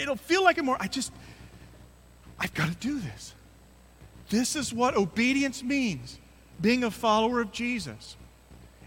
It'll 0.00 0.16
feel 0.16 0.42
like 0.42 0.58
a 0.58 0.62
more, 0.62 0.76
I 0.80 0.88
just, 0.88 1.12
I've 2.38 2.54
got 2.54 2.68
to 2.68 2.76
do 2.76 2.98
this. 2.98 3.34
This 4.30 4.56
is 4.56 4.74
what 4.74 4.96
obedience 4.96 5.62
means 5.62 6.18
being 6.60 6.84
a 6.84 6.90
follower 6.90 7.40
of 7.40 7.52
Jesus. 7.52 8.16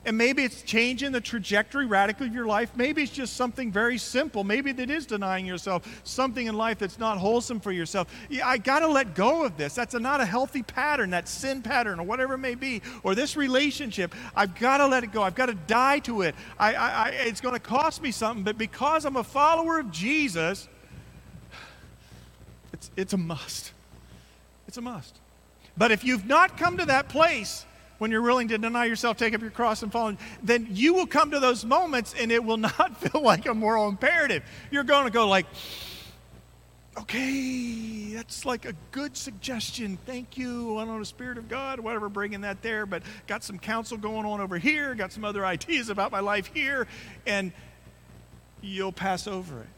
And 0.05 0.17
maybe 0.17 0.43
it's 0.43 0.61
changing 0.63 1.13
the 1.13 1.21
trajectory 1.21 1.85
radically 1.85 2.27
of 2.27 2.33
your 2.33 2.45
life. 2.45 2.71
Maybe 2.75 3.03
it's 3.03 3.11
just 3.11 3.37
something 3.37 3.71
very 3.71 3.97
simple. 3.97 4.43
Maybe 4.43 4.73
that 4.73 4.89
is 4.89 5.05
denying 5.05 5.45
yourself 5.45 6.01
something 6.03 6.45
in 6.45 6.55
life 6.55 6.79
that's 6.79 6.99
not 6.99 7.17
wholesome 7.17 7.61
for 7.61 7.71
yourself. 7.71 8.13
Yeah, 8.29 8.45
I 8.45 8.57
got 8.57 8.79
to 8.79 8.87
let 8.87 9.15
go 9.15 9.45
of 9.45 9.55
this. 9.55 9.73
That's 9.75 9.93
a, 9.93 9.99
not 9.99 10.19
a 10.19 10.25
healthy 10.25 10.61
pattern, 10.61 11.11
that 11.11 11.29
sin 11.29 11.61
pattern, 11.61 12.01
or 12.01 12.03
whatever 12.03 12.33
it 12.33 12.39
may 12.39 12.55
be, 12.55 12.81
or 13.03 13.15
this 13.15 13.37
relationship. 13.37 14.13
I've 14.35 14.55
got 14.55 14.79
to 14.79 14.87
let 14.87 15.05
it 15.05 15.13
go. 15.13 15.23
I've 15.23 15.35
got 15.35 15.45
to 15.45 15.53
die 15.53 15.99
to 15.99 16.23
it. 16.23 16.35
I, 16.59 16.73
I, 16.73 16.89
I, 16.89 17.09
it's 17.09 17.39
going 17.39 17.55
to 17.55 17.61
cost 17.61 18.01
me 18.01 18.11
something, 18.11 18.43
but 18.43 18.57
because 18.57 19.05
I'm 19.05 19.15
a 19.15 19.23
follower 19.23 19.79
of 19.79 19.89
Jesus, 19.89 20.67
it's, 22.73 22.91
it's 22.97 23.13
a 23.13 23.17
must. 23.17 23.71
It's 24.67 24.77
a 24.77 24.81
must. 24.81 25.17
But 25.77 25.91
if 25.91 26.03
you've 26.03 26.25
not 26.25 26.57
come 26.57 26.77
to 26.77 26.85
that 26.85 27.07
place, 27.07 27.65
when 28.03 28.11
you're 28.11 28.21
willing 28.21 28.49
to 28.49 28.57
deny 28.57 28.83
yourself, 28.83 29.15
take 29.15 29.33
up 29.33 29.39
your 29.39 29.49
cross, 29.49 29.81
and 29.81 29.89
follow, 29.89 30.17
then 30.41 30.67
you 30.71 30.93
will 30.93 31.07
come 31.07 31.31
to 31.31 31.39
those 31.39 31.63
moments 31.63 32.13
and 32.19 32.33
it 32.33 32.43
will 32.43 32.57
not 32.77 32.97
feel 32.97 33.21
like 33.21 33.45
a 33.45 33.53
moral 33.53 33.87
imperative. 33.87 34.43
You're 34.71 34.83
going 34.83 35.05
to 35.05 35.09
go 35.09 35.25
like, 35.25 35.45
okay, 36.97 38.11
that's 38.13 38.45
like 38.45 38.65
a 38.65 38.73
good 38.91 39.15
suggestion. 39.15 39.97
Thank 40.05 40.37
you. 40.37 40.75
I 40.79 40.81
don't 40.83 40.95
know, 40.95 40.99
the 40.99 41.05
Spirit 41.05 41.37
of 41.37 41.47
God, 41.47 41.79
whatever, 41.79 42.09
bringing 42.09 42.41
that 42.41 42.61
there, 42.61 42.85
but 42.85 43.03
got 43.25 43.41
some 43.41 43.57
counsel 43.57 43.95
going 43.95 44.25
on 44.25 44.41
over 44.41 44.57
here, 44.57 44.93
got 44.95 45.13
some 45.13 45.23
other 45.23 45.45
ideas 45.55 45.87
about 45.87 46.11
my 46.11 46.19
life 46.19 46.51
here, 46.53 46.87
and 47.25 47.53
you'll 48.59 48.91
pass 48.91 49.27
over 49.27 49.61
it. 49.61 49.69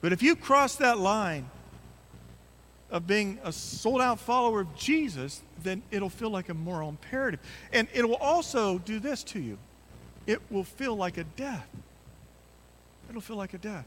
But 0.00 0.12
if 0.12 0.24
you 0.24 0.34
cross 0.34 0.74
that 0.76 0.98
line, 0.98 1.48
of 2.90 3.06
being 3.06 3.38
a 3.44 3.52
sold 3.52 4.00
out 4.00 4.18
follower 4.18 4.60
of 4.60 4.74
Jesus, 4.76 5.42
then 5.62 5.82
it'll 5.90 6.10
feel 6.10 6.30
like 6.30 6.48
a 6.48 6.54
moral 6.54 6.88
imperative. 6.88 7.40
And 7.72 7.88
it 7.92 8.08
will 8.08 8.16
also 8.16 8.78
do 8.78 8.98
this 8.98 9.22
to 9.24 9.40
you 9.40 9.58
it 10.26 10.40
will 10.50 10.64
feel 10.64 10.94
like 10.94 11.16
a 11.16 11.24
death. 11.24 11.66
It'll 13.08 13.20
feel 13.20 13.36
like 13.36 13.54
a 13.54 13.58
death. 13.58 13.86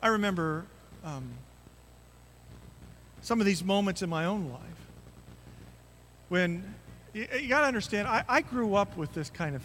I 0.00 0.08
remember 0.08 0.64
um, 1.02 1.28
some 3.20 3.40
of 3.40 3.46
these 3.46 3.64
moments 3.64 4.02
in 4.02 4.08
my 4.08 4.26
own 4.26 4.50
life 4.50 4.60
when 6.28 6.74
you, 7.12 7.26
you 7.40 7.48
got 7.48 7.62
to 7.62 7.66
understand, 7.66 8.06
I, 8.06 8.24
I 8.28 8.40
grew 8.42 8.74
up 8.74 8.96
with 8.96 9.12
this 9.12 9.30
kind 9.30 9.56
of 9.56 9.62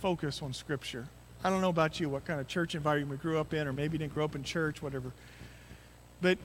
focus 0.00 0.40
on 0.40 0.52
Scripture. 0.54 1.08
I 1.44 1.50
don't 1.50 1.60
know 1.60 1.68
about 1.68 2.00
you, 2.00 2.08
what 2.08 2.24
kind 2.24 2.40
of 2.40 2.48
church 2.48 2.74
environment 2.74 3.10
we 3.10 3.16
grew 3.18 3.38
up 3.38 3.54
in, 3.54 3.68
or 3.68 3.72
maybe 3.72 3.94
you 3.94 3.98
didn't 3.98 4.14
grow 4.14 4.24
up 4.24 4.34
in 4.34 4.42
church, 4.42 4.82
whatever. 4.82 5.12
But 6.20 6.38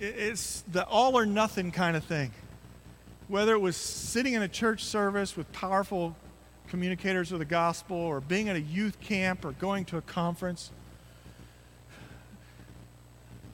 it's 0.00 0.62
the 0.70 0.84
all 0.86 1.18
or 1.18 1.26
nothing 1.26 1.72
kind 1.72 1.96
of 1.96 2.04
thing. 2.04 2.32
Whether 3.28 3.54
it 3.54 3.60
was 3.60 3.76
sitting 3.76 4.34
in 4.34 4.42
a 4.42 4.48
church 4.48 4.84
service 4.84 5.36
with 5.36 5.50
powerful 5.52 6.16
communicators 6.68 7.32
of 7.32 7.38
the 7.38 7.44
gospel, 7.44 7.96
or 7.96 8.20
being 8.20 8.48
at 8.48 8.56
a 8.56 8.60
youth 8.60 9.00
camp, 9.00 9.44
or 9.44 9.52
going 9.52 9.84
to 9.86 9.96
a 9.96 10.02
conference, 10.02 10.70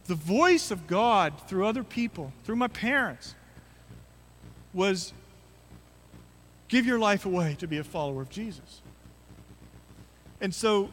the 0.07 0.14
voice 0.14 0.70
of 0.70 0.86
God 0.86 1.32
through 1.47 1.66
other 1.66 1.82
people, 1.84 2.32
through 2.45 2.57
my 2.57 2.68
parents, 2.68 3.34
was 4.74 5.12
give 6.68 6.84
your 6.84 6.99
life 6.99 7.24
away 7.24 7.57
to 7.61 7.66
be 7.66 7.78
a 7.78 7.84
follower 7.84 8.22
of 8.22 8.28
Jesus. 8.28 8.82
And 10.43 10.53
so 10.53 10.90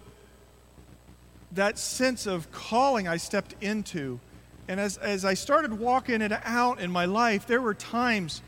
that 1.52 1.80
sense 1.80 2.28
of 2.28 2.52
calling 2.52 3.08
I 3.08 3.18
stepped 3.18 3.56
into, 3.60 4.20
and 4.68 4.80
as, 4.80 4.98
as 4.98 5.26
I 5.26 5.34
started 5.34 5.74
walking 5.74 6.22
it 6.22 6.32
out 6.46 6.80
in 6.80 6.92
my 6.92 7.06
life, 7.06 7.48
there 7.48 7.60
were 7.60 7.74
times 7.74 8.44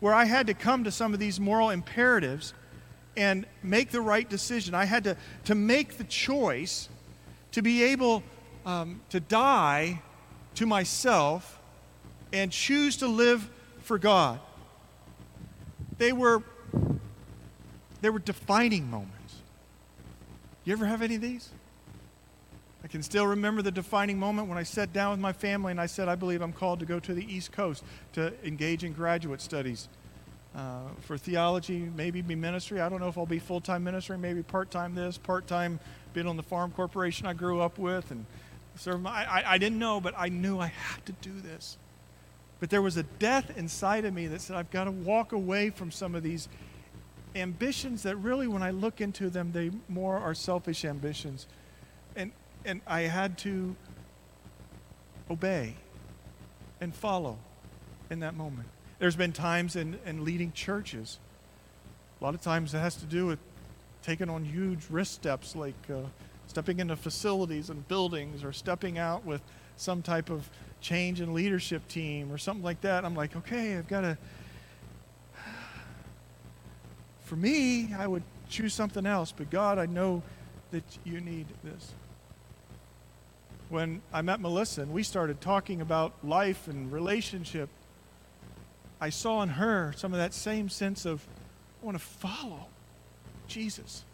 where 0.00 0.14
I 0.14 0.24
had 0.24 0.46
to 0.46 0.54
come 0.54 0.84
to 0.84 0.90
some 0.90 1.12
of 1.12 1.20
these 1.20 1.38
moral 1.38 1.68
imperatives 1.68 2.54
and 3.14 3.44
make 3.62 3.90
the 3.90 4.00
right 4.00 4.28
decision. 4.28 4.74
I 4.74 4.86
had 4.86 5.04
to, 5.04 5.16
to 5.44 5.54
make 5.54 5.98
the 5.98 6.04
choice 6.04 6.88
to 7.52 7.60
be 7.60 7.82
able 7.82 8.22
um, 8.64 9.02
to 9.10 9.20
die 9.20 10.00
to 10.54 10.64
myself 10.64 11.60
and 12.32 12.50
choose 12.50 12.96
to 12.98 13.06
live 13.06 13.50
for 13.82 13.98
God. 13.98 14.40
They 15.98 16.12
were, 16.12 16.42
they 18.00 18.08
were 18.08 18.18
defining 18.18 18.88
moments. 18.90 19.17
You 20.68 20.74
ever 20.74 20.84
have 20.84 21.00
any 21.00 21.14
of 21.14 21.22
these? 21.22 21.48
I 22.84 22.88
can 22.88 23.02
still 23.02 23.26
remember 23.26 23.62
the 23.62 23.70
defining 23.70 24.18
moment 24.18 24.48
when 24.48 24.58
I 24.58 24.64
sat 24.64 24.92
down 24.92 25.12
with 25.12 25.18
my 25.18 25.32
family 25.32 25.70
and 25.70 25.80
I 25.80 25.86
said, 25.86 26.08
I 26.08 26.14
believe 26.14 26.42
I'm 26.42 26.52
called 26.52 26.80
to 26.80 26.84
go 26.84 27.00
to 27.00 27.14
the 27.14 27.24
East 27.24 27.52
Coast 27.52 27.82
to 28.12 28.34
engage 28.46 28.84
in 28.84 28.92
graduate 28.92 29.40
studies 29.40 29.88
uh, 30.54 30.80
for 31.00 31.16
theology, 31.16 31.90
maybe 31.96 32.20
be 32.20 32.34
ministry. 32.34 32.82
I 32.82 32.90
don't 32.90 33.00
know 33.00 33.08
if 33.08 33.16
I'll 33.16 33.24
be 33.24 33.38
full 33.38 33.62
time 33.62 33.82
ministry, 33.82 34.18
maybe 34.18 34.42
part 34.42 34.70
time 34.70 34.94
this, 34.94 35.16
part 35.16 35.46
time 35.46 35.80
being 36.12 36.26
on 36.26 36.36
the 36.36 36.42
farm 36.42 36.70
corporation 36.72 37.26
I 37.26 37.32
grew 37.32 37.62
up 37.62 37.78
with. 37.78 38.10
And 38.10 38.26
serve 38.76 39.00
my, 39.00 39.24
I, 39.24 39.54
I 39.54 39.56
didn't 39.56 39.78
know, 39.78 40.02
but 40.02 40.12
I 40.18 40.28
knew 40.28 40.58
I 40.58 40.66
had 40.66 41.06
to 41.06 41.12
do 41.22 41.40
this. 41.40 41.78
But 42.60 42.68
there 42.68 42.82
was 42.82 42.98
a 42.98 43.04
death 43.04 43.56
inside 43.56 44.04
of 44.04 44.12
me 44.12 44.26
that 44.26 44.42
said, 44.42 44.54
I've 44.54 44.70
got 44.70 44.84
to 44.84 44.90
walk 44.90 45.32
away 45.32 45.70
from 45.70 45.90
some 45.90 46.14
of 46.14 46.22
these 46.22 46.46
ambitions 47.40 48.02
that 48.02 48.16
really, 48.16 48.46
when 48.46 48.62
I 48.62 48.70
look 48.70 49.00
into 49.00 49.30
them, 49.30 49.52
they 49.52 49.70
more 49.88 50.18
are 50.18 50.34
selfish 50.34 50.84
ambitions. 50.84 51.46
And, 52.16 52.32
and 52.64 52.80
I 52.86 53.02
had 53.02 53.38
to 53.38 53.76
obey 55.30 55.74
and 56.80 56.94
follow 56.94 57.38
in 58.10 58.20
that 58.20 58.34
moment. 58.34 58.68
There's 58.98 59.16
been 59.16 59.32
times 59.32 59.76
in, 59.76 59.98
in 60.04 60.24
leading 60.24 60.52
churches, 60.52 61.18
a 62.20 62.24
lot 62.24 62.34
of 62.34 62.40
times 62.40 62.74
it 62.74 62.78
has 62.78 62.96
to 62.96 63.06
do 63.06 63.26
with 63.26 63.38
taking 64.02 64.28
on 64.28 64.44
huge 64.44 64.86
risk 64.90 65.14
steps 65.14 65.54
like 65.54 65.74
uh, 65.88 66.00
stepping 66.46 66.80
into 66.80 66.96
facilities 66.96 67.70
and 67.70 67.86
buildings 67.86 68.42
or 68.42 68.52
stepping 68.52 68.98
out 68.98 69.24
with 69.24 69.40
some 69.76 70.02
type 70.02 70.30
of 70.30 70.48
change 70.80 71.20
in 71.20 71.32
leadership 71.32 71.86
team 71.88 72.32
or 72.32 72.38
something 72.38 72.64
like 72.64 72.80
that. 72.80 73.04
I'm 73.04 73.14
like, 73.14 73.36
okay, 73.36 73.76
I've 73.76 73.88
got 73.88 74.00
to 74.00 74.18
for 77.28 77.36
me, 77.36 77.92
I 77.94 78.06
would 78.06 78.22
choose 78.48 78.72
something 78.72 79.04
else, 79.04 79.32
but 79.36 79.50
God, 79.50 79.78
I 79.78 79.86
know 79.86 80.22
that 80.70 80.82
you 81.04 81.20
need 81.20 81.46
this. 81.62 81.92
When 83.68 84.00
I 84.12 84.22
met 84.22 84.40
Melissa 84.40 84.80
and 84.80 84.92
we 84.92 85.02
started 85.02 85.40
talking 85.42 85.82
about 85.82 86.14
life 86.24 86.68
and 86.68 86.90
relationship, 86.90 87.68
I 88.98 89.10
saw 89.10 89.42
in 89.42 89.50
her 89.50 89.92
some 89.94 90.14
of 90.14 90.18
that 90.18 90.32
same 90.32 90.70
sense 90.70 91.04
of, 91.04 91.22
I 91.82 91.86
want 91.86 91.98
to 91.98 92.02
follow 92.02 92.66
Jesus. 93.46 94.04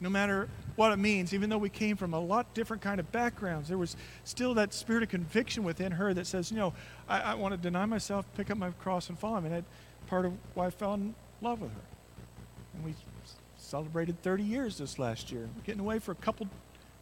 No 0.00 0.08
matter 0.08 0.48
what 0.76 0.92
it 0.92 0.98
means, 0.98 1.34
even 1.34 1.50
though 1.50 1.58
we 1.58 1.68
came 1.68 1.96
from 1.96 2.14
a 2.14 2.20
lot 2.20 2.54
different 2.54 2.82
kind 2.82 3.00
of 3.00 3.10
backgrounds, 3.10 3.68
there 3.68 3.76
was 3.76 3.96
still 4.22 4.54
that 4.54 4.72
spirit 4.72 5.02
of 5.02 5.08
conviction 5.08 5.64
within 5.64 5.92
her 5.92 6.14
that 6.14 6.26
says, 6.26 6.52
you 6.52 6.56
know, 6.56 6.72
I, 7.08 7.20
I 7.20 7.34
want 7.34 7.52
to 7.52 7.58
deny 7.58 7.84
myself, 7.84 8.24
pick 8.36 8.48
up 8.48 8.56
my 8.56 8.70
cross, 8.70 9.08
and 9.08 9.18
follow 9.18 9.38
him. 9.38 9.46
And 9.46 9.54
that's 9.54 9.66
part 10.06 10.24
of 10.24 10.32
why 10.54 10.66
I 10.66 10.70
fell 10.70 10.94
in 10.94 11.16
love 11.42 11.60
with 11.60 11.72
her. 11.72 11.89
And 12.80 12.86
we 12.86 12.94
celebrated 13.58 14.22
30 14.22 14.42
years 14.42 14.78
this 14.78 14.98
last 14.98 15.30
year. 15.30 15.42
We're 15.54 15.62
getting 15.64 15.80
away 15.80 15.98
for 15.98 16.12
a 16.12 16.16
couple, 16.16 16.48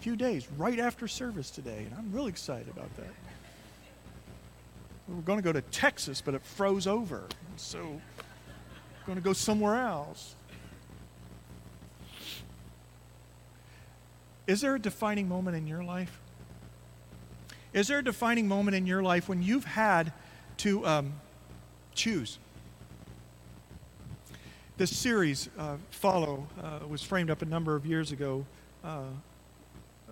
few 0.01 0.17
days 0.17 0.49
right 0.57 0.81
after 0.81 1.07
service 1.07 1.51
today, 1.51 1.85
and 1.85 1.95
I'm 1.97 2.13
really 2.13 2.31
excited 2.31 2.67
about 2.69 2.95
that. 2.97 3.15
We 5.07 5.15
were 5.15 5.23
going 5.23 5.39
to 5.39 5.43
go 5.45 5.53
to 5.53 5.61
Texas, 5.61 6.21
but 6.21 6.35
it 6.35 6.43
froze 6.43 6.89
over. 6.89 7.23
So 7.57 7.79
we're 7.79 9.07
going 9.07 9.19
to 9.19 9.23
go 9.23 9.33
somewhere 9.33 9.77
else. 9.77 10.35
Is 14.49 14.61
there 14.61 14.75
a 14.75 14.81
defining 14.81 15.29
moment 15.29 15.57
in 15.57 15.69
your 15.69 15.85
life? 15.85 16.19
Is 17.73 17.87
there 17.87 18.01
a 18.01 18.05
defining 18.05 18.49
moment 18.49 18.77
in 18.77 18.85
your 18.85 19.05
life 19.05 19.29
when 19.29 19.45
you've 19.45 19.65
had 19.65 20.13
to 20.59 20.85
um, 20.85 21.13
choose? 21.95 22.41
This 24.79 24.97
series, 24.97 25.51
uh, 25.59 25.77
Follow, 25.91 26.47
uh, 26.63 26.87
was 26.87 27.03
framed 27.03 27.31
up 27.31 27.43
a 27.43 27.45
number 27.45 27.75
of 27.75 27.85
years 27.85 28.13
ago 28.13 28.47
uh, 28.85 29.07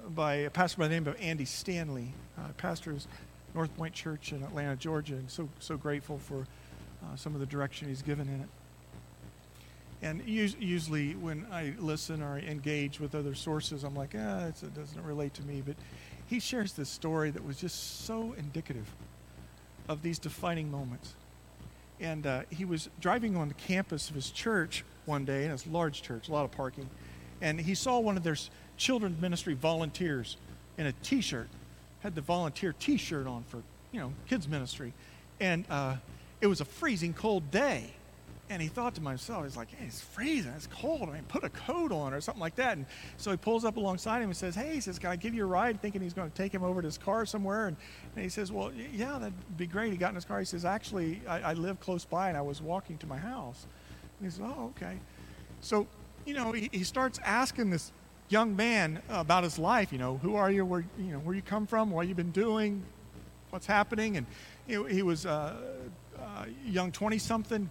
by 0.08 0.34
a 0.34 0.50
pastor 0.50 0.78
by 0.78 0.88
the 0.88 0.94
name 0.94 1.06
of 1.06 1.14
Andy 1.20 1.44
Stanley. 1.44 2.12
Uh, 2.36 2.48
pastors 2.56 3.06
North 3.54 3.72
Point 3.76 3.94
Church 3.94 4.32
in 4.32 4.42
Atlanta, 4.42 4.74
Georgia, 4.74 5.14
and 5.14 5.30
so, 5.30 5.48
so 5.60 5.76
grateful 5.76 6.18
for 6.18 6.48
uh, 7.04 7.14
some 7.14 7.32
of 7.32 7.38
the 7.38 7.46
direction 7.46 7.86
he's 7.86 8.02
given 8.02 8.26
in 8.26 8.40
it. 8.40 8.48
And 10.02 10.26
usually, 10.26 11.12
when 11.14 11.46
I 11.52 11.74
listen 11.78 12.20
or 12.20 12.40
engage 12.40 12.98
with 12.98 13.14
other 13.14 13.36
sources, 13.36 13.84
I'm 13.84 13.94
like, 13.94 14.16
ah, 14.18 14.46
it 14.46 14.74
doesn't 14.74 15.04
relate 15.04 15.32
to 15.34 15.44
me. 15.44 15.62
But 15.64 15.76
he 16.26 16.40
shares 16.40 16.72
this 16.72 16.88
story 16.88 17.30
that 17.30 17.46
was 17.46 17.56
just 17.56 18.04
so 18.04 18.34
indicative 18.36 18.92
of 19.88 20.02
these 20.02 20.18
defining 20.18 20.72
moments 20.72 21.14
and 22.00 22.26
uh, 22.26 22.42
he 22.50 22.64
was 22.64 22.88
driving 23.00 23.36
on 23.36 23.48
the 23.48 23.54
campus 23.54 24.08
of 24.08 24.14
his 24.14 24.30
church 24.30 24.84
one 25.06 25.24
day, 25.24 25.44
and 25.44 25.52
it's 25.52 25.66
a 25.66 25.70
large 25.70 26.02
church, 26.02 26.28
a 26.28 26.32
lot 26.32 26.44
of 26.44 26.52
parking, 26.52 26.88
and 27.40 27.60
he 27.60 27.74
saw 27.74 27.98
one 27.98 28.16
of 28.16 28.22
their 28.22 28.36
children's 28.76 29.20
ministry 29.20 29.54
volunteers 29.54 30.36
in 30.78 30.86
a 30.86 30.92
T-shirt, 30.92 31.48
had 32.00 32.14
the 32.14 32.20
volunteer 32.20 32.74
T-shirt 32.78 33.26
on 33.26 33.44
for 33.44 33.62
you 33.92 34.00
know 34.00 34.12
kids 34.28 34.48
ministry, 34.48 34.92
and 35.40 35.64
uh, 35.70 35.96
it 36.40 36.46
was 36.46 36.60
a 36.60 36.64
freezing 36.64 37.14
cold 37.14 37.50
day, 37.50 37.90
and 38.48 38.62
he 38.62 38.68
thought 38.68 38.94
to 38.94 39.00
himself, 39.00 39.44
he's 39.44 39.56
like, 39.56 39.70
hey, 39.72 39.86
it's 39.86 40.00
freezing, 40.00 40.52
it's 40.52 40.68
cold. 40.68 41.08
I 41.08 41.14
mean, 41.14 41.24
put 41.24 41.42
a 41.42 41.48
coat 41.48 41.90
on 41.90 42.14
or 42.14 42.20
something 42.20 42.40
like 42.40 42.54
that. 42.56 42.76
And 42.76 42.86
so 43.16 43.32
he 43.32 43.36
pulls 43.36 43.64
up 43.64 43.76
alongside 43.76 44.18
him 44.18 44.28
and 44.28 44.36
says, 44.36 44.54
hey, 44.54 44.74
he 44.74 44.80
says, 44.80 44.98
can 44.98 45.10
I 45.10 45.16
give 45.16 45.34
you 45.34 45.42
a 45.42 45.46
ride? 45.46 45.82
Thinking 45.82 46.00
he's 46.00 46.12
going 46.12 46.30
to 46.30 46.36
take 46.36 46.52
him 46.52 46.62
over 46.62 46.80
to 46.80 46.86
his 46.86 46.98
car 46.98 47.26
somewhere. 47.26 47.66
And, 47.66 47.76
and 48.14 48.22
he 48.22 48.28
says, 48.28 48.52
well, 48.52 48.70
yeah, 48.92 49.18
that'd 49.18 49.56
be 49.56 49.66
great. 49.66 49.90
He 49.90 49.96
got 49.96 50.10
in 50.10 50.14
his 50.14 50.24
car. 50.24 50.38
He 50.38 50.44
says, 50.44 50.64
actually, 50.64 51.20
I, 51.26 51.40
I 51.40 51.52
live 51.54 51.80
close 51.80 52.04
by 52.04 52.28
and 52.28 52.38
I 52.38 52.42
was 52.42 52.62
walking 52.62 52.98
to 52.98 53.06
my 53.06 53.18
house. 53.18 53.66
And 54.20 54.30
he 54.30 54.30
says, 54.30 54.44
oh, 54.44 54.72
okay. 54.76 54.98
So, 55.60 55.88
you 56.24 56.34
know, 56.34 56.52
he, 56.52 56.70
he 56.72 56.84
starts 56.84 57.18
asking 57.24 57.70
this 57.70 57.90
young 58.28 58.54
man 58.54 59.02
about 59.08 59.42
his 59.42 59.58
life. 59.58 59.92
You 59.92 59.98
know, 59.98 60.18
who 60.18 60.36
are 60.36 60.52
you? 60.52 60.64
Where, 60.64 60.84
you 60.98 61.12
know, 61.12 61.18
where 61.18 61.34
you 61.34 61.42
come 61.42 61.66
from? 61.66 61.90
What 61.90 62.06
you've 62.06 62.16
been 62.16 62.30
doing? 62.30 62.84
What's 63.50 63.66
happening? 63.66 64.16
And 64.16 64.26
he, 64.66 65.02
was 65.02 65.24
a 65.24 65.56
uh, 66.18 66.44
young 66.64 66.92
20-something 66.92 67.70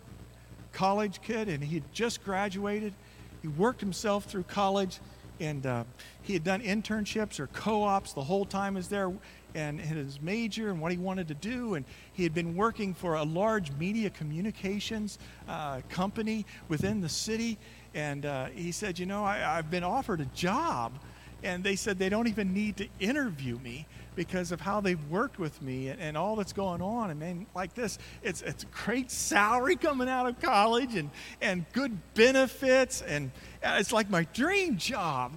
college 0.76 1.22
kid, 1.22 1.48
and 1.48 1.64
he 1.64 1.76
had 1.76 1.94
just 1.94 2.24
graduated. 2.24 2.94
He 3.42 3.48
worked 3.48 3.80
himself 3.80 4.26
through 4.26 4.44
college, 4.44 5.00
and 5.40 5.66
uh, 5.66 5.86
he 6.22 6.34
had 6.34 6.44
done 6.44 6.62
internships 6.62 7.40
or 7.40 7.48
co-ops 7.48 8.14
the 8.14 8.24
whole 8.24 8.46
time 8.46 8.76
was 8.76 8.90
there, 8.90 9.12
and 9.56 9.80
his 9.80 10.22
major 10.22 10.70
and 10.70 10.82
what 10.82 10.92
he 10.92 10.98
wanted 10.98 11.30
to 11.30 11.34
do. 11.34 11.76
And 11.76 11.86
he 12.12 12.24
had 12.24 12.34
been 12.34 12.56
working 12.56 12.94
for 12.94 13.16
a 13.16 13.24
large 13.24 13.72
media 13.74 14.10
communications 14.10 15.18
uh, 15.48 15.80
company 15.88 16.46
within 16.68 17.00
the 17.00 17.10
city. 17.10 17.58
And 17.94 18.26
uh, 18.26 18.48
he 18.48 18.74
said, 18.74 19.00
"You 19.00 19.06
know, 19.06 19.24
I, 19.24 19.58
I've 19.58 19.72
been 19.72 19.84
offered 19.84 20.20
a 20.20 20.26
job." 20.26 21.00
and 21.44 21.64
they 21.64 21.76
said 21.76 22.00
they 22.00 22.10
don't 22.10 22.28
even 22.28 22.54
need 22.54 22.76
to 22.78 22.88
interview 23.00 23.60
me 23.60 23.86
because 24.16 24.52
of 24.52 24.62
how 24.62 24.82
they've 24.82 25.04
worked 25.10 25.40
with 25.40 25.62
me 25.62 25.90
and, 25.90 26.00
and 26.00 26.18
all 26.18 26.36
that's 26.36 26.54
going 26.54 26.82
on. 26.82 27.10
And 27.10 27.20
man, 27.20 27.46
like 27.56 27.74
this, 27.74 27.98
it's 28.24 28.42
it's 28.42 28.64
a 28.64 28.68
great 28.68 29.12
salary 29.12 29.76
coming 29.76 30.10
out 30.10 30.28
of 30.28 30.40
college 30.42 30.96
and 30.96 31.10
and 31.42 31.66
good 31.74 31.98
benefits 32.14 33.02
and 33.02 33.32
it's 33.64 33.92
like 33.92 34.10
my 34.10 34.24
dream 34.34 34.78
job. 34.78 35.34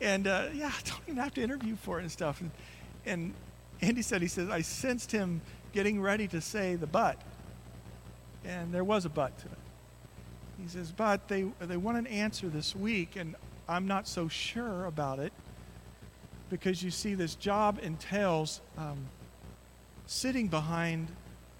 And 0.00 0.26
uh, 0.26 0.46
yeah, 0.52 0.68
I 0.78 0.88
don't 0.88 1.00
even 1.08 1.22
have 1.22 1.34
to 1.34 1.42
interview 1.42 1.76
for 1.76 1.98
it 1.98 2.02
and 2.02 2.12
stuff. 2.12 2.40
And, 2.40 2.50
and 3.06 3.34
Andy 3.80 4.02
said 4.02 4.22
he 4.22 4.28
says 4.28 4.48
I 4.48 4.60
sensed 4.60 5.12
him 5.12 5.40
getting 5.72 6.00
ready 6.00 6.28
to 6.28 6.40
say 6.40 6.76
the 6.76 6.86
but, 6.86 7.20
and 8.44 8.72
there 8.72 8.84
was 8.84 9.04
a 9.04 9.08
but 9.08 9.36
to 9.38 9.46
it. 9.46 9.58
He 10.62 10.68
says, 10.68 10.92
but 10.92 11.28
they 11.28 11.46
they 11.60 11.76
want 11.76 11.98
an 11.98 12.06
answer 12.06 12.48
this 12.48 12.76
week, 12.76 13.16
and 13.16 13.34
I'm 13.68 13.86
not 13.86 14.06
so 14.06 14.28
sure 14.28 14.84
about 14.84 15.18
it 15.18 15.32
because 16.52 16.82
you 16.82 16.90
see, 16.90 17.14
this 17.14 17.34
job 17.34 17.80
entails 17.82 18.60
um, 18.76 18.98
sitting 20.04 20.48
behind 20.48 21.08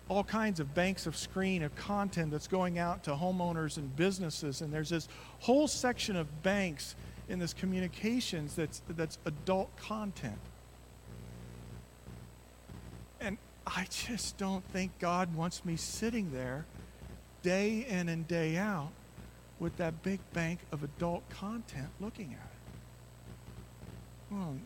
all 0.07 0.23
kinds 0.23 0.61
of 0.61 0.75
banks 0.75 1.07
of 1.07 1.17
screen 1.17 1.63
of 1.63 1.75
content 1.77 2.31
that's 2.31 2.47
going 2.47 2.79
out 2.79 3.03
to 3.05 3.13
homeowners 3.13 3.79
and 3.79 3.97
businesses. 3.97 4.61
And 4.61 4.71
there's 4.71 4.91
this 4.91 5.09
whole 5.41 5.67
section 5.67 6.15
of 6.15 6.43
banks 6.43 6.95
in 7.31 7.39
this 7.39 7.55
communications 7.55 8.55
that's, 8.55 8.83
that's 8.91 9.17
adult 9.25 9.75
content. 9.79 10.39
And 13.19 13.39
I 13.67 13.87
just 13.89 14.37
don't 14.37 14.65
think 14.73 14.93
God 14.99 15.35
wants 15.35 15.65
me 15.65 15.77
sitting 15.77 16.33
there 16.35 16.67
day 17.43 17.87
in 17.89 18.11
and 18.11 18.29
day 18.29 18.59
out 18.59 18.91
with 19.59 19.75
that 19.79 20.03
big 20.03 20.21
bank 20.35 20.59
of 20.71 20.85
adult 20.85 21.27
content 21.31 21.89
looking 21.99 22.37
at 22.39 22.45
it. 22.45 24.35
Well, 24.35 24.57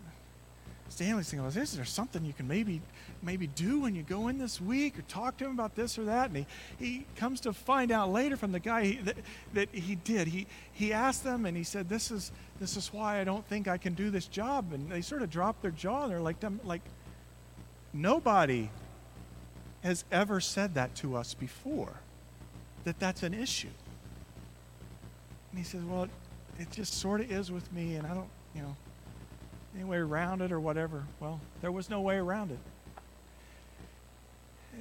Stanley's 0.89 1.29
thinking, 1.29 1.45
well, 1.45 1.57
is 1.57 1.73
there 1.73 1.85
something 1.85 2.25
you 2.25 2.33
can 2.33 2.47
maybe 2.47 2.81
maybe 3.23 3.49
do 3.49 3.81
when 3.81 3.95
you 3.95 4.03
go 4.03 4.29
in 4.29 4.39
this 4.39 4.61
week 4.61 4.99
or 4.99 5.03
talk 5.03 5.37
to 5.39 5.45
him 5.45 5.51
about 5.51 5.75
this 5.75 5.99
or 5.99 6.05
that? 6.05 6.31
And 6.31 6.39
he, 6.39 6.47
he 6.79 7.07
comes 7.17 7.41
to 7.41 7.53
find 7.53 7.91
out 7.91 8.13
later 8.13 8.37
from 8.37 8.53
the 8.53 8.61
guy 8.61 8.85
he, 8.85 8.97
that, 8.99 9.17
that 9.55 9.69
he 9.73 9.97
did. 9.97 10.29
He, 10.29 10.47
he 10.73 10.93
asked 10.93 11.25
them 11.25 11.45
and 11.45 11.57
he 11.57 11.65
said, 11.65 11.89
this 11.89 12.11
is, 12.11 12.31
this 12.61 12.77
is 12.77 12.93
why 12.93 13.21
I 13.21 13.25
don't 13.25 13.45
think 13.47 13.67
I 13.67 13.79
can 13.79 13.95
do 13.95 14.11
this 14.11 14.27
job. 14.27 14.73
And 14.73 14.91
they 14.91 15.01
sort 15.01 15.23
of 15.23 15.31
dropped 15.31 15.63
their 15.63 15.73
jaw 15.73 16.05
and 16.05 16.13
they're 16.13 16.21
like, 16.21 16.37
like 16.65 16.83
nobody 17.93 18.71
has 19.83 20.05
ever 20.13 20.41
said 20.41 20.75
that 20.75 20.95
to 20.97 21.17
us 21.17 21.35
before, 21.35 21.95
that 22.85 22.99
that's 23.01 23.23
an 23.23 23.35
issue. 23.35 23.69
And 25.51 25.59
he 25.59 25.65
says, 25.65 25.83
well, 25.83 26.05
it, 26.05 26.11
it 26.61 26.71
just 26.71 26.95
sort 26.95 27.21
of 27.21 27.31
is 27.31 27.51
with 27.51 27.73
me 27.73 27.97
and 27.97 28.07
I 28.07 28.15
don't, 28.15 28.29
you 28.55 28.63
know, 28.63 28.77
any 29.77 29.85
way 29.85 29.99
around 29.99 30.41
it 30.41 30.53
or 30.53 30.59
whatever. 30.59 31.05
Well, 31.21 31.41
there 31.61 31.71
was 31.71 31.91
no 31.91 32.01
way 32.01 32.17
around 32.17 32.51
it. 32.51 32.59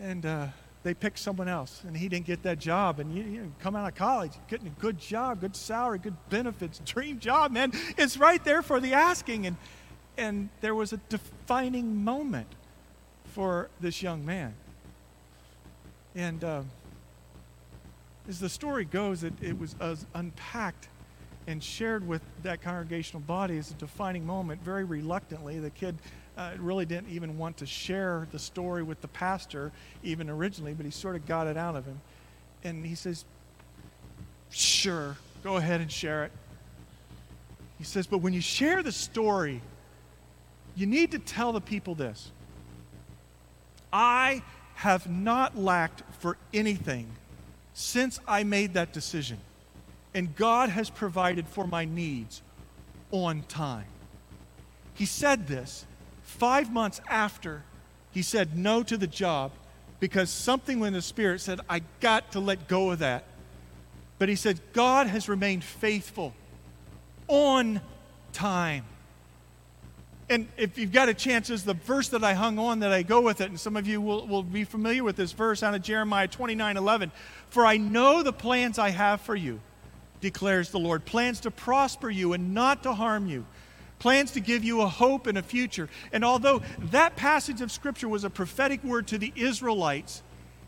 And 0.02 0.26
uh, 0.26 0.48
they 0.84 0.94
picked 0.94 1.20
someone 1.20 1.48
else, 1.48 1.82
and 1.86 1.96
he 1.98 2.08
didn't 2.08 2.26
get 2.26 2.44
that 2.44 2.60
job. 2.60 3.00
And 3.00 3.14
you, 3.14 3.24
you 3.24 3.52
come 3.60 3.76
out 3.76 3.88
of 3.88 3.96
college, 3.96 4.32
getting 4.50 4.68
a 4.68 4.82
good 4.82 4.98
job, 4.98 5.42
good 5.42 5.56
salary, 5.56 6.00
good 6.00 6.16
benefits, 6.30 6.80
dream 6.86 7.20
job, 7.20 7.52
man. 7.52 7.74
It's 7.98 8.18
right 8.18 8.44
there 8.44 8.62
for 8.62 8.80
the 8.80 8.94
asking. 8.94 9.46
And, 9.48 9.58
and 10.18 10.50
there 10.62 10.76
was 10.76 10.94
a 10.94 10.98
defining 11.10 12.04
moment 12.04 12.48
for 13.26 13.70
this 13.82 14.02
young 14.02 14.26
man. 14.26 14.54
And 16.16 16.42
uh, 16.42 16.62
as 18.30 18.40
the 18.40 18.48
story 18.50 18.86
goes, 18.86 19.24
it, 19.24 19.34
it 19.42 19.60
was 19.60 19.76
uh, 19.82 19.96
unpacked 20.14 20.88
and 21.48 21.64
shared 21.64 22.08
with 22.08 22.22
that 22.44 22.62
congregational 22.62 23.22
body 23.22 23.58
as 23.58 23.72
a 23.72 23.76
defining 23.76 24.26
moment 24.26 24.64
very 24.64 24.84
reluctantly. 24.84 25.60
The 25.60 25.70
kid 25.70 25.96
uh, 26.38 26.52
really 26.58 26.86
didn't 26.86 27.10
even 27.10 27.38
want 27.38 27.58
to 27.58 27.66
share 27.66 28.28
the 28.32 28.40
story 28.40 28.84
with 28.84 29.02
the 29.02 29.08
pastor, 29.08 29.72
even 30.04 30.30
originally, 30.30 30.74
but 30.74 30.86
he 30.86 30.92
sort 30.92 31.16
of 31.16 31.26
got 31.26 31.48
it 31.48 31.58
out 31.58 31.76
of 31.76 31.86
him. 31.86 32.02
And 32.64 32.86
he 32.86 32.96
says, 32.96 33.26
Sure, 34.50 35.18
go 35.44 35.58
ahead 35.58 35.82
and 35.82 35.92
share 35.92 36.24
it. 36.26 36.32
He 37.78 37.84
says, 37.84 38.08
But 38.08 38.20
when 38.20 38.34
you 38.34 38.42
share 38.42 38.82
the 38.82 38.92
story, 38.92 39.62
you 40.76 40.88
need 40.88 41.12
to 41.12 41.20
tell 41.20 41.52
the 41.52 41.62
people 41.62 41.96
this 41.96 42.32
I 43.94 44.42
have 44.76 45.10
not 45.10 45.58
lacked 45.58 46.04
for 46.20 46.38
anything 46.54 47.08
since 47.74 48.20
I 48.28 48.44
made 48.44 48.74
that 48.74 48.94
decision 48.94 49.38
and 50.16 50.34
God 50.34 50.70
has 50.70 50.90
provided 50.90 51.46
for 51.46 51.68
my 51.68 51.84
needs 51.84 52.42
on 53.12 53.44
time. 53.44 53.86
He 54.94 55.06
said 55.06 55.46
this 55.46 55.86
five 56.24 56.72
months 56.72 57.02
after 57.10 57.64
he 58.12 58.22
said 58.22 58.58
no 58.58 58.82
to 58.82 58.96
the 58.96 59.08
job 59.08 59.52
because 60.00 60.30
something 60.30 60.82
in 60.84 60.94
the 60.94 61.02
Spirit 61.02 61.42
said, 61.42 61.60
I 61.70 61.82
got 62.00 62.32
to 62.32 62.40
let 62.40 62.70
go 62.70 62.92
of 62.92 63.00
that. 63.00 63.26
But 64.18 64.30
he 64.30 64.36
said, 64.36 64.62
God 64.72 65.08
has 65.08 65.28
remained 65.28 65.66
faithful 65.66 66.34
on 67.28 67.82
time. 68.32 68.86
And 70.30 70.48
if 70.56 70.78
you've 70.78 70.94
got 70.94 71.10
a 71.10 71.14
chance, 71.14 71.50
is 71.50 71.66
the 71.66 71.74
verse 71.74 72.08
that 72.10 72.24
I 72.24 72.34
hung 72.34 72.58
on 72.58 72.80
that 72.80 72.94
I 72.94 73.04
go 73.04 73.20
with 73.20 73.42
it, 73.42 73.50
and 73.50 73.60
some 73.60 73.76
of 73.76 73.86
you 73.86 74.00
will, 74.00 74.26
will 74.26 74.44
be 74.44 74.64
familiar 74.64 75.04
with 75.04 75.18
this 75.18 75.34
verse 75.34 75.62
out 75.62 75.76
of 75.76 75.82
Jeremiah 75.82 76.28
29 76.28 76.78
11. 76.78 77.12
For 77.50 77.66
I 77.66 77.76
know 77.76 78.24
the 78.24 78.34
plans 78.34 78.80
I 78.80 78.90
have 78.90 79.20
for 79.20 79.36
you 79.36 79.60
declares 80.22 80.70
the 80.70 80.80
Lord. 80.80 81.06
Plans 81.06 81.40
to 81.42 81.52
prosper 81.52 82.10
you 82.10 82.34
and 82.34 82.54
not 82.54 82.84
to 82.84 82.94
harm 82.94 83.28
you. 83.28 83.46
Plans 84.00 84.32
to 84.32 84.40
give 84.40 84.64
you 84.64 84.82
a 84.82 84.88
hope 84.88 85.28
and 85.28 85.38
a 85.38 85.44
future. 85.44 85.90
And 86.12 86.26
although 86.26 86.62
that 86.92 87.16
passage 87.16 87.62
of 87.62 87.72
Scripture 87.72 88.10
was 88.10 88.24
a 88.24 88.30
prophetic 88.30 88.84
word 88.84 89.08
to 89.08 89.18
the 89.18 89.32
Israelites, 89.36 90.22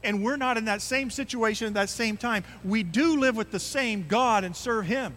and 0.03 0.23
we're 0.23 0.37
not 0.37 0.57
in 0.57 0.65
that 0.65 0.81
same 0.81 1.09
situation 1.09 1.67
at 1.67 1.73
that 1.73 1.89
same 1.89 2.17
time, 2.17 2.43
we 2.63 2.83
do 2.83 3.19
live 3.19 3.35
with 3.35 3.51
the 3.51 3.59
same 3.59 4.05
God 4.07 4.43
and 4.43 4.55
serve 4.55 4.85
Him. 4.85 5.15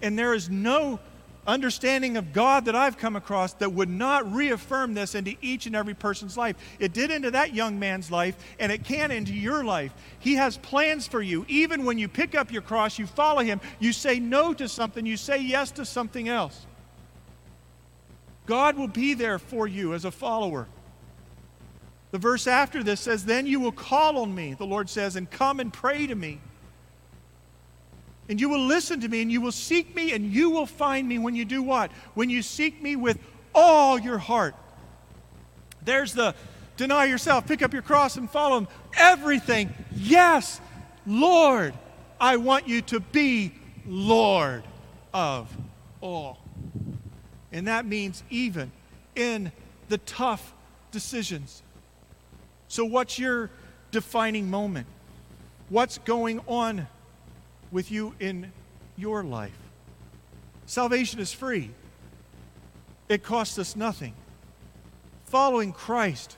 And 0.00 0.18
there 0.18 0.32
is 0.32 0.48
no 0.48 0.98
understanding 1.46 2.16
of 2.16 2.32
God 2.32 2.66
that 2.66 2.76
I've 2.76 2.98
come 2.98 3.16
across 3.16 3.54
that 3.54 3.72
would 3.72 3.88
not 3.88 4.30
reaffirm 4.32 4.94
this 4.94 5.14
into 5.14 5.34
each 5.40 5.66
and 5.66 5.74
every 5.74 5.94
person's 5.94 6.36
life. 6.36 6.56
It 6.78 6.92
did 6.92 7.10
into 7.10 7.30
that 7.30 7.54
young 7.54 7.78
man's 7.78 8.10
life, 8.10 8.36
and 8.58 8.70
it 8.70 8.84
can 8.84 9.10
into 9.10 9.32
your 9.32 9.64
life. 9.64 9.92
He 10.18 10.34
has 10.34 10.56
plans 10.58 11.06
for 11.06 11.22
you. 11.22 11.44
Even 11.48 11.84
when 11.84 11.98
you 11.98 12.08
pick 12.08 12.34
up 12.34 12.52
your 12.52 12.62
cross, 12.62 12.98
you 12.98 13.06
follow 13.06 13.42
Him, 13.42 13.60
you 13.78 13.92
say 13.92 14.20
no 14.20 14.52
to 14.54 14.68
something, 14.68 15.06
you 15.06 15.16
say 15.16 15.38
yes 15.38 15.70
to 15.72 15.84
something 15.84 16.28
else. 16.28 16.66
God 18.46 18.76
will 18.76 18.88
be 18.88 19.14
there 19.14 19.38
for 19.38 19.66
you 19.66 19.94
as 19.94 20.04
a 20.04 20.10
follower. 20.10 20.66
The 22.10 22.18
verse 22.18 22.46
after 22.46 22.82
this 22.82 23.00
says, 23.00 23.24
Then 23.24 23.46
you 23.46 23.60
will 23.60 23.72
call 23.72 24.18
on 24.18 24.34
me, 24.34 24.54
the 24.54 24.66
Lord 24.66 24.90
says, 24.90 25.16
and 25.16 25.30
come 25.30 25.60
and 25.60 25.72
pray 25.72 26.06
to 26.06 26.14
me 26.14 26.40
and 28.30 28.40
you 28.40 28.48
will 28.48 28.64
listen 28.64 29.00
to 29.00 29.08
me 29.08 29.22
and 29.22 29.32
you 29.32 29.40
will 29.40 29.50
seek 29.50 29.92
me 29.96 30.12
and 30.12 30.32
you 30.32 30.50
will 30.50 30.64
find 30.64 31.06
me 31.08 31.18
when 31.18 31.34
you 31.34 31.44
do 31.44 31.64
what? 31.64 31.90
When 32.14 32.30
you 32.30 32.42
seek 32.42 32.80
me 32.80 32.94
with 32.94 33.18
all 33.52 33.98
your 33.98 34.18
heart. 34.18 34.54
There's 35.82 36.14
the 36.14 36.36
deny 36.76 37.06
yourself, 37.06 37.48
pick 37.48 37.60
up 37.60 37.72
your 37.72 37.82
cross 37.82 38.16
and 38.16 38.30
follow 38.30 38.58
him. 38.58 38.68
Everything. 38.96 39.74
Yes, 39.96 40.60
Lord, 41.08 41.74
I 42.20 42.36
want 42.36 42.68
you 42.68 42.82
to 42.82 43.00
be 43.00 43.52
Lord 43.84 44.62
of 45.12 45.54
all. 46.00 46.38
And 47.50 47.66
that 47.66 47.84
means 47.84 48.22
even 48.30 48.70
in 49.16 49.50
the 49.88 49.98
tough 49.98 50.54
decisions. 50.92 51.64
So, 52.68 52.84
what's 52.84 53.18
your 53.18 53.50
defining 53.90 54.48
moment? 54.48 54.86
What's 55.68 55.98
going 55.98 56.40
on 56.46 56.86
with 57.70 57.90
you 57.90 58.14
in 58.20 58.52
your 58.96 59.22
life. 59.22 59.56
Salvation 60.66 61.20
is 61.20 61.32
free, 61.32 61.70
it 63.08 63.22
costs 63.22 63.58
us 63.58 63.74
nothing. 63.74 64.14
Following 65.26 65.72
Christ 65.72 66.36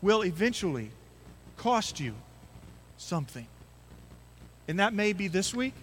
will 0.00 0.24
eventually 0.24 0.90
cost 1.56 2.00
you 2.00 2.14
something. 2.96 3.46
And 4.66 4.78
that 4.78 4.92
may 4.92 5.12
be 5.12 5.28
this 5.28 5.54
week, 5.54 5.74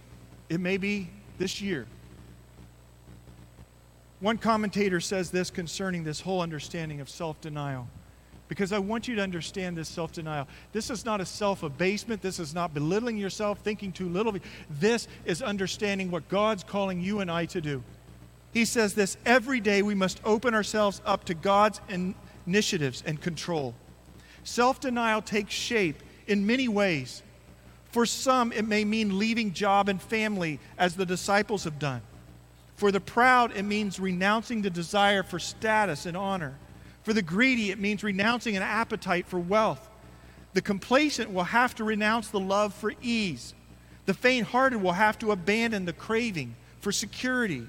it 0.50 0.60
may 0.60 0.78
be 0.78 1.10
this 1.38 1.62
year. 1.62 1.88
One 4.20 4.38
commentator 4.38 5.00
says 5.00 5.30
this 5.30 5.50
concerning 5.50 6.04
this 6.04 6.22
whole 6.22 6.42
understanding 6.42 7.02
of 7.02 7.10
self 7.10 7.40
denial 7.42 7.88
because 8.48 8.72
I 8.72 8.80
want 8.80 9.08
you 9.08 9.16
to 9.16 9.22
understand 9.22 9.78
this 9.78 9.90
self 9.90 10.12
denial. 10.12 10.48
This 10.72 10.90
is 10.90 11.06
not 11.06 11.22
a 11.22 11.26
self 11.26 11.64
abasement. 11.64 12.22
This 12.22 12.40
is 12.40 12.54
not 12.54 12.74
belittling 12.74 13.18
yourself, 13.18 13.60
thinking 13.60 13.92
too 13.92 14.10
little. 14.10 14.36
This 14.70 15.08
is 15.26 15.42
understanding 15.42 16.12
what 16.12 16.28
God's 16.30 16.64
calling 16.64 17.02
you 17.02 17.20
and 17.20 17.32
I 17.32 17.46
to 17.46 17.62
do. 17.62 17.84
He 18.54 18.66
says 18.66 18.94
this 18.94 19.18
every 19.26 19.60
day 19.60 19.82
we 19.82 19.96
must 19.96 20.22
open 20.24 20.54
ourselves 20.54 21.02
up 21.06 21.26
to 21.26 21.34
God's 21.34 21.82
initiatives 22.46 23.04
and 23.06 23.20
control. 23.20 23.74
Self 24.44 24.80
denial 24.80 25.22
takes 25.22 25.54
shape 25.54 26.02
in 26.28 26.46
many 26.46 26.68
ways. 26.68 27.22
For 27.92 28.06
some, 28.06 28.52
it 28.52 28.68
may 28.68 28.84
mean 28.84 29.18
leaving 29.18 29.54
job 29.54 29.88
and 29.88 30.02
family, 30.02 30.60
as 30.78 30.96
the 30.96 31.06
disciples 31.06 31.64
have 31.64 31.80
done. 31.80 32.02
For 32.76 32.92
the 32.92 33.00
proud, 33.00 33.56
it 33.56 33.64
means 33.64 34.02
renouncing 34.02 34.62
the 34.62 34.70
desire 34.70 35.24
for 35.24 35.40
status 35.40 36.06
and 36.06 36.18
honor. 36.18 36.56
For 37.06 37.14
the 37.14 37.22
greedy, 37.22 37.70
it 37.70 37.80
means 37.80 38.04
renouncing 38.04 38.58
an 38.58 38.64
appetite 38.64 39.28
for 39.28 39.40
wealth. 39.40 39.90
The 40.54 40.62
complacent 40.64 41.32
will 41.32 41.44
have 41.44 41.76
to 41.76 41.84
renounce 41.84 42.30
the 42.30 42.40
love 42.40 42.74
for 42.74 42.94
ease. 43.00 43.54
The 44.08 44.16
faint 44.16 44.48
hearted 44.48 44.82
will 44.82 44.94
have 44.94 45.20
to 45.20 45.32
abandon 45.32 45.86
the 45.86 45.94
craving 45.94 46.56
for 46.82 46.92
security. 46.92 47.68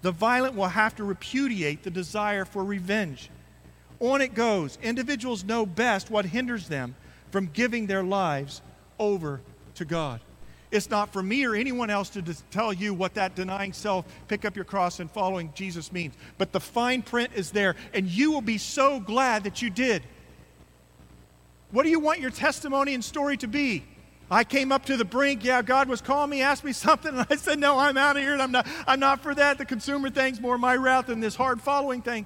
The 0.00 0.10
violent 0.10 0.56
will 0.56 0.66
have 0.66 0.96
to 0.96 1.04
repudiate 1.04 1.84
the 1.84 1.90
desire 1.90 2.44
for 2.44 2.64
revenge. 2.64 3.30
On 4.00 4.20
it 4.20 4.34
goes. 4.34 4.78
Individuals 4.82 5.44
know 5.44 5.64
best 5.64 6.10
what 6.10 6.24
hinders 6.24 6.66
them 6.66 6.96
from 7.30 7.46
giving 7.46 7.86
their 7.86 8.02
lives 8.02 8.62
over 8.98 9.42
to 9.76 9.84
God. 9.84 10.20
It's 10.72 10.88
not 10.88 11.12
for 11.12 11.22
me 11.22 11.44
or 11.44 11.54
anyone 11.54 11.90
else 11.90 12.08
to 12.10 12.22
tell 12.50 12.72
you 12.72 12.94
what 12.94 13.12
that 13.14 13.34
denying 13.34 13.74
self, 13.74 14.06
pick 14.26 14.46
up 14.46 14.56
your 14.56 14.64
cross, 14.64 15.00
and 15.00 15.10
following 15.10 15.52
Jesus 15.54 15.92
means. 15.92 16.14
But 16.38 16.52
the 16.52 16.60
fine 16.60 17.02
print 17.02 17.32
is 17.34 17.50
there, 17.50 17.76
and 17.92 18.08
you 18.08 18.32
will 18.32 18.40
be 18.40 18.56
so 18.56 18.98
glad 18.98 19.44
that 19.44 19.60
you 19.60 19.68
did. 19.68 20.02
What 21.70 21.82
do 21.82 21.90
you 21.90 22.00
want 22.00 22.20
your 22.20 22.30
testimony 22.30 22.94
and 22.94 23.04
story 23.04 23.36
to 23.36 23.46
be? 23.46 23.84
I 24.30 24.44
came 24.44 24.72
up 24.72 24.86
to 24.86 24.96
the 24.96 25.04
brink. 25.04 25.44
Yeah, 25.44 25.60
God 25.60 25.90
was 25.90 26.00
calling 26.00 26.30
me, 26.30 26.40
asked 26.40 26.64
me 26.64 26.72
something, 26.72 27.14
and 27.14 27.26
I 27.28 27.36
said, 27.36 27.58
No, 27.58 27.78
I'm 27.78 27.98
out 27.98 28.16
of 28.16 28.22
here. 28.22 28.32
And 28.32 28.40
I'm 28.40 28.52
not, 28.52 28.66
I'm 28.86 28.98
not 28.98 29.22
for 29.22 29.34
that. 29.34 29.58
The 29.58 29.66
consumer 29.66 30.08
thing's 30.08 30.40
more 30.40 30.56
my 30.56 30.74
route 30.74 31.06
than 31.06 31.20
this 31.20 31.36
hard 31.36 31.60
following 31.60 32.00
thing. 32.00 32.24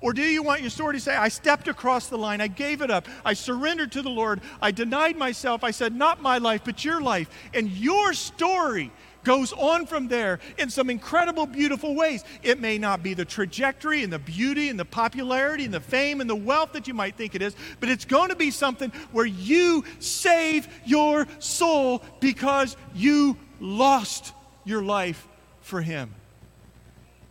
Or 0.00 0.12
do 0.12 0.22
you 0.22 0.42
want 0.42 0.60
your 0.60 0.70
story 0.70 0.94
to 0.94 1.00
say, 1.00 1.16
I 1.16 1.28
stepped 1.28 1.68
across 1.68 2.08
the 2.08 2.18
line, 2.18 2.40
I 2.40 2.48
gave 2.48 2.82
it 2.82 2.90
up, 2.90 3.08
I 3.24 3.32
surrendered 3.32 3.92
to 3.92 4.02
the 4.02 4.10
Lord, 4.10 4.42
I 4.60 4.70
denied 4.70 5.16
myself, 5.16 5.64
I 5.64 5.70
said, 5.70 5.94
Not 5.94 6.20
my 6.20 6.38
life, 6.38 6.62
but 6.64 6.84
your 6.84 7.00
life. 7.00 7.30
And 7.54 7.70
your 7.70 8.12
story 8.12 8.92
goes 9.24 9.52
on 9.54 9.86
from 9.86 10.06
there 10.06 10.38
in 10.58 10.70
some 10.70 10.88
incredible, 10.90 11.46
beautiful 11.46 11.94
ways. 11.94 12.24
It 12.42 12.60
may 12.60 12.78
not 12.78 13.02
be 13.02 13.14
the 13.14 13.24
trajectory 13.24 14.04
and 14.04 14.12
the 14.12 14.20
beauty 14.20 14.68
and 14.68 14.78
the 14.78 14.84
popularity 14.84 15.64
and 15.64 15.74
the 15.74 15.80
fame 15.80 16.20
and 16.20 16.30
the 16.30 16.36
wealth 16.36 16.72
that 16.74 16.86
you 16.86 16.94
might 16.94 17.16
think 17.16 17.34
it 17.34 17.42
is, 17.42 17.56
but 17.80 17.88
it's 17.88 18.04
going 18.04 18.28
to 18.28 18.36
be 18.36 18.52
something 18.52 18.92
where 19.10 19.26
you 19.26 19.82
save 19.98 20.68
your 20.84 21.26
soul 21.40 22.02
because 22.20 22.76
you 22.94 23.36
lost 23.58 24.32
your 24.64 24.82
life 24.82 25.26
for 25.60 25.80
Him. 25.80 26.14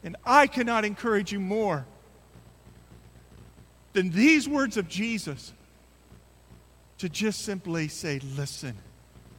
And 0.04 0.18
I 0.26 0.48
cannot 0.48 0.84
encourage 0.84 1.32
you 1.32 1.40
more 1.40 1.86
than 3.96 4.10
these 4.10 4.48
words 4.48 4.76
of 4.76 4.90
Jesus 4.90 5.54
to 6.98 7.08
just 7.08 7.44
simply 7.44 7.88
say, 7.88 8.20
listen 8.36 8.76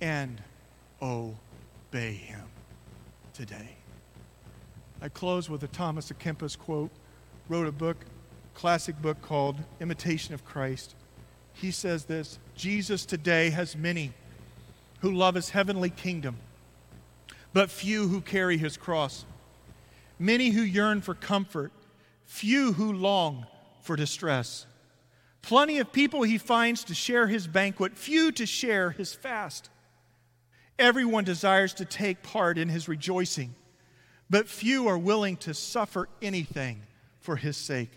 and 0.00 0.42
obey 1.02 2.14
him 2.14 2.44
today. 3.34 3.76
I 5.02 5.10
close 5.10 5.50
with 5.50 5.62
a 5.62 5.68
Thomas 5.68 6.10
à 6.10 6.14
Kempis 6.14 6.58
quote, 6.58 6.90
wrote 7.50 7.66
a 7.66 7.72
book, 7.72 7.98
classic 8.54 9.00
book 9.02 9.20
called 9.20 9.58
Imitation 9.78 10.32
of 10.32 10.42
Christ. 10.46 10.94
He 11.52 11.70
says 11.70 12.06
this 12.06 12.38
Jesus 12.54 13.04
today 13.04 13.50
has 13.50 13.76
many 13.76 14.14
who 15.00 15.12
love 15.12 15.34
his 15.34 15.50
heavenly 15.50 15.90
kingdom, 15.90 16.38
but 17.52 17.70
few 17.70 18.08
who 18.08 18.22
carry 18.22 18.56
his 18.56 18.78
cross. 18.78 19.26
Many 20.18 20.48
who 20.48 20.62
yearn 20.62 21.02
for 21.02 21.14
comfort, 21.14 21.72
few 22.24 22.72
who 22.72 22.90
long 22.94 23.44
for 23.86 23.96
distress. 23.96 24.66
Plenty 25.42 25.78
of 25.78 25.92
people 25.92 26.24
he 26.24 26.38
finds 26.38 26.84
to 26.84 26.94
share 26.94 27.28
his 27.28 27.46
banquet, 27.46 27.96
few 27.96 28.32
to 28.32 28.44
share 28.44 28.90
his 28.90 29.14
fast. 29.14 29.70
Everyone 30.78 31.24
desires 31.24 31.72
to 31.74 31.84
take 31.84 32.22
part 32.22 32.58
in 32.58 32.68
his 32.68 32.88
rejoicing, 32.88 33.54
but 34.28 34.48
few 34.48 34.88
are 34.88 34.98
willing 34.98 35.36
to 35.38 35.54
suffer 35.54 36.08
anything 36.20 36.82
for 37.20 37.36
his 37.36 37.56
sake. 37.56 37.92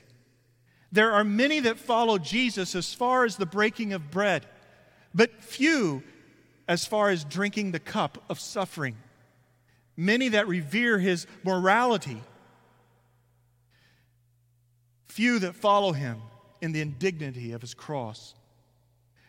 There 0.92 1.12
are 1.12 1.24
many 1.24 1.60
that 1.62 1.78
follow 1.78 2.18
Jesus 2.18 2.76
as 2.76 2.94
far 2.94 3.26
as 3.26 3.36
the 3.36 3.46
breaking 3.46 3.94
of 3.94 4.12
bread, 4.12 4.46
but 5.14 5.44
few 5.44 6.04
as 6.68 6.86
far 6.86 7.10
as 7.10 7.24
drinking 7.24 7.72
the 7.72 7.80
cup 7.80 8.24
of 8.30 8.40
suffering. 8.40 8.96
Many 9.98 10.30
that 10.30 10.48
revere 10.48 11.00
his 11.00 11.28
morality, 11.44 12.22
few 15.20 15.38
that 15.38 15.54
follow 15.54 15.92
him 15.92 16.22
in 16.62 16.72
the 16.72 16.80
indignity 16.80 17.52
of 17.52 17.60
his 17.60 17.74
cross. 17.74 18.36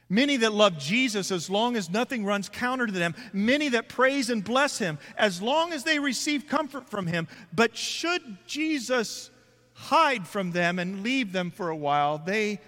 Many 0.08 0.36
that 0.36 0.52
love 0.52 0.78
Jesus 0.78 1.32
as 1.32 1.50
long 1.50 1.74
as 1.74 1.90
nothing 1.90 2.24
runs 2.24 2.48
counter 2.48 2.86
to 2.86 2.92
them. 2.92 3.12
Many 3.32 3.70
that 3.70 3.88
praise 3.88 4.30
and 4.30 4.44
bless 4.44 4.78
him 4.78 5.00
as 5.16 5.42
long 5.42 5.72
as 5.72 5.82
they 5.82 5.98
receive 5.98 6.46
comfort 6.46 6.88
from 6.88 7.08
him. 7.08 7.26
But 7.52 7.76
should 7.76 8.22
Jesus 8.46 9.30
hide 9.72 10.28
from 10.28 10.52
them 10.52 10.78
and 10.78 11.02
leave 11.02 11.32
them 11.32 11.50
for 11.50 11.70
a 11.70 11.76
while, 11.76 12.18
they 12.18 12.60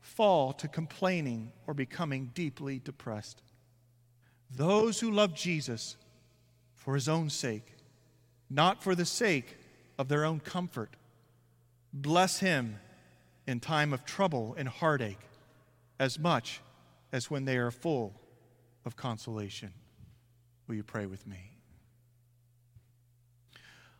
fall 0.00 0.52
to 0.54 0.66
complaining 0.66 1.52
or 1.68 1.74
becoming 1.74 2.32
deeply 2.34 2.80
depressed. 2.80 3.40
Those 4.50 4.98
who 4.98 5.12
love 5.12 5.32
Jesus 5.32 5.96
for 6.74 6.96
his 6.96 7.08
own 7.08 7.30
sake, 7.30 7.72
not 8.50 8.82
for 8.82 8.96
the 8.96 9.04
sake 9.04 9.58
of 9.96 10.08
their 10.08 10.24
own 10.24 10.40
comfort, 10.40 10.96
bless 11.92 12.38
him 12.38 12.78
in 13.46 13.60
time 13.60 13.92
of 13.92 14.04
trouble 14.04 14.54
and 14.56 14.68
heartache 14.68 15.18
as 15.98 16.18
much 16.18 16.60
as 17.12 17.30
when 17.30 17.44
they 17.44 17.56
are 17.58 17.70
full 17.70 18.14
of 18.84 18.96
consolation. 18.96 19.72
Will 20.66 20.76
you 20.76 20.82
pray 20.82 21.06
with 21.06 21.26
me? 21.26 21.52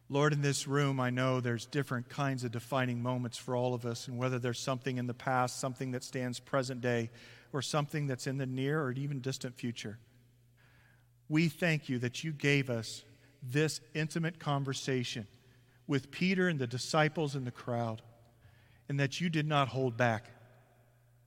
Lord, 0.09 0.32
in 0.32 0.43
this 0.43 0.68
room, 0.68 1.01
I 1.01 1.11
know 1.11 1.40
there's 1.40 1.64
different 1.64 2.09
kinds 2.09 2.45
of 2.45 2.53
defining 2.53 3.03
moments 3.03 3.38
for 3.38 3.57
all 3.57 3.72
of 3.72 3.86
us, 3.86 4.09
and 4.09 4.18
whether 4.18 4.38
there's 4.38 4.59
something 4.59 4.99
in 4.99 5.07
the 5.07 5.14
past, 5.14 5.59
something 5.59 5.93
that 5.93 6.05
stands 6.05 6.38
present 6.38 6.82
day, 6.82 7.11
or 7.53 7.62
something 7.62 8.07
that's 8.07 8.26
in 8.26 8.36
the 8.36 8.47
near 8.47 8.82
or 8.82 8.93
even 8.93 9.20
distant 9.20 9.55
future. 9.55 9.99
We 11.28 11.49
thank 11.49 11.88
you 11.88 11.99
that 12.01 12.22
you 12.24 12.32
gave 12.32 12.68
us 12.68 13.05
this 13.43 13.80
intimate 13.95 14.38
conversation 14.38 15.26
with 15.87 16.11
Peter 16.11 16.49
and 16.49 16.59
the 16.59 16.66
disciples 16.66 17.35
and 17.35 17.47
the 17.47 17.51
crowd 17.51 18.03
and 18.89 19.01
that 19.01 19.20
you 19.22 19.30
did 19.30 19.47
not 19.47 19.68
hold 19.68 19.97
back, 19.97 20.26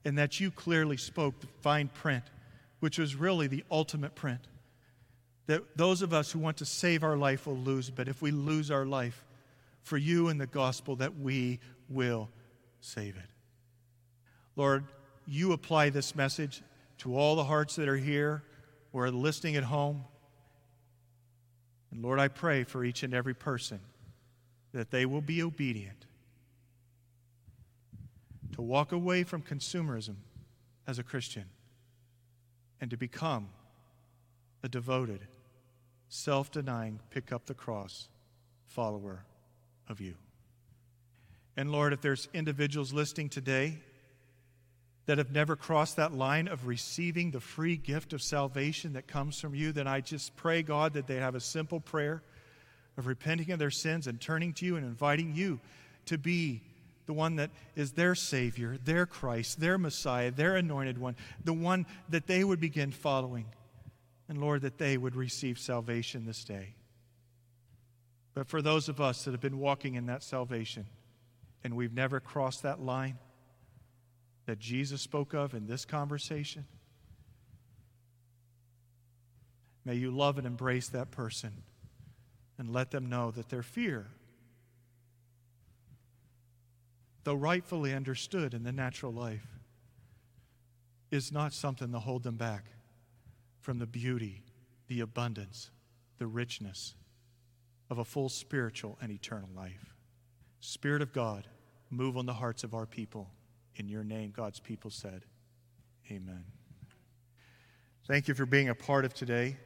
and 0.04 0.18
that 0.18 0.38
you 0.38 0.52
clearly 0.52 0.96
spoke 0.96 1.40
the 1.40 1.48
fine 1.62 1.88
print, 1.88 2.22
which 2.78 2.96
was 2.96 3.16
really 3.16 3.48
the 3.48 3.64
ultimate 3.72 4.14
print. 4.14 4.40
That 5.46 5.76
those 5.76 6.00
of 6.00 6.12
us 6.12 6.30
who 6.30 6.38
want 6.38 6.58
to 6.58 6.64
save 6.64 7.02
our 7.02 7.16
life 7.16 7.46
will 7.46 7.56
lose, 7.56 7.90
but 7.90 8.06
if 8.06 8.22
we 8.22 8.30
lose 8.30 8.70
our 8.70 8.86
life 8.86 9.24
for 9.82 9.96
you 9.96 10.28
and 10.28 10.40
the 10.40 10.46
gospel, 10.46 10.94
that 10.96 11.18
we 11.18 11.58
will 11.88 12.28
save 12.80 13.16
it. 13.16 13.30
Lord, 14.54 14.84
you 15.26 15.52
apply 15.52 15.90
this 15.90 16.14
message 16.14 16.62
to 16.98 17.16
all 17.16 17.34
the 17.34 17.44
hearts 17.44 17.74
that 17.76 17.88
are 17.88 17.96
here 17.96 18.44
or 18.92 19.06
are 19.06 19.10
listening 19.10 19.56
at 19.56 19.64
home. 19.64 20.04
And 21.90 22.00
Lord, 22.02 22.20
I 22.20 22.28
pray 22.28 22.62
for 22.62 22.84
each 22.84 23.02
and 23.02 23.12
every 23.12 23.34
person 23.34 23.80
that 24.72 24.90
they 24.90 25.06
will 25.06 25.20
be 25.20 25.42
obedient 25.42 26.06
to 28.52 28.62
walk 28.62 28.92
away 28.92 29.22
from 29.22 29.42
consumerism 29.42 30.16
as 30.86 30.98
a 30.98 31.02
Christian 31.02 31.44
and 32.80 32.90
to 32.90 32.96
become 32.96 33.48
a 34.62 34.68
devoted, 34.68 35.26
self 36.08 36.50
denying, 36.50 37.00
pick 37.10 37.32
up 37.32 37.46
the 37.46 37.54
cross 37.54 38.08
follower 38.66 39.24
of 39.88 40.00
you. 40.00 40.14
And 41.56 41.70
Lord, 41.70 41.92
if 41.92 42.00
there's 42.00 42.28
individuals 42.34 42.92
listening 42.92 43.28
today 43.28 43.78
that 45.06 45.18
have 45.18 45.32
never 45.32 45.56
crossed 45.56 45.96
that 45.96 46.12
line 46.12 46.48
of 46.48 46.66
receiving 46.66 47.30
the 47.30 47.40
free 47.40 47.76
gift 47.76 48.12
of 48.12 48.20
salvation 48.20 48.94
that 48.94 49.06
comes 49.06 49.40
from 49.40 49.54
you, 49.54 49.72
then 49.72 49.86
I 49.86 50.00
just 50.00 50.36
pray, 50.36 50.62
God, 50.62 50.94
that 50.94 51.06
they 51.06 51.16
have 51.16 51.34
a 51.34 51.40
simple 51.40 51.80
prayer 51.80 52.22
of 52.96 53.06
repenting 53.06 53.50
of 53.50 53.58
their 53.58 53.70
sins 53.70 54.06
and 54.06 54.20
turning 54.20 54.52
to 54.54 54.66
you 54.66 54.76
and 54.76 54.84
inviting 54.84 55.34
you 55.34 55.60
to 56.06 56.16
be 56.16 56.62
the 57.06 57.12
one 57.12 57.36
that 57.36 57.50
is 57.74 57.92
their 57.92 58.14
Savior, 58.14 58.78
their 58.84 59.06
Christ, 59.06 59.60
their 59.60 59.78
Messiah, 59.78 60.30
their 60.30 60.56
anointed 60.56 60.98
one, 60.98 61.16
the 61.44 61.52
one 61.52 61.86
that 62.08 62.26
they 62.26 62.42
would 62.42 62.60
begin 62.60 62.90
following. 62.90 63.46
And 64.28 64.40
Lord, 64.40 64.62
that 64.62 64.78
they 64.78 64.96
would 64.96 65.14
receive 65.14 65.58
salvation 65.58 66.26
this 66.26 66.42
day. 66.42 66.74
But 68.34 68.48
for 68.48 68.60
those 68.60 68.88
of 68.88 69.00
us 69.00 69.24
that 69.24 69.30
have 69.30 69.40
been 69.40 69.58
walking 69.58 69.94
in 69.94 70.06
that 70.06 70.22
salvation 70.22 70.86
and 71.62 71.74
we've 71.74 71.94
never 71.94 72.20
crossed 72.20 72.64
that 72.64 72.80
line 72.80 73.18
that 74.46 74.58
Jesus 74.58 75.00
spoke 75.00 75.32
of 75.32 75.54
in 75.54 75.66
this 75.66 75.84
conversation, 75.84 76.66
may 79.84 79.94
you 79.94 80.10
love 80.10 80.38
and 80.38 80.46
embrace 80.46 80.88
that 80.88 81.12
person 81.12 81.52
and 82.58 82.72
let 82.72 82.90
them 82.90 83.06
know 83.08 83.30
that 83.30 83.48
their 83.48 83.62
fear 83.62 84.08
though 87.26 87.34
rightfully 87.34 87.92
understood 87.92 88.54
in 88.54 88.62
the 88.62 88.70
natural 88.70 89.12
life, 89.12 89.48
is 91.10 91.32
not 91.32 91.52
something 91.52 91.90
to 91.90 91.98
hold 91.98 92.22
them 92.22 92.36
back 92.36 92.66
from 93.60 93.80
the 93.80 93.86
beauty, 93.86 94.44
the 94.86 95.00
abundance, 95.00 95.72
the 96.18 96.26
richness 96.28 96.94
of 97.90 97.98
a 97.98 98.04
full 98.04 98.28
spiritual 98.28 98.96
and 99.02 99.10
eternal 99.10 99.48
life. 99.56 99.92
Spirit 100.60 101.02
of 101.02 101.12
God, 101.12 101.48
move 101.90 102.16
on 102.16 102.26
the 102.26 102.32
hearts 102.32 102.62
of 102.62 102.74
our 102.74 102.86
people. 102.86 103.28
In 103.74 103.88
your 103.88 104.04
name, 104.04 104.30
God's 104.30 104.60
people 104.60 104.92
said, 104.92 105.24
Amen. 106.08 106.44
Thank 108.06 108.28
you 108.28 108.34
for 108.34 108.46
being 108.46 108.68
a 108.68 108.74
part 108.76 109.04
of 109.04 109.14
today. 109.14 109.56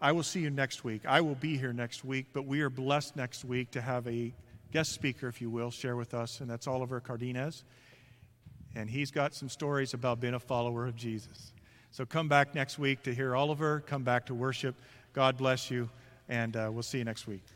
I 0.00 0.12
will 0.12 0.22
see 0.22 0.40
you 0.40 0.50
next 0.50 0.84
week. 0.84 1.06
I 1.06 1.22
will 1.22 1.34
be 1.34 1.56
here 1.56 1.72
next 1.72 2.04
week, 2.04 2.26
but 2.34 2.44
we 2.44 2.60
are 2.60 2.68
blessed 2.68 3.16
next 3.16 3.44
week 3.44 3.70
to 3.70 3.80
have 3.80 4.06
a 4.06 4.34
guest 4.70 4.92
speaker, 4.92 5.26
if 5.26 5.40
you 5.40 5.48
will, 5.48 5.70
share 5.70 5.96
with 5.96 6.12
us, 6.12 6.40
and 6.40 6.50
that's 6.50 6.66
Oliver 6.66 7.00
Cardenas. 7.00 7.64
And 8.74 8.90
he's 8.90 9.10
got 9.10 9.34
some 9.34 9.48
stories 9.48 9.94
about 9.94 10.20
being 10.20 10.34
a 10.34 10.40
follower 10.40 10.86
of 10.86 10.96
Jesus. 10.96 11.52
So 11.92 12.04
come 12.04 12.28
back 12.28 12.54
next 12.54 12.78
week 12.78 13.04
to 13.04 13.14
hear 13.14 13.34
Oliver, 13.34 13.80
come 13.86 14.02
back 14.02 14.26
to 14.26 14.34
worship. 14.34 14.74
God 15.14 15.38
bless 15.38 15.70
you, 15.70 15.88
and 16.28 16.54
uh, 16.54 16.68
we'll 16.70 16.82
see 16.82 16.98
you 16.98 17.04
next 17.04 17.26
week. 17.26 17.46